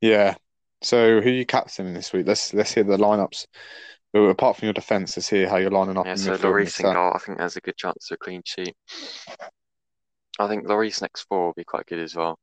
Yeah. 0.00 0.34
So 0.82 1.20
who 1.20 1.28
are 1.28 1.32
you 1.32 1.46
captaining 1.46 1.94
this 1.94 2.12
week? 2.12 2.26
Let's 2.26 2.54
let's 2.54 2.72
hear 2.72 2.84
the 2.84 2.96
lineups. 2.96 3.46
Apart 4.14 4.56
from 4.56 4.66
your 4.66 4.72
defence, 4.72 5.16
let's 5.16 5.28
hear 5.28 5.48
how 5.48 5.56
you're 5.56 5.70
lining 5.70 5.98
up 5.98 6.06
Yeah, 6.06 6.14
so 6.14 6.32
and 6.32 6.42
Lloris 6.42 6.80
in 6.80 6.92
goal. 6.92 7.12
I 7.14 7.18
think 7.18 7.38
there's 7.38 7.56
a 7.56 7.60
good 7.60 7.76
chance 7.76 8.10
of 8.10 8.14
a 8.14 8.18
clean 8.18 8.42
sheet. 8.44 8.74
I 10.38 10.48
think 10.48 10.66
Lloris 10.66 11.02
next 11.02 11.22
four 11.22 11.46
will 11.46 11.52
be 11.54 11.64
quite 11.64 11.86
good 11.86 11.98
as 11.98 12.14
well. 12.14 12.38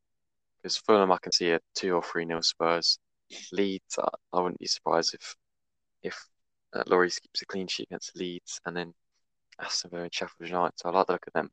Because 0.61 0.77
Fulham, 0.77 1.11
I 1.11 1.17
can 1.21 1.31
see 1.31 1.51
a 1.51 1.59
two 1.75 1.93
or 1.93 2.03
three 2.03 2.25
nil 2.25 2.41
Spurs. 2.41 2.99
Leeds, 3.51 3.97
I, 3.97 4.07
I 4.33 4.41
wouldn't 4.41 4.59
be 4.59 4.67
surprised 4.67 5.15
if 5.15 5.35
if 6.03 6.25
uh, 6.75 6.83
Lloris 6.83 7.21
keeps 7.21 7.41
a 7.41 7.45
clean 7.45 7.67
sheet 7.67 7.87
against 7.89 8.15
Leeds, 8.15 8.59
and 8.65 8.75
then 8.75 8.93
Aston 9.59 9.91
Villa 9.91 10.03
and 10.03 10.13
Sheffield 10.13 10.49
United. 10.49 10.73
So 10.77 10.89
I 10.89 10.91
like 10.91 11.07
the 11.07 11.13
look 11.13 11.27
of 11.27 11.33
them. 11.33 11.51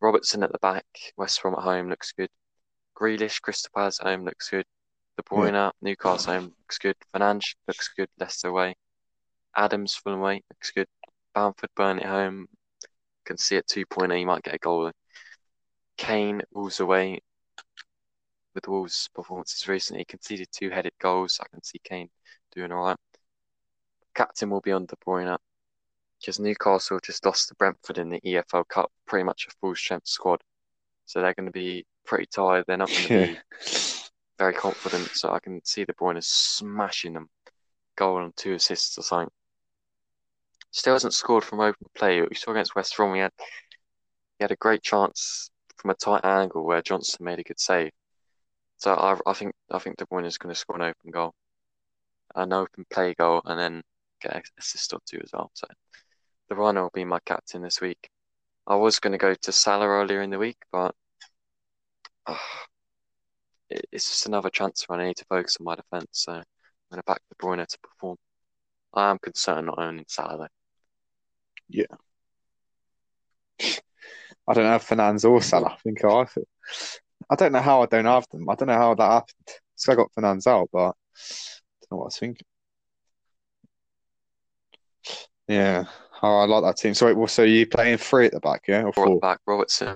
Robertson 0.00 0.42
at 0.42 0.52
the 0.52 0.58
back, 0.58 0.86
West 1.16 1.40
Brom 1.40 1.54
at 1.54 1.62
home 1.62 1.88
looks 1.88 2.12
good. 2.12 2.28
Grealish, 2.98 3.40
Crystal 3.40 3.70
Palace 3.74 4.00
at 4.00 4.06
home 4.06 4.24
looks 4.24 4.50
good. 4.50 4.66
De 5.16 5.22
Bruyne, 5.22 5.70
Newcastle 5.80 6.32
at 6.32 6.40
home 6.40 6.54
looks 6.58 6.78
good. 6.78 6.96
Fernandes 7.14 7.54
looks 7.66 7.88
good. 7.96 8.08
Leicester 8.18 8.48
away. 8.48 8.74
Adams, 9.56 9.94
Fulham 9.94 10.20
away 10.20 10.42
looks 10.50 10.72
good. 10.72 10.88
Bamford, 11.34 11.70
Burnley 11.76 12.02
at 12.02 12.10
home. 12.10 12.48
Can 13.24 13.38
see 13.38 13.56
at 13.56 13.66
two 13.66 13.86
pointer, 13.86 14.16
he 14.16 14.24
might 14.24 14.42
get 14.42 14.54
a 14.54 14.58
goal. 14.58 14.90
Kane, 15.96 16.42
Wolves 16.52 16.80
away. 16.80 17.20
With 18.54 18.68
Wolves' 18.68 19.08
performances 19.14 19.66
recently, 19.66 20.04
conceded 20.04 20.48
two 20.52 20.70
headed 20.70 20.92
goals. 21.00 21.40
I 21.40 21.46
can 21.48 21.62
see 21.62 21.80
Kane 21.82 22.10
doing 22.54 22.70
all 22.70 22.84
right. 22.84 22.96
Captain 24.14 24.50
will 24.50 24.60
be 24.60 24.72
on 24.72 24.86
De 24.86 24.96
Bruyne 24.96 25.36
because 26.20 26.38
Newcastle 26.38 27.00
just 27.02 27.24
lost 27.24 27.48
to 27.48 27.54
Brentford 27.56 27.98
in 27.98 28.08
the 28.08 28.20
EFL 28.20 28.66
Cup, 28.68 28.90
pretty 29.06 29.24
much 29.24 29.46
a 29.46 29.50
full 29.60 29.74
strength 29.74 30.08
squad. 30.08 30.40
So 31.06 31.20
they're 31.20 31.34
going 31.34 31.46
to 31.46 31.52
be 31.52 31.84
pretty 32.06 32.26
tired. 32.26 32.64
They're 32.66 32.76
not 32.76 32.88
going 32.88 33.08
to 33.08 33.26
be 33.34 33.38
very 34.38 34.54
confident. 34.54 35.10
So 35.14 35.30
I 35.30 35.38
can 35.40 35.62
see 35.64 35.84
De 35.84 35.92
Bruyne 35.92 36.22
smashing 36.22 37.12
them, 37.14 37.28
goal 37.96 38.22
and 38.22 38.34
two 38.36 38.54
assists 38.54 38.96
or 38.96 39.02
something. 39.02 39.30
Still 40.70 40.94
hasn't 40.94 41.14
scored 41.14 41.44
from 41.44 41.60
open 41.60 41.86
play, 41.94 42.20
we 42.22 42.34
saw 42.34 42.52
against 42.52 42.74
West 42.74 42.96
Brom 42.96 43.14
he 43.14 43.20
had 43.20 43.32
he 44.38 44.42
had 44.42 44.50
a 44.50 44.56
great 44.56 44.82
chance 44.82 45.50
from 45.76 45.90
a 45.90 45.94
tight 45.94 46.24
angle 46.24 46.64
where 46.64 46.82
Johnstone 46.82 47.26
made 47.26 47.38
a 47.38 47.44
good 47.44 47.60
save. 47.60 47.92
So 48.78 48.92
I 48.92 49.16
I 49.30 49.34
think 49.34 49.54
I 49.70 49.78
think 49.78 49.98
De 49.98 50.06
Bruyne 50.06 50.26
is 50.26 50.38
going 50.38 50.52
to 50.52 50.58
score 50.58 50.76
an 50.76 50.82
open 50.82 51.10
goal, 51.12 51.34
an 52.34 52.52
open 52.52 52.84
play 52.90 53.14
goal, 53.14 53.42
and 53.44 53.60
then 53.60 53.82
get 54.28 54.36
an 54.36 54.42
assist 54.58 54.92
or 54.92 55.00
two 55.06 55.20
as 55.22 55.30
well. 55.32 55.50
So 55.54 55.66
De 56.48 56.54
Bruyne 56.54 56.80
will 56.80 56.90
be 56.92 57.04
my 57.04 57.20
captain 57.24 57.62
this 57.62 57.80
week. 57.80 58.08
I 58.66 58.76
was 58.76 58.98
going 58.98 59.12
to 59.12 59.18
go 59.18 59.34
to 59.34 59.52
Salah 59.52 59.86
earlier 59.86 60.22
in 60.22 60.30
the 60.30 60.38
week, 60.38 60.56
but 60.72 60.94
ah, 62.26 62.66
it- 63.70 63.86
it's 63.92 64.08
just 64.08 64.26
another 64.26 64.50
chance 64.50 64.84
and 64.88 65.00
I 65.02 65.06
need 65.06 65.16
to 65.18 65.24
focus 65.26 65.56
on 65.60 65.64
my 65.64 65.74
defence, 65.74 66.08
so 66.12 66.32
I'm 66.32 66.44
going 66.90 67.00
to 67.00 67.04
back 67.06 67.20
De 67.28 67.36
Bruyne 67.36 67.66
to 67.66 67.78
perform. 67.80 68.16
I 68.94 69.10
am 69.10 69.18
concerned 69.18 69.66
not 69.66 69.78
owning 69.78 70.04
Salah 70.08 70.38
though. 70.38 70.48
Yeah. 71.68 71.86
I 74.46 74.52
don't 74.54 74.66
have 74.66 74.84
Fernandes 74.84 75.28
or 75.28 75.40
Salah. 75.42 75.72
I 75.72 75.76
think 75.82 76.04
I. 76.04 76.26
I 77.30 77.36
don't 77.36 77.52
know 77.52 77.60
how 77.60 77.82
I 77.82 77.86
don't 77.86 78.04
have 78.04 78.26
them. 78.30 78.48
I 78.48 78.54
don't 78.54 78.68
know 78.68 78.74
how 78.74 78.94
that 78.94 79.10
happened. 79.10 79.58
So 79.76 79.92
I 79.92 79.96
got 79.96 80.12
Fernandes 80.12 80.46
out, 80.46 80.68
but 80.72 80.78
I 80.80 80.92
don't 80.92 81.90
know 81.90 81.96
what 81.98 82.04
I 82.04 82.06
was 82.06 82.18
thinking. 82.18 82.46
Yeah. 85.48 85.84
Oh, 86.22 86.38
I 86.38 86.44
like 86.46 86.62
that 86.62 86.76
team. 86.80 86.94
So, 86.94 87.06
wait, 87.06 87.16
well, 87.16 87.26
so 87.26 87.42
you 87.42 87.66
playing 87.66 87.98
three 87.98 88.26
at 88.26 88.32
the 88.32 88.40
back, 88.40 88.62
yeah, 88.66 88.84
or 88.84 88.92
Four 88.92 89.06
at 89.06 89.14
the 89.14 89.20
back, 89.20 89.40
Robertson, 89.46 89.94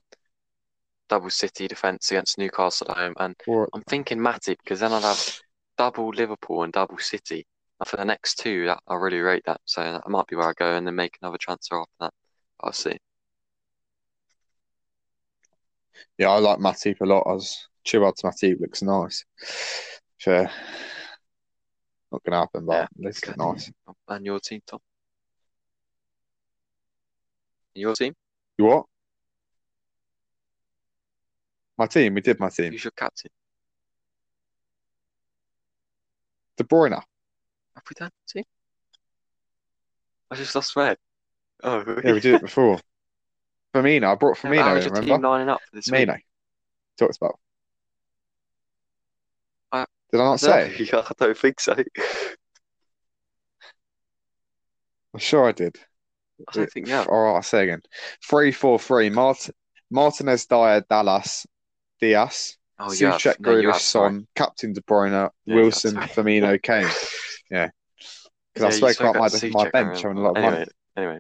double 1.09 1.31
City 1.31 1.69
defence 1.69 2.11
against 2.11 2.39
Newcastle 2.39 2.91
at 2.91 2.99
home, 2.99 3.15
and. 3.19 3.35
I'm 3.73 3.83
thinking 3.89 4.19
Matip 4.19 4.59
because 4.63 4.81
then 4.81 4.93
I'll 4.93 5.01
have 5.01 5.41
double 5.79 6.09
Liverpool 6.09 6.65
and 6.65 6.73
double 6.73 6.99
City. 6.99 7.47
And 7.81 7.89
for 7.89 7.97
the 7.97 8.05
next 8.05 8.37
two, 8.37 8.67
that, 8.67 8.81
I 8.89 8.97
really 8.97 9.21
rate 9.21 9.45
that. 9.47 9.61
So 9.65 9.83
that 9.83 10.09
might 10.09 10.27
be 10.27 10.37
where 10.37 10.49
I 10.49 10.53
go 10.53 10.75
and 10.75 10.87
then 10.87 10.97
make 10.97 11.17
another 11.23 11.39
transfer 11.39 11.81
after 11.81 11.93
that. 12.01 12.13
I'll 12.61 12.73
see. 12.73 12.99
Yeah, 16.19 16.31
I 16.31 16.39
like 16.39 16.59
Matip 16.59 17.01
a 17.01 17.05
lot. 17.05 17.25
I 17.27 17.33
was 17.33 17.69
Chirag's 17.87 18.23
Matip 18.23 18.61
looks 18.61 18.83
nice. 18.83 19.25
Sure. 20.19 20.51
Not 22.11 22.23
gonna 22.25 22.41
happen, 22.41 22.67
but 22.67 22.73
Yeah, 22.73 22.83
it 22.85 23.05
looks 23.05 23.37
nice. 23.37 23.71
And 24.09 24.27
your 24.27 24.41
team, 24.41 24.61
Tom? 24.67 24.81
Your 27.79 27.95
team? 27.95 28.15
You 28.59 28.65
what? 28.67 28.87
My 31.77 31.87
team. 31.87 32.15
We 32.15 32.21
did 32.21 32.41
my 32.41 32.49
team. 32.49 32.73
Who's 32.73 32.85
your 32.85 32.91
captain? 32.93 33.31
De 36.57 36.65
Bruyne. 36.65 36.93
Have 36.93 37.85
we 37.89 37.95
done 37.97 38.11
team? 38.29 38.45
I 40.31 40.35
just 40.35 40.55
lost 40.55 40.75
head. 40.75 40.97
Oh, 41.63 41.85
Yeah, 42.05 42.13
we 42.13 42.21
did 42.21 42.35
it 42.35 42.41
before. 42.43 42.81
Firmino. 43.75 44.13
I 44.13 44.15
brought 44.17 44.43
Yeah, 44.43 44.51
Firmino. 44.51 44.65
your 44.65 44.85
remember? 44.87 45.01
team 45.15 45.23
lining 45.23 45.49
up 45.49 45.61
for 45.63 45.77
this 45.77 45.91
week? 45.91 46.09
Firmino. 46.09 46.19
Talked 46.99 47.17
about. 47.17 47.39
I- 49.73 49.87
Did 50.11 50.21
I 50.21 50.25
not 50.25 50.41
say? 50.41 50.89
No, 50.93 51.01
I 51.01 51.13
don't 51.17 51.39
think 51.39 51.61
so. 51.61 51.75
I'm 55.15 55.21
sure 55.21 55.47
I 55.49 55.53
did. 55.53 55.77
I 56.47 56.53
don't 56.53 56.71
think 56.73 56.87
yeah. 56.87 57.05
All 57.09 57.25
right, 57.25 57.35
I'll 57.37 57.43
say 57.43 57.65
again. 57.65 57.83
Three, 58.29 58.53
four, 58.53 58.79
three. 58.79 59.11
Mart- 59.11 59.51
Martinez, 59.91 60.47
Dier, 60.47 60.85
Dallas, 60.89 61.47
Dias, 62.01 62.57
Oh, 62.79 62.93
you 62.93 63.07
have. 63.07 63.17
Soucek, 63.17 63.41
No, 63.41 63.51
Grealish. 63.51 63.81
Son, 63.81 64.27
Captain 64.37 64.73
De 64.73 64.81
Bruyne, 64.83 65.31
Yeah, 65.47 65.55
Wilson, 65.55 65.97
Firmino, 65.97 66.63
Kane. 66.63 66.87
Yeah. 67.51 67.71
Because 68.55 68.79
Yeah, 68.81 68.87
I 68.89 68.93
spoke 68.93 69.01
about 69.11 69.33
my, 69.33 69.49
my 69.51 69.71
bench 69.71 70.03
having 70.03 70.19
a 70.19 70.21
lot 70.21 70.31
of 70.31 70.37
remember. 70.37 70.59
money. 70.61 70.67
Anyway, 70.97 71.07
anyway, 71.09 71.19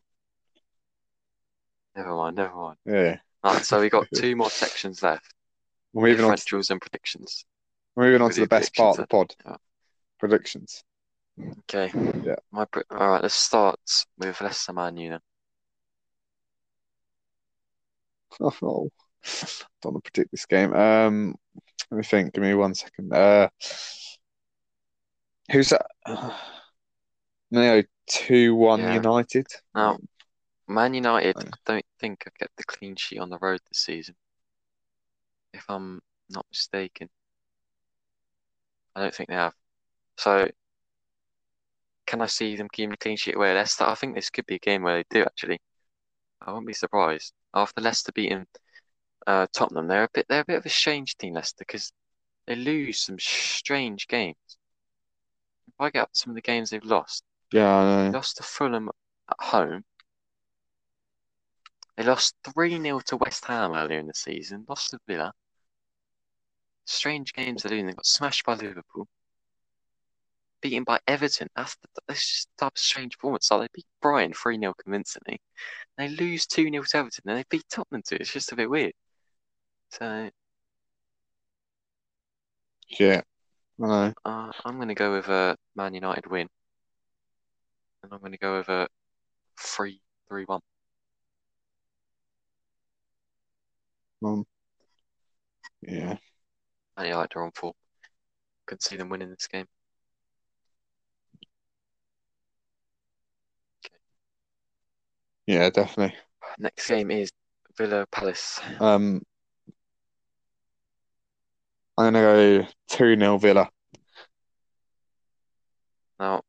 Never 1.96 2.14
mind, 2.14 2.36
never 2.36 2.54
mind. 2.54 2.76
Yeah. 2.84 3.16
Alright, 3.44 3.64
so 3.64 3.80
we 3.80 3.88
got 3.88 4.06
two 4.14 4.36
more 4.36 4.50
sections 4.50 5.02
left. 5.02 5.34
We're 5.92 6.08
moving 6.10 6.24
on. 6.26 6.36
To, 6.36 6.62
and 6.70 6.80
predictions. 6.80 7.44
we're 7.96 8.04
moving 8.06 8.22
on 8.22 8.30
to 8.30 8.40
the 8.40 8.46
best 8.46 8.74
part 8.74 8.98
of 8.98 9.04
the 9.04 9.08
pod. 9.08 9.34
Yeah. 9.44 9.56
Predictions. 10.20 10.84
Okay. 11.40 11.92
Yeah. 12.24 12.36
My 12.50 12.66
all 12.90 13.10
right. 13.10 13.22
Let's 13.22 13.34
start 13.34 13.78
with 14.18 14.40
Leicester 14.40 14.72
Man 14.72 14.96
U 14.96 15.10
then. 15.10 15.20
Oh, 18.40 18.88
don't 19.82 19.94
want 19.94 20.04
to 20.04 20.10
predict 20.10 20.30
this 20.30 20.46
game. 20.46 20.72
Um, 20.74 21.34
let 21.90 21.98
me 21.98 22.04
think. 22.04 22.32
Give 22.34 22.42
me 22.42 22.54
one 22.54 22.74
second. 22.74 23.12
Uh, 23.12 23.48
who's 25.50 25.70
that? 25.70 25.86
No, 27.50 27.82
two 28.06 28.54
one 28.54 28.80
Yeah. 28.80 28.96
United. 28.96 29.46
Now, 29.74 29.98
Man 30.66 30.92
United 30.92 31.34
Aye. 31.38 31.50
don't 31.64 31.86
think 31.98 32.24
I've 32.26 32.34
kept 32.34 32.56
the 32.58 32.64
clean 32.64 32.94
sheet 32.94 33.20
on 33.20 33.30
the 33.30 33.38
road 33.38 33.60
this 33.70 33.78
season. 33.78 34.14
If 35.54 35.64
I'm 35.70 36.02
not 36.28 36.44
mistaken. 36.50 37.08
I 38.94 39.00
don't 39.00 39.14
think 39.14 39.30
they 39.30 39.34
have. 39.34 39.54
So, 40.16 40.48
can 42.08 42.22
I 42.22 42.26
see 42.26 42.56
them 42.56 42.68
keeping 42.72 42.90
the 42.90 42.96
clean 42.96 43.16
sheet 43.18 43.36
away 43.36 43.50
at 43.50 43.56
Leicester? 43.56 43.84
I 43.84 43.94
think 43.94 44.14
this 44.16 44.30
could 44.30 44.46
be 44.46 44.56
a 44.56 44.60
game 44.60 44.82
where 44.82 44.96
they 44.96 45.04
do 45.10 45.24
actually. 45.24 45.60
I 46.40 46.52
won't 46.52 46.66
be 46.66 46.72
surprised. 46.72 47.34
After 47.54 47.80
Leicester 47.82 48.12
beating 48.12 48.46
uh, 49.26 49.46
Tottenham, 49.52 49.88
they're 49.88 50.04
a 50.04 50.08
bit 50.14 50.26
they're 50.28 50.40
a 50.42 50.46
bit 50.46 50.58
of 50.58 50.66
a 50.66 50.70
strange 50.70 51.16
team, 51.18 51.34
Leicester, 51.34 51.58
because 51.60 51.92
they 52.46 52.56
lose 52.56 53.00
some 53.04 53.18
strange 53.20 54.08
games. 54.08 54.36
If 55.68 55.74
I 55.80 55.90
get 55.90 56.02
up 56.02 56.10
some 56.12 56.30
of 56.30 56.34
the 56.34 56.42
games 56.42 56.70
they've 56.70 56.84
lost, 56.84 57.24
Yeah, 57.52 57.68
I 57.68 58.10
they 58.10 58.18
lost 58.18 58.38
to 58.38 58.42
Fulham 58.42 58.90
at 59.30 59.40
home. 59.40 59.84
They 61.96 62.02
lost 62.04 62.34
3 62.54 62.80
0 62.80 63.00
to 63.00 63.16
West 63.18 63.44
Ham 63.44 63.74
earlier 63.74 63.98
in 63.98 64.06
the 64.06 64.14
season, 64.14 64.64
lost 64.68 64.92
to 64.92 65.00
Villa. 65.06 65.34
Strange 66.86 67.34
games 67.34 67.62
they're 67.62 67.70
losing. 67.70 67.86
They 67.86 67.92
got 67.92 68.04
smashed 68.04 68.44
by 68.44 68.54
Liverpool. 68.54 69.06
Beaten 70.60 70.84
by 70.84 70.98
Everton. 71.06 71.48
That's, 71.56 71.76
the, 71.76 71.88
that's 72.08 72.20
just 72.26 72.48
the 72.56 72.64
type 72.64 72.72
of 72.74 72.78
strange 72.78 73.16
performance. 73.18 73.50
Like 73.50 73.62
they 73.72 73.78
beat 73.80 73.86
Brighton 74.02 74.32
3 74.34 74.58
0 74.58 74.74
convincingly. 74.82 75.40
They 75.96 76.08
lose 76.08 76.46
2 76.46 76.70
0 76.70 76.82
to 76.82 76.96
Everton. 76.96 77.24
And 77.30 77.38
they 77.38 77.44
beat 77.50 77.64
Tottenham 77.70 78.02
too. 78.06 78.16
It's 78.20 78.32
just 78.32 78.52
a 78.52 78.56
bit 78.56 78.70
weird. 78.70 78.92
So 79.90 80.30
Yeah, 82.88 83.22
uh, 84.24 84.50
I'm 84.64 84.76
going 84.76 84.88
to 84.88 84.94
go 84.94 85.12
with 85.12 85.28
a 85.28 85.56
Man 85.76 85.94
United 85.94 86.26
win. 86.30 86.48
And 88.02 88.12
I'm 88.12 88.20
going 88.20 88.32
to 88.32 88.38
go 88.38 88.58
with 88.58 88.68
a 88.68 88.88
3 89.60 90.00
3 90.28 90.44
1. 90.44 90.60
Um, 94.24 94.44
yeah, 95.82 96.16
Man 96.96 97.06
United 97.06 97.36
are 97.36 97.44
on 97.44 97.52
form. 97.52 97.74
Could 98.66 98.82
see 98.82 98.96
them 98.96 99.08
winning 99.08 99.30
this 99.30 99.46
game. 99.46 99.66
Yeah, 105.48 105.70
definitely. 105.70 106.14
Next 106.58 106.88
game 106.88 107.10
is 107.10 107.30
Villa 107.76 108.06
Palace. 108.12 108.60
Um, 108.80 109.22
I'm 111.96 112.12
gonna 112.12 112.20
go 112.20 112.66
two 112.88 113.16
0 113.16 113.38
Villa. 113.38 113.70
Now, 116.20 116.42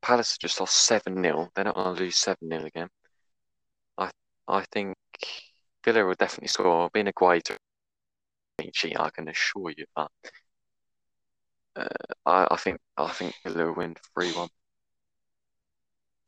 Palace 0.00 0.32
have 0.32 0.38
just 0.38 0.58
lost 0.58 0.74
7 0.86 1.22
0. 1.22 1.50
They're 1.54 1.64
not 1.64 1.74
to 1.74 1.90
lose 1.90 2.16
7 2.16 2.38
0 2.48 2.64
again. 2.64 2.88
I 3.98 4.10
I 4.48 4.64
think 4.72 4.96
Villa 5.84 6.06
will 6.06 6.14
definitely 6.14 6.48
score. 6.48 6.88
Being 6.94 7.08
a 7.08 7.12
Guaita 7.12 7.58
I 8.58 9.10
can 9.10 9.28
assure 9.28 9.70
you 9.76 9.84
that. 9.96 10.10
Uh, 11.76 11.88
I, 12.24 12.46
I 12.52 12.56
think 12.56 12.78
I 12.96 13.12
think 13.12 13.34
Villa 13.44 13.66
will 13.66 13.74
win 13.74 13.96
3 14.18 14.32
1. 14.32 14.48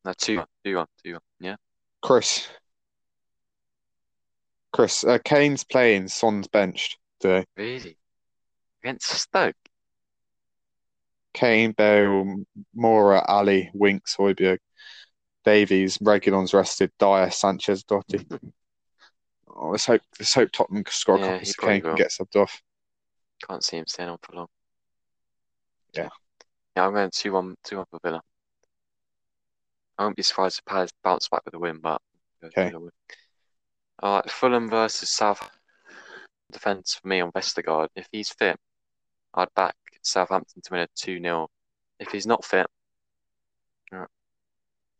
No, 0.05 0.13
2 0.15 0.37
1. 0.37 0.45
2 0.63 0.75
1. 0.77 0.87
2 1.03 1.13
1. 1.13 1.21
Yeah. 1.39 1.55
Chris, 2.01 2.47
Chris, 4.71 5.03
uh, 5.03 5.19
Kane's 5.23 5.63
playing. 5.63 6.07
Son's 6.07 6.47
benched 6.47 6.97
today. 7.19 7.45
Really? 7.57 7.97
Against 8.83 9.09
Stoke? 9.09 9.55
Kane, 11.33 11.73
Bale, 11.73 12.43
Moura, 12.75 13.23
Alli, 13.27 13.69
Winks, 13.73 14.15
Højbjerg, 14.15 14.59
Davies, 15.45 15.97
Reguilon's 15.99 16.53
rested, 16.53 16.91
Dier, 16.99 17.31
Sanchez, 17.31 17.83
Doherty. 17.83 18.25
Oh, 19.47 19.69
let's 19.69 19.85
hope 19.85 20.01
let's 20.19 20.33
hope 20.33 20.51
Tottenham 20.51 20.83
can 20.83 20.93
score 20.93 21.17
a 21.17 21.19
Yeah, 21.19 21.31
couple 21.33 21.45
so 21.45 21.67
Kane 21.67 21.81
can 21.81 21.95
get 21.95 22.11
subbed 22.11 22.35
off. 22.35 22.61
Can't 23.47 23.63
see 23.63 23.77
him 23.77 23.87
staying 23.87 24.09
on 24.09 24.17
for 24.21 24.33
long. 24.33 24.47
Yeah. 25.93 26.09
Yeah, 26.75 26.85
I'm 26.85 26.93
going 26.93 27.09
2 27.13 27.31
1 27.31 27.55
2 27.63 27.77
1 27.77 27.85
for 27.89 27.99
Villa. 28.03 28.21
I 29.99 30.03
won't 30.03 30.15
be 30.15 30.23
surprised 30.23 30.59
if 30.59 30.65
Palace 30.65 30.91
bounce 31.03 31.27
back 31.27 31.43
with 31.43 31.53
a 31.55 31.59
win, 31.59 31.79
but 31.79 32.01
Okay. 32.41 32.71
All 34.01 34.15
right, 34.15 34.31
Fulham 34.31 34.69
versus 34.69 35.09
South 35.09 35.49
defense 36.53 36.95
for 36.95 37.09
me 37.09 37.19
on 37.19 37.33
Vestergaard. 37.33 37.89
If 37.97 38.07
he's 38.09 38.29
fit, 38.29 38.55
I'd 39.33 39.53
back 39.55 39.75
Southampton 40.01 40.61
to 40.63 40.71
win 40.73 40.81
a 40.83 40.87
2 40.95 41.21
0. 41.21 41.49
If 41.99 42.11
he's 42.11 42.25
not 42.25 42.45
fit, 42.45 42.67
I'm 43.91 44.07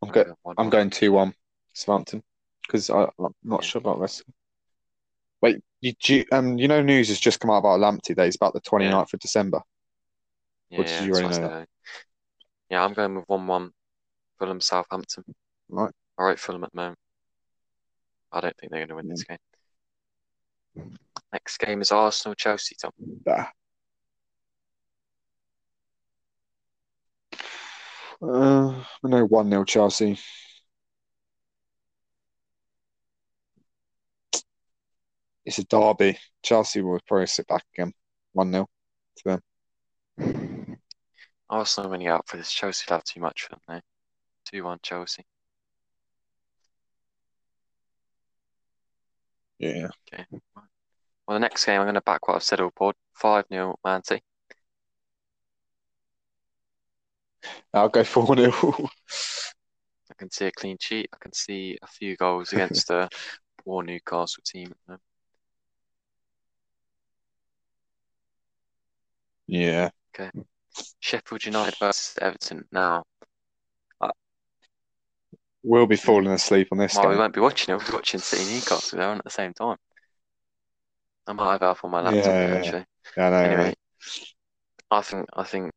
I'd 0.04 0.14
go 0.14 0.24
go 0.26 0.36
1 0.43 0.56
I'm 0.58 0.70
going 0.70 0.89
two 0.89 1.14
one 1.14 1.34
Southampton 1.74 2.22
because 2.68 2.89
I'm 2.89 3.08
not 3.43 3.64
Yeah. 3.64 3.70
sure 3.70 3.80
about 3.80 4.02
this. 4.02 4.22
Wait, 5.41 5.62
you, 5.80 5.93
do 5.93 6.16
you 6.16 6.26
um 6.34 6.58
you 6.58 6.68
know 6.68 6.82
news 6.82 7.08
has 7.08 7.20
just 7.22 7.39
come 7.39 7.52
out 7.52 7.60
about 7.60 7.80
Lamptey 7.80 8.18
Day. 8.18 8.28
It's 8.28 8.36
about 8.36 8.54
the 8.54 8.62
29th 8.62 9.14
of 9.14 9.20
December. 9.22 9.62
Yeah, 10.72 10.82
yeah, 10.82 11.06
you 11.06 11.14
that's 11.14 11.24
already 11.24 11.39
know. 11.39 11.66
Yeah, 12.70 12.84
I'm 12.84 12.93
going 12.93 13.16
with 13.16 13.30
1 13.30 13.47
1 13.47 13.72
Fulham 14.39 14.61
Southampton. 14.61 15.23
Right. 15.67 15.91
All 16.17 16.25
right, 16.25 16.39
Fulham 16.39 16.63
at 16.63 16.71
the 16.71 16.77
moment. 16.77 16.99
I 18.31 18.41
don't 18.41 18.55
think 18.57 18.71
they're 18.71 18.79
going 18.85 18.89
to 18.89 18.95
win 18.95 19.09
this 19.09 19.23
game. 19.23 19.37
Next 21.33 21.57
game 21.57 21.81
is 21.81 21.91
Arsenal 21.91 22.35
Chelsea, 22.35 22.75
Tom. 22.81 22.91
Ah. 23.27 23.51
Uh, 28.21 28.83
I 29.03 29.07
know 29.07 29.25
one 29.25 29.49
0 29.49 29.63
Chelsea. 29.65 30.19
It's 35.45 35.57
a 35.57 35.63
derby. 35.63 36.17
Chelsea 36.43 36.81
will 36.81 36.99
probably 37.07 37.27
sit 37.27 37.47
back 37.47 37.63
again. 37.73 37.93
One 38.33 38.51
0 38.51 38.67
to 39.17 39.41
them. 40.17 40.77
Arsenal 41.49 41.89
winning 41.89 42.07
out 42.07 42.27
for 42.27 42.37
this. 42.37 42.51
Chelsea 42.51 42.85
have 42.89 43.03
too 43.03 43.19
much 43.19 43.43
for 43.43 43.57
them. 43.67 43.81
2 44.52 44.64
1 44.64 44.80
Chelsea. 44.82 45.26
Yeah. 49.60 49.89
Okay. 50.14 50.26
Well, 51.28 51.36
the 51.36 51.39
next 51.39 51.66
game, 51.66 51.80
I'm 51.80 51.86
going 51.86 51.95
to 51.95 52.02
back 52.02 52.28
what 52.28 52.36
I've 52.36 52.43
said 52.43 52.62
all 52.62 52.72
pod 52.72 52.95
5 53.16 53.45
0 53.52 53.78
Man 53.84 54.04
City. 54.04 54.24
I'll 57.74 57.89
go 57.89 58.04
4 58.04 58.36
0. 58.36 58.89
I 60.12 60.14
can 60.18 60.32
see 60.32 60.45
a 60.47 60.52
clean 60.52 60.78
sheet. 60.80 61.10
I 61.14 61.18
can 61.20 61.34
see 61.34 61.78
a 61.82 61.88
few 61.88 62.16
goals 62.16 62.54
against 62.54 62.88
the 62.88 63.10
poor 63.64 63.84
Newcastle 63.84 64.43
team 64.45 64.72
at 64.72 64.78
the 64.88 65.00
yeah. 69.47 69.89
Okay. 70.16 70.32
Sheffield 71.00 71.45
United 71.45 71.76
versus 71.80 72.16
Everton. 72.22 72.66
Now, 72.72 73.04
We'll 75.64 75.88
be 75.88 75.97
falling 75.97 76.32
asleep 76.32 76.70
on 76.72 76.78
this 76.78 76.95
well, 76.95 77.10
we 77.10 77.18
won't 77.18 77.34
be 77.34 77.41
watching 77.41 77.74
it. 77.74 77.78
We'll 77.78 77.88
be 77.88 77.93
watching 77.93 78.20
City 78.20 78.45
Newcastle. 78.53 78.97
They're 78.97 79.10
on 79.10 79.18
at 79.18 79.24
the 79.24 79.30
same 79.30 79.53
time. 79.53 79.78
I 81.28 81.34
might 81.34 81.51
have 81.51 81.64
up 81.64 81.84
on 81.84 81.91
my 81.91 82.01
laptop 82.01 82.26
Yeah, 82.26 82.47
yeah, 82.47 82.55
actually. 82.55 82.86
Yeah, 83.18 83.28
I 83.28 83.30
know, 83.30 83.38
Anyway, 83.38 83.64
mate. 83.66 83.78
I 84.89 85.01
think 85.01 85.26
I 85.34 85.43
think 85.43 85.72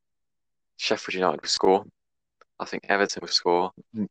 Sheffield 0.77 1.15
United 1.15 1.43
will 1.43 1.49
score. 1.49 1.85
I 2.59 2.65
think 2.65 2.85
Everton 2.89 3.21
will 3.21 3.29
score. 3.29 3.73
Mm. 3.95 4.09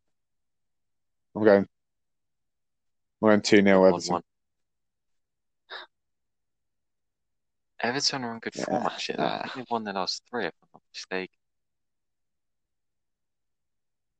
I'm 1.36 1.44
going. 1.44 1.68
I'm 3.22 3.30
going 3.30 3.42
2 3.42 3.64
0 3.64 3.86
Everton. 3.86 4.14
one. 4.14 4.22
Everton 7.82 8.24
are 8.24 8.34
on 8.34 8.40
good 8.40 8.54
form 8.54 8.84
Yeah, 8.84 8.88
actually. 8.88 9.20
I 9.20 9.42
think 9.42 9.54
they've 9.56 9.66
won 9.72 9.84
the 9.84 9.94
last 9.94 10.22
three, 10.30 10.46
if 10.46 10.54
I'm 10.62 10.70
not 10.74 10.82
mistaken. 10.94 11.36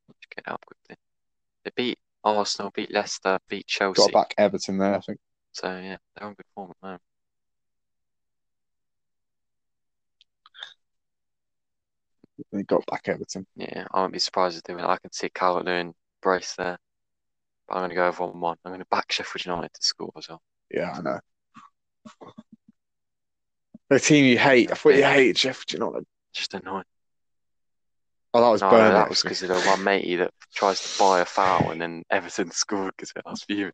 Let's 0.08 0.26
get 0.36 0.52
up 0.52 0.66
quickly. 0.66 0.98
They 1.64 1.72
beat 1.76 2.00
Arsenal, 2.24 2.72
beat 2.74 2.92
Leicester, 2.92 3.40
beat 3.50 3.68
Chelsea. 3.68 4.04
to 4.04 4.12
back 4.12 4.34
Everton 4.38 4.78
there, 4.78 4.96
I 4.96 5.00
think. 5.00 5.20
So 5.52 5.68
yeah, 5.68 5.98
they're 6.16 6.28
on 6.28 6.34
good 6.34 6.46
form 6.56 6.72
at 6.72 6.78
the 6.82 6.88
moment. 6.88 7.02
They 12.52 12.64
got 12.64 12.86
back 12.88 13.08
Everton. 13.08 13.46
Yeah, 13.56 13.86
I 13.92 14.00
won't 14.00 14.14
be 14.14 14.20
surprised 14.20 14.58
if 14.58 14.64
they 14.64 14.74
win. 14.74 14.84
I 14.84 14.98
can 14.98 15.12
see 15.12 15.30
Calvert-Lewin 15.30 15.94
brace 16.22 16.56
there. 16.56 16.80
But 17.68 17.76
I'm 17.76 17.82
going 17.82 17.90
to 17.92 17.96
go 17.96 18.08
with 18.08 18.20
1 18.20 18.40
1. 18.40 18.58
I'm 18.66 18.72
going 18.72 18.80
to 18.80 18.88
back 18.90 19.12
Sheffield 19.12 19.46
United 19.46 19.74
to 19.74 19.82
score 19.84 20.12
as 20.18 20.28
well. 20.28 20.42
Yeah, 20.72 20.92
I 20.92 21.02
know. 21.02 21.20
The 23.90 24.00
team 24.00 24.26
you 24.26 24.40
hate. 24.40 24.72
I 24.72 24.76
thought 24.76 24.96
you 24.96 25.04
hated 25.04 25.38
Sheffield 25.38 25.74
United. 25.74 26.06
Just 26.34 26.54
annoying. 26.54 26.86
Oh, 28.34 28.42
that 28.42 28.50
was 28.50 28.62
No, 28.62 28.70
Burnley. 28.70 28.94
that 28.94 29.10
was 29.10 29.22
because 29.22 29.44
of 29.44 29.50
the 29.50 29.60
one 29.62 29.84
matey 29.84 30.16
that 30.18 30.32
tries 30.54 30.80
to 30.80 31.00
buy 31.00 31.20
a 31.20 31.26
foul 31.26 31.72
and 31.72 31.82
then 31.82 32.04
Everton 32.10 32.52
scored 32.52 32.94
because 32.96 33.12
I 33.16 33.30
was 33.30 33.44
fuming. 33.44 33.74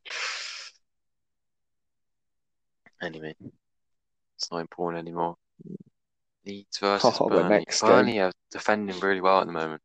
Anyway, 3.01 3.35
it's 4.35 4.51
not 4.51 4.59
important 4.59 4.99
anymore. 5.07 5.35
Leeds 6.45 6.79
versus 6.79 7.17
Oh, 7.21 7.29
Burnley. 7.29 7.65
Burnley 7.81 8.19
are 8.19 8.31
defending 8.49 8.99
really 8.99 9.21
well 9.21 9.41
at 9.41 9.45
the 9.47 9.53
moment. 9.53 9.81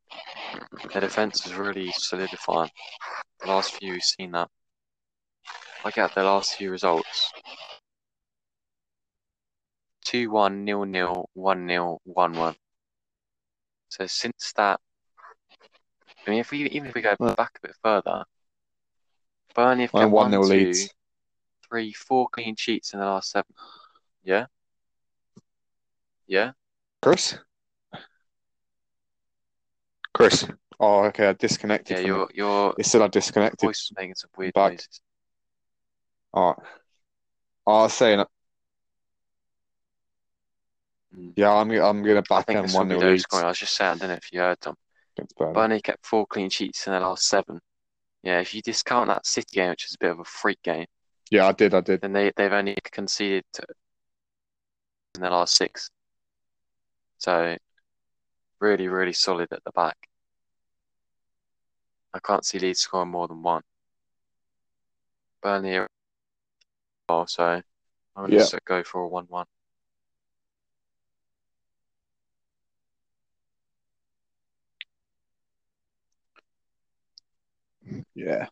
Their 0.93 1.03
defense 1.03 1.45
is 1.45 1.55
really 1.55 1.93
solidifying. 1.93 2.71
The 3.41 3.49
last 3.49 3.75
few, 3.75 3.93
we've 3.93 4.03
seen 4.03 4.33
that. 4.33 4.49
I 5.85 5.91
get 5.91 6.15
the 6.15 6.23
last 6.23 6.55
few 6.55 6.71
results. 6.71 7.33
2 10.05 10.31
1, 10.31 10.67
0 10.67 10.93
0, 10.93 11.27
1 11.35 11.69
0, 11.69 11.99
1 12.05 12.33
1. 12.33 12.55
So 13.93 14.07
since 14.07 14.55
that, 14.57 14.81
I 16.27 16.31
mean, 16.31 16.41
if 16.41 16.51
we 16.51 16.63
even 16.65 16.89
if 16.89 16.95
we 16.95 17.03
go 17.03 17.15
Well- 17.19 17.35
back 17.35 17.59
a 17.63 17.67
bit 17.67 17.77
further, 17.83 18.25
Burnley 19.55 19.83
have 19.83 19.93
1 19.93 20.11
one, 20.11 20.31
0 20.31 20.45
two, 20.45 20.49
leads. 20.49 20.89
three, 21.69 21.93
four 21.93 22.27
clean 22.31 22.57
sheets 22.57 22.95
in 22.95 23.01
the 23.01 23.05
last 23.05 23.31
seven. 23.31 23.55
Yeah? 24.23 24.47
Yeah? 26.27 26.53
Chris? 27.03 27.37
Chris. 30.15 30.47
Oh, 30.81 31.05
okay. 31.05 31.27
I 31.29 31.33
disconnected. 31.35 31.99
Yeah, 32.07 32.15
from 32.25 32.29
your 32.33 32.75
it. 32.79 32.87
said 32.87 33.03
I 33.03 33.09
disconnected. 33.09 33.61
voice 33.67 33.91
making 33.95 34.15
some 34.15 34.31
weird 34.39 34.55
Back. 34.55 34.73
noises. 34.73 35.03
All 36.33 36.55
right. 36.55 36.67
I 37.67 37.71
was 37.83 37.93
saying. 37.93 38.25
Mm. 41.17 41.33
yeah, 41.37 41.53
I'm 41.53 41.71
I'm 41.71 42.03
gonna 42.03 42.19
I 42.19 42.21
back 42.21 42.47
think 42.47 42.63
this 42.63 42.75
one 42.75 42.89
will 42.89 42.95
be 42.97 43.01
0 43.01 43.07
low 43.07 43.11
leads 43.13 43.23
scoring. 43.23 43.45
I 43.45 43.49
was 43.49 43.59
just 43.59 43.77
saying, 43.77 43.93
I 43.93 43.97
don't 43.99 44.09
know 44.09 44.15
if 44.15 44.33
you 44.33 44.41
heard 44.41 44.61
them. 44.61 44.75
Burnley. 45.53 45.81
Kept 45.83 46.07
four 46.07 46.27
clean 46.27 46.49
sheets 46.49 46.87
in 46.87 46.93
the 46.95 47.01
last 47.01 47.27
seven. 47.27 47.61
Yeah, 48.23 48.41
if 48.41 48.55
you 48.55 48.63
discount 48.63 49.09
that 49.09 49.27
City 49.27 49.49
game, 49.53 49.71
which 49.71 49.85
is 49.85 49.95
a 49.95 49.99
bit 49.99 50.11
of 50.13 50.21
a 50.21 50.25
freak 50.25 50.63
game, 50.63 50.87
Yeah, 51.31 51.47
I 51.49 51.53
did. 51.53 51.75
I 51.75 51.81
did. 51.81 52.01
then 52.01 52.13
they 52.13 52.33
they've 52.37 52.53
only 52.53 52.77
conceded 52.91 53.45
in 55.15 55.21
the 55.23 55.31
last 55.31 55.57
six. 55.57 55.91
So 57.19 57.57
really, 58.61 58.89
really 58.89 59.13
solid 59.13 59.49
at 59.53 59.63
the 59.65 59.73
back. 59.73 59.97
I 62.15 62.19
can't 62.21 62.45
see 62.45 62.59
Leeds 62.59 62.81
scoring 62.81 63.11
more 63.11 63.29
than 63.29 63.43
one. 63.43 63.63
Burnley 65.43 65.77
are 65.77 65.87
well, 67.09 67.27
so 67.27 67.45
I'm 67.45 67.63
gonna 68.17 68.33
Yeah. 68.33 68.39
just 68.39 68.55
go 68.65 68.83
for 68.85 69.03
a 69.03 69.09
one-one. 69.09 69.47
Yeah. 78.15 78.47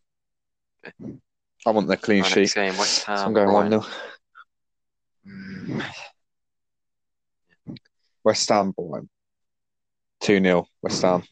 I 1.67 1.71
want 1.71 1.89
the 1.89 1.97
clean 1.97 2.23
Right, 2.23 2.33
sheet. 2.33 2.55
game, 2.55 2.77
West 2.77 3.05
So 3.05 3.13
I'm 3.13 3.33
going 3.33 3.53
one 3.53 3.69
Brighton. 3.71 3.91
0 5.29 5.79
mm. 5.79 5.95
West 8.25 8.49
Ham, 8.49 8.73
Brighton. 8.73 9.09
Two 10.21 10.41
0 10.43 10.67
West 10.83 11.03
Ham. 11.03 11.23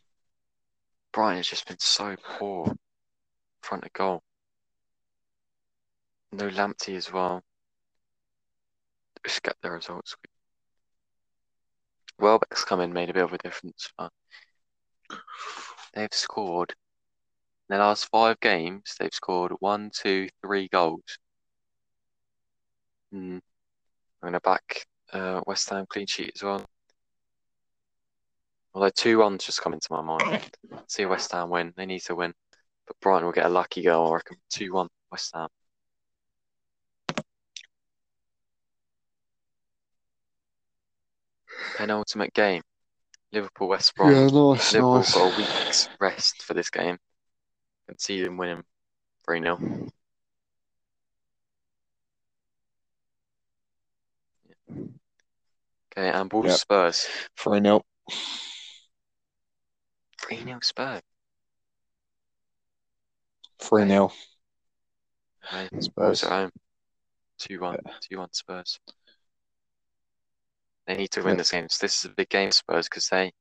Brighton 1.12 1.36
has 1.38 1.46
just 1.48 1.66
been 1.66 1.78
so 1.78 2.16
poor 2.38 2.74
front 3.62 3.84
of 3.84 3.92
goal. 3.92 4.22
No 6.32 6.48
Lamptey 6.48 6.96
as 6.96 7.10
well. 7.12 7.42
Just 9.26 9.42
get 9.42 9.56
the 9.62 9.70
results. 9.70 10.14
Welbeck's 12.18 12.64
come 12.64 12.80
in, 12.80 12.92
made 12.92 13.10
a 13.10 13.14
bit 13.14 13.24
of 13.24 13.32
a 13.32 13.38
difference, 13.38 13.90
but 13.96 14.10
they've 15.94 16.12
scored 16.12 16.74
in 17.68 17.76
the 17.76 17.78
last 17.78 18.08
five 18.10 18.40
games. 18.40 18.94
They've 18.98 19.12
scored 19.12 19.52
one, 19.60 19.90
two, 19.92 20.28
three 20.42 20.68
goals. 20.68 21.18
Hmm. 23.12 23.38
I'm 24.22 24.26
gonna 24.26 24.40
back 24.40 24.86
uh, 25.12 25.40
West 25.46 25.68
Ham 25.70 25.86
clean 25.88 26.06
sheet 26.06 26.32
as 26.34 26.42
well. 26.42 26.64
Although 28.74 28.90
two 28.90 29.18
ones 29.18 29.44
just 29.44 29.60
come 29.60 29.72
into 29.72 29.88
my 29.90 30.02
mind. 30.02 30.50
See 30.88 31.06
West 31.06 31.32
Ham 31.32 31.50
win. 31.50 31.72
They 31.76 31.86
need 31.86 32.00
to 32.02 32.14
win. 32.14 32.32
But 32.86 33.00
Brighton 33.00 33.26
will 33.26 33.32
get 33.32 33.46
a 33.46 33.50
lucky 33.50 33.82
goal, 33.82 34.10
I 34.10 34.14
reckon. 34.14 34.36
2 34.50 34.72
1 34.72 34.88
West 35.10 35.34
Ham. 35.34 35.48
Penultimate 41.76 42.32
game. 42.32 42.62
Liverpool 43.32 43.68
West 43.68 43.94
Brom. 43.94 44.10
Yeah, 44.10 44.26
nice, 44.26 44.72
Liverpool 44.72 44.96
nice. 44.96 45.14
got 45.14 45.32
a 45.32 45.36
week's 45.36 45.88
rest 46.00 46.42
for 46.42 46.54
this 46.54 46.70
game. 46.70 46.98
Can 47.88 47.98
see 47.98 48.22
them 48.22 48.36
winning 48.36 48.62
3 49.24 49.40
0. 49.40 49.88
Okay, 55.90 56.10
and 56.10 56.30
Wolves 56.30 56.50
Yep. 56.50 56.58
Spurs. 56.58 57.08
3 57.38 57.60
0. 57.62 57.82
3 60.20 60.44
0 60.44 60.58
Spurs. 60.60 61.02
3 63.58 63.88
0. 63.88 64.12
Okay, 65.46 65.68
Spurs. 65.80 66.24
at 66.24 66.30
home. 66.30 66.50
2 67.38 67.58
1. 67.58 67.78
2 68.02 68.18
1 68.18 68.32
Spurs. 68.34 68.78
They 70.86 70.94
need 70.94 71.10
to 71.12 71.22
win 71.22 71.34
Yeah. 71.34 71.38
this 71.38 71.50
game. 71.50 71.68
So 71.70 71.86
this 71.86 72.04
is 72.04 72.10
a 72.10 72.14
big 72.14 72.28
game, 72.28 72.50
Spurs, 72.50 72.86
because 72.86 73.08
they 73.08 73.32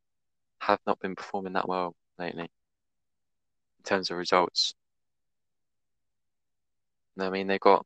have 0.62 0.80
not 0.88 1.00
been 1.00 1.16
performing 1.16 1.54
that 1.54 1.68
well 1.68 1.96
lately 2.18 2.50
terms 3.88 4.12
of 4.12 4.18
results. 4.18 4.74
I 7.20 7.30
mean, 7.30 7.48
they 7.48 7.58
got 7.58 7.86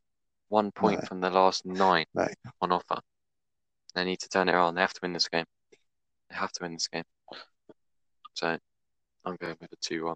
one 0.50 0.72
point 0.72 1.02
No. 1.02 1.08
from 1.08 1.22
the 1.22 1.30
last 1.30 1.66
nine 1.66 2.06
No. 2.14 2.28
on 2.62 2.72
offer. 2.72 3.00
They 3.96 4.04
need 4.04 4.20
to 4.20 4.30
turn 4.30 4.50
it 4.50 4.54
around. 4.56 4.76
They 4.76 4.82
have 4.82 4.94
to 4.94 5.00
win 5.02 5.14
this 5.14 5.30
game. 5.30 5.46
They 6.30 6.36
have 6.36 6.52
to 6.54 6.64
win 6.64 6.74
this 6.74 6.88
game. 6.88 7.04
So 8.34 8.58
I'm 9.26 9.36
going 9.38 9.58
with 9.60 9.72
a 9.72 9.76
2 9.78 10.06
1. 10.06 10.16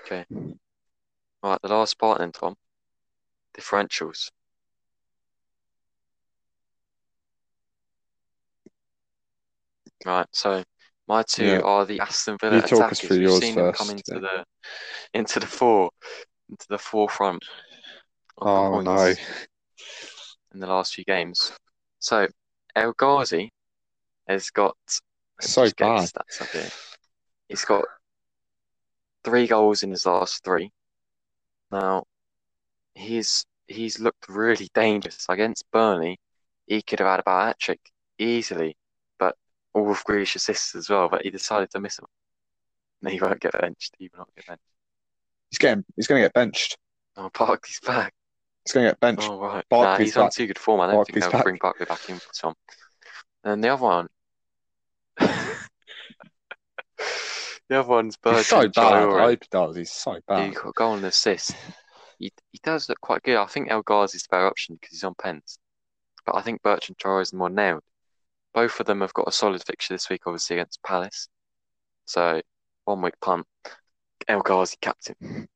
Okay. 0.00 0.24
All 1.42 1.50
right, 1.50 1.62
the 1.62 1.68
last 1.68 1.98
part 1.98 2.18
then, 2.18 2.32
Tom. 2.32 2.56
Differentials. 3.56 4.30
Right, 10.04 10.26
so 10.32 10.62
my 11.08 11.22
two 11.22 11.46
Yeah. 11.46 11.60
are 11.60 11.84
the 11.86 12.00
Aston 12.00 12.36
Villa 12.40 12.56
You 12.56 12.62
talk 12.62 12.70
us 12.72 12.78
attackers. 12.78 13.00
through 13.00 13.16
yours 13.18 13.40
seen 13.40 13.54
them 13.54 13.72
come 13.72 13.88
first, 13.88 14.08
into 14.10 14.26
yeah. 14.26 14.42
the 15.12 15.18
into 15.18 15.40
the 15.40 15.46
four, 15.46 15.90
into 16.50 16.66
the 16.68 16.78
forefront 16.78 17.42
Oh, 18.38 18.80
no. 18.82 19.14
in 20.52 20.60
the 20.60 20.66
last 20.66 20.94
few 20.94 21.04
games. 21.04 21.52
So 21.98 22.28
El 22.74 22.92
Ghazi 22.92 23.52
has 24.28 24.50
got 24.50 24.76
So 25.40 25.70
bad. 25.78 26.08
stats 26.08 26.42
up 26.42 26.48
here. 26.48 26.68
He's 27.48 27.64
got 27.64 27.84
three 29.24 29.46
goals 29.46 29.82
in 29.82 29.90
his 29.90 30.04
last 30.06 30.44
three. 30.44 30.70
Now 31.70 32.04
he's 32.94 33.46
he's 33.66 33.98
looked 33.98 34.28
really 34.28 34.68
dangerous 34.74 35.26
against 35.28 35.64
Burnley. 35.72 36.18
He 36.66 36.82
could 36.82 36.98
have 37.00 37.08
had 37.08 37.20
about 37.20 37.42
a 37.42 37.46
hat 37.48 37.58
trick 37.58 37.80
easily, 38.18 38.76
all 39.76 39.90
of 39.90 40.04
Grealish 40.04 40.34
assists 40.36 40.74
as 40.74 40.88
well. 40.88 41.08
But 41.08 41.22
he 41.22 41.30
decided 41.30 41.70
to 41.70 41.80
miss 41.80 41.96
them. 41.96 42.06
No, 43.02 43.10
he 43.10 43.20
won't 43.20 43.40
get 43.40 43.52
benched. 43.60 43.94
He 43.98 44.08
will 44.12 44.20
not 44.20 44.28
get 44.34 44.46
benched. 44.46 44.62
He's 45.50 45.58
getting. 45.58 45.84
He's 45.94 46.06
going 46.06 46.22
to 46.22 46.24
get 46.24 46.32
benched. 46.32 46.78
Oh, 47.16 47.30
Barkley's 47.36 47.80
back. 47.80 48.12
He's 48.64 48.72
going 48.72 48.84
to 48.86 48.90
get 48.90 49.00
benched. 49.00 49.28
Oh 49.30 49.38
right. 49.40 49.64
Nah, 49.70 49.84
Barkley's 49.84 50.08
he's 50.08 50.16
on 50.16 50.30
too 50.30 50.46
good 50.46 50.58
form. 50.58 50.80
I 50.80 50.90
don't 50.90 51.04
think 51.06 51.20
Barkley's 51.20 51.24
they'll 51.24 51.32
back. 51.32 51.44
bring 51.44 51.58
Barkley 51.60 51.86
back 51.86 52.08
in 52.08 52.18
for 52.18 52.32
Tom. 52.32 52.54
And 53.44 53.62
the 53.62 53.68
other 53.68 53.82
one, 53.82 54.08
the 55.18 55.28
other 57.70 57.88
one's 57.88 58.16
He's 58.24 58.46
so 58.46 58.62
Bertrand 58.62 58.74
bad. 58.74 58.92
I 58.92 59.00
Traore. 59.02 59.20
hope 59.20 59.42
he 59.44 59.48
does. 59.50 59.76
He's 59.76 59.92
so 59.92 60.18
bad. 60.26 60.48
He 60.48 60.54
got 60.54 60.68
a 60.68 60.72
goal 60.72 60.94
and 60.94 61.04
assist. 61.04 61.54
He 62.18 62.32
he 62.50 62.58
does 62.62 62.88
look 62.88 63.00
quite 63.00 63.22
good. 63.22 63.36
I 63.36 63.46
think 63.46 63.70
El 63.70 63.84
Ghazi's 63.84 64.22
the 64.22 64.28
better 64.30 64.46
option 64.46 64.74
because 64.74 64.90
he's 64.90 65.04
on 65.04 65.14
pens. 65.14 65.58
But 66.24 66.34
I 66.34 66.42
think 66.42 66.62
Bertrand 66.62 66.98
Traore 66.98 67.22
is 67.22 67.32
more 67.32 67.50
nailed. 67.50 67.82
Both 68.56 68.80
of 68.80 68.86
them 68.86 69.02
have 69.02 69.12
got 69.12 69.28
a 69.28 69.32
solid 69.32 69.62
fixture 69.62 69.92
this 69.92 70.08
week, 70.08 70.22
obviously 70.26 70.56
against 70.56 70.82
Palace. 70.82 71.28
So 72.06 72.40
one 72.86 73.02
week 73.02 73.20
punt. 73.20 73.46
El 74.28 74.40
Ghazi 74.40 74.76
captain. 74.80 75.46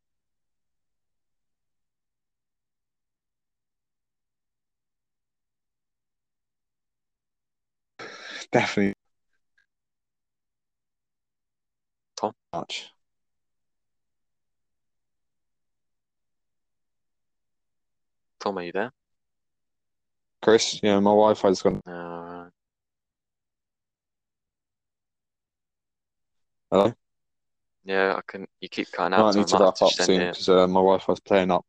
Definitely. 8.53 8.95
much. 12.53 12.91
Tom, 18.41 18.59
are 18.59 18.63
you 18.63 18.73
there? 18.73 18.93
Chris, 20.43 20.81
yeah, 20.83 20.99
my 21.01 21.11
Wi-Fi's 21.11 21.63
gone. 21.63 21.81
Uh, 21.87 22.40
Hello? 26.71 26.93
yeah, 27.85 28.15
I 28.17 28.21
can. 28.27 28.47
You 28.61 28.69
keep 28.69 28.93
cutting 28.93 29.15
I 29.15 29.19
out, 29.19 29.25
might 29.35 29.37
I 29.37 29.41
need 29.41 29.49
to 29.49 29.59
wrap 29.59 29.83
up 29.83 29.91
soon 29.91 30.31
because 30.31 30.49
uh, 30.49 30.69
my 30.69 30.81
Wi-Fi's 30.81 31.19
playing 31.21 31.51
up. 31.51 31.65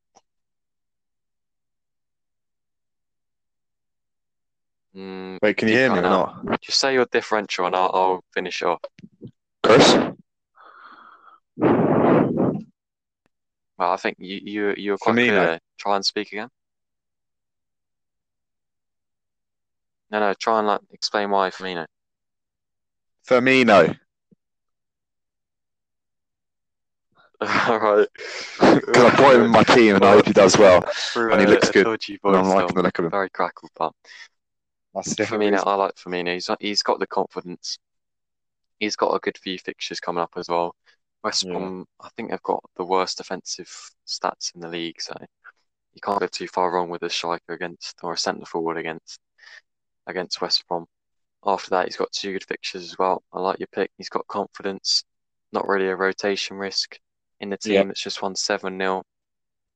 Mm, 4.96 5.38
Wait, 5.42 5.58
can 5.58 5.70
you 5.70 5.74
hear 5.74 5.92
me 5.92 6.00
or 6.00 6.04
out. 6.04 6.46
not? 6.46 6.62
Just 6.62 6.80
say 6.80 6.94
your 6.94 7.08
differential, 7.12 7.66
and 7.66 7.76
I'll, 7.76 7.92
I'll 7.94 8.24
finish 8.34 8.62
off. 8.62 8.80
Chris? 9.64 9.96
Well, 13.78 13.92
I 13.94 13.98
think 13.98 14.18
you 14.20 14.40
you 14.44 14.74
you 14.78 14.92
were 14.92 14.98
quite 15.00 15.16
Firmino. 15.16 15.28
clear. 15.30 15.60
Try 15.80 15.96
and 15.96 16.06
speak 16.06 16.32
again. 16.32 16.50
No, 20.12 20.20
no, 20.20 20.34
try 20.36 20.60
and 20.60 20.68
like 20.68 20.82
explain 20.92 21.32
why 21.32 21.50
Firmino. 21.50 21.86
Firmino. 23.28 23.98
All 27.42 27.80
right. 27.80 28.08
Because 28.60 29.04
I 29.04 29.16
brought 29.16 29.36
him 29.36 29.44
in 29.44 29.52
my 29.52 29.64
team 29.64 29.96
and 29.96 30.06
I 30.06 30.12
hope 30.14 30.28
he 30.28 30.34
does 30.34 30.58
well. 30.58 30.82
Through 30.82 31.34
and 31.34 31.42
he 31.42 31.48
looks 31.48 31.70
a 31.70 31.72
good, 31.72 31.86
dodgy 31.86 32.20
And 32.24 32.36
I'm 32.36 32.48
liking 32.48 32.76
the 32.76 32.84
look 32.84 33.00
of 33.00 33.06
him. 33.06 33.12
Very 33.12 33.30
crackled, 33.32 33.72
but 33.76 33.94
That's 34.94 35.16
the 35.16 35.24
Firmino, 35.24 35.52
reason. 35.52 35.68
I 35.68 35.76
like 35.76 35.96
Firmino. 35.96 36.34
He's 36.34 36.50
he's 36.60 36.84
got 36.84 37.00
the 37.00 37.08
confidence. 37.08 37.80
He's 38.80 38.96
got 38.96 39.16
a 39.16 39.20
good 39.20 39.38
few 39.40 39.58
fixtures 39.58 40.00
coming 40.00 40.22
up 40.22 40.34
as 40.36 40.50
well. 40.50 40.76
West 41.24 41.44
Yeah. 41.44 41.54
Brom, 41.54 41.86
I 42.00 42.10
think 42.16 42.30
they've 42.30 42.42
got 42.44 42.64
the 42.76 42.86
worst 42.86 43.18
defensive 43.18 43.70
stats 44.08 44.54
in 44.54 44.62
the 44.62 44.68
league, 44.68 45.02
so 45.02 45.16
you 45.94 46.02
can't 46.02 46.20
go 46.20 46.28
too 46.28 46.48
far 46.48 46.72
wrong 46.72 46.90
with 46.90 47.04
a 47.04 47.10
striker 47.10 47.54
against 47.54 47.98
or 48.04 48.14
a 48.14 48.18
centre 48.18 48.46
forward 48.46 48.78
against 48.78 49.20
against 50.06 50.42
West 50.42 50.64
Brom. 50.68 50.86
After 51.44 51.72
that, 51.72 51.86
he's 51.88 51.98
got 51.98 52.12
two 52.12 52.34
good 52.34 52.44
fixtures 52.44 52.84
as 52.84 53.00
well. 53.00 53.24
I 53.34 53.40
like 53.40 53.60
your 53.60 53.68
pick. 53.74 53.90
He's 53.98 54.10
got 54.10 54.28
confidence, 54.28 55.04
not 55.52 55.68
really 55.68 55.88
a 55.88 55.96
rotation 55.96 56.58
risk 56.58 57.00
in 57.42 57.50
the 57.50 57.58
team 57.58 57.74
Yeah. 57.74 57.84
that's 57.84 58.02
just 58.02 58.22
won 58.22 58.36
7 58.36 58.78
0. 58.78 59.04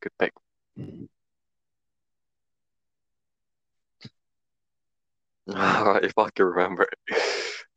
Good 0.02 0.12
pick. 0.18 0.34
All 5.48 5.86
right, 5.86 6.04
if 6.04 6.18
I 6.18 6.30
can 6.32 6.46
remember 6.46 6.84
it. 6.84 7.22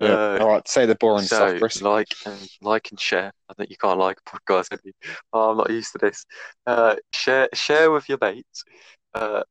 Yeah. 0.01 0.09
Uh, 0.09 0.39
All 0.41 0.49
right, 0.49 0.67
say 0.69 0.87
the 0.87 0.95
boring 0.95 1.25
so 1.25 1.37
stuff, 1.49 1.59
Chris. 1.59 1.83
like 1.83 2.09
and 2.25 2.49
like 2.63 2.91
and 2.91 3.01
share. 3.01 3.33
I 3.49 3.55
think 3.55 3.71
you 3.71 3.77
can't 3.77 3.99
like 3.99 4.17
a 4.27 4.31
podcast. 4.39 4.71
Have 4.71 4.81
you? 4.85 4.93
Oh, 5.33 5.51
I'm 5.51 5.57
not 5.57 5.71
used 5.71 5.93
to 5.93 5.99
this. 5.99 6.25
Uh, 6.67 6.97
share 7.13 7.49
share 7.53 7.91
with 7.91 8.09
your 8.09 8.19
mates. 8.21 8.65
Uh, 9.13 9.43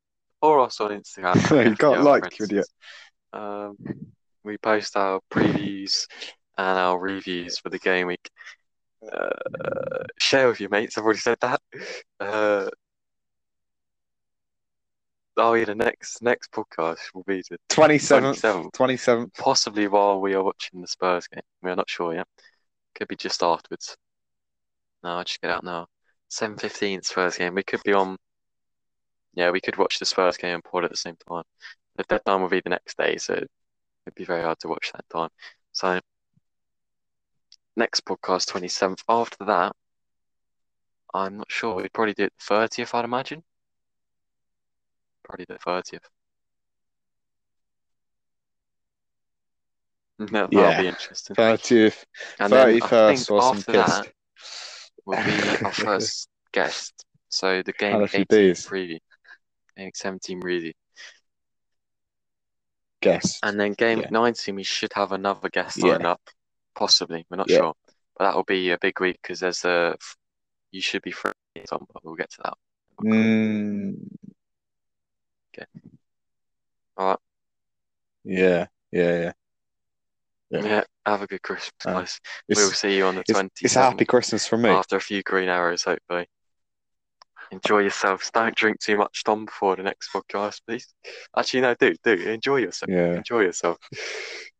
or 0.41 0.61
us 0.61 0.79
on 0.79 0.91
Instagram. 0.91 1.51
No, 1.51 1.61
you 1.69 1.75
can't 1.75 2.03
like, 2.03 2.39
you 2.39 2.45
idiot. 2.45 2.67
Um, 3.33 3.75
we 4.43 4.57
post 4.57 4.95
our 4.95 5.19
previews 5.31 6.07
and 6.57 6.79
our 6.79 6.97
reviews 6.99 7.57
for 7.59 7.69
the 7.69 7.79
game 7.79 8.07
week. 8.07 8.29
Uh, 9.01 10.03
share 10.19 10.47
with 10.47 10.59
your 10.59 10.69
mates. 10.69 10.97
I've 10.97 11.03
already 11.03 11.19
said 11.19 11.37
that. 11.41 11.61
Uh, 12.19 12.69
oh 15.37 15.53
yeah, 15.53 15.65
the 15.65 15.75
next 15.75 16.21
next 16.21 16.51
podcast 16.51 17.13
will 17.13 17.23
be 17.23 17.43
the 17.49 17.57
27th. 17.69 18.41
27th. 18.41 18.71
27th. 18.71 19.33
possibly 19.37 19.87
while 19.87 20.19
we 20.19 20.33
are 20.33 20.43
watching 20.43 20.81
the 20.81 20.87
Spurs 20.87 21.27
game. 21.27 21.43
We 21.61 21.71
are 21.71 21.75
not 21.75 21.89
sure 21.89 22.13
yet. 22.13 22.27
Could 22.95 23.07
be 23.07 23.15
just 23.15 23.43
afterwards. 23.43 23.95
No, 25.03 25.17
I'll 25.17 25.23
just 25.23 25.41
get 25.41 25.51
out 25.51 25.63
now. 25.63 25.87
7.15 26.31 27.05
Spurs 27.05 27.37
game. 27.37 27.53
We 27.55 27.63
could 27.63 27.81
be 27.83 27.93
on. 27.93 28.17
Yeah, 29.35 29.51
we 29.51 29.61
could 29.61 29.77
watch 29.77 29.99
the 29.99 30.05
Spurs 30.05 30.37
game 30.37 30.55
and 30.55 30.63
pod 30.63 30.83
at 30.83 30.91
the 30.91 30.97
same 30.97 31.15
time. 31.29 31.43
The 31.95 32.03
deadline 32.03 32.41
will 32.41 32.49
be 32.49 32.61
the 32.61 32.71
next 32.71 32.97
day, 32.97 33.17
so 33.17 33.33
it'd 33.33 34.15
be 34.15 34.25
very 34.25 34.41
hard 34.41 34.59
to 34.59 34.67
watch 34.67 34.91
that 34.93 35.05
time. 35.09 35.29
So, 35.71 35.99
next 37.77 38.03
podcast, 38.05 38.47
27th. 38.51 39.03
After 39.07 39.45
that, 39.45 39.73
I'm 41.13 41.37
not 41.37 41.49
sure. 41.51 41.75
We'd 41.75 41.93
probably 41.93 42.13
do 42.13 42.25
it 42.25 42.33
the 42.37 42.53
30th, 42.55 42.93
I'd 42.93 43.05
imagine. 43.05 43.43
Probably 45.23 45.45
the 45.47 45.55
30th. 45.55 45.99
No, 50.19 50.47
that'll 50.51 50.81
be 50.81 50.87
interesting. 50.87 51.35
30th. 51.35 52.03
And 52.39 52.51
then 52.51 52.81
I 52.81 52.87
31st 52.89 53.07
think 53.07 53.31
or 53.31 53.41
some 53.41 53.57
after 53.57 53.71
pissed. 53.71 54.03
that 54.03 54.07
will 55.05 55.23
be 55.23 55.65
our 55.65 55.71
first 55.71 56.27
guest. 56.51 57.05
So 57.29 57.61
the 57.61 57.73
game 57.73 57.93
Had 57.93 57.99
a 58.01 58.03
week 58.03 58.11
few 58.11 58.21
18 58.21 58.27
beers. 58.29 58.65
preview, 58.65 58.99
game 59.77 59.91
17 59.93 60.41
preview, 60.41 60.73
Guess. 63.01 63.39
and 63.43 63.59
then 63.59 63.73
game 63.73 63.99
Yeah. 63.99 64.07
19 64.09 64.55
we 64.55 64.63
should 64.63 64.93
have 64.93 65.11
another 65.11 65.49
guest 65.49 65.77
Yeah. 65.77 65.89
lined 65.89 66.05
up, 66.07 66.21
possibly. 66.77 67.25
We're 67.29 67.37
not 67.37 67.49
Yeah. 67.49 67.57
sure, 67.57 67.73
but 68.17 68.25
that 68.25 68.35
will 68.35 68.43
be 68.43 68.71
a 68.71 68.77
big 68.77 68.99
week 69.01 69.19
because 69.21 69.39
there's 69.41 69.65
a 69.65 69.97
you 70.71 70.81
should 70.81 71.01
be 71.01 71.11
free, 71.11 71.31
Tom, 71.67 71.85
but 71.93 72.03
we'll 72.05 72.15
get 72.15 72.29
to 72.31 72.41
that. 72.43 72.57
Mm, 73.03 73.95
All 76.97 77.07
right, 77.09 77.19
yeah, 78.23 78.67
yeah, 78.91 79.19
yeah. 79.19 79.31
Yeah. 80.49 80.63
yeah. 80.65 80.83
Have 81.05 81.21
a 81.21 81.27
good 81.27 81.41
Christmas, 81.41 81.73
Uh, 81.85 81.93
guys. 81.93 82.19
It's, 82.47 82.59
We'll 82.59 82.71
see 82.71 82.97
you 82.97 83.05
on 83.05 83.15
the 83.15 83.23
it's, 83.27 83.63
it's 83.63 83.75
a 83.75 83.81
happy 83.81 84.05
Christmas 84.05 84.47
for 84.47 84.57
me. 84.57 84.69
after 84.69 84.95
a 84.95 85.01
few 85.01 85.21
green 85.23 85.49
arrows, 85.49 85.83
hopefully. 85.83 86.27
Enjoy 87.51 87.79
yourselves. 87.79 88.29
Don't 88.31 88.55
drink 88.55 88.79
too 88.79 88.97
much, 88.97 89.23
Tom, 89.23 89.45
before 89.45 89.75
the 89.75 89.83
next 89.83 90.09
podcast, 90.11 90.61
please. 90.67 90.93
Actually, 91.37 91.61
no, 91.61 91.75
do 91.75 91.95
do 92.03 92.13
enjoy 92.13 92.57
yourself. 92.57 92.89
Yeah, 92.89 93.13
Enjoy 93.15 93.41
yourself. 93.41 93.77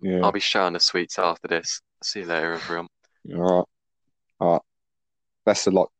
yeah. 0.00 0.20
I'll 0.22 0.32
be 0.32 0.40
showing 0.40 0.72
the 0.72 0.80
sweets 0.80 1.18
after 1.18 1.48
this. 1.48 1.80
See 2.02 2.20
you 2.20 2.26
later, 2.26 2.52
everyone. 2.52 2.88
All 3.34 3.40
right. 3.42 3.64
All 4.40 4.52
right. 4.52 4.62
Best 5.44 5.66
of 5.66 5.74
luck. 5.74 5.90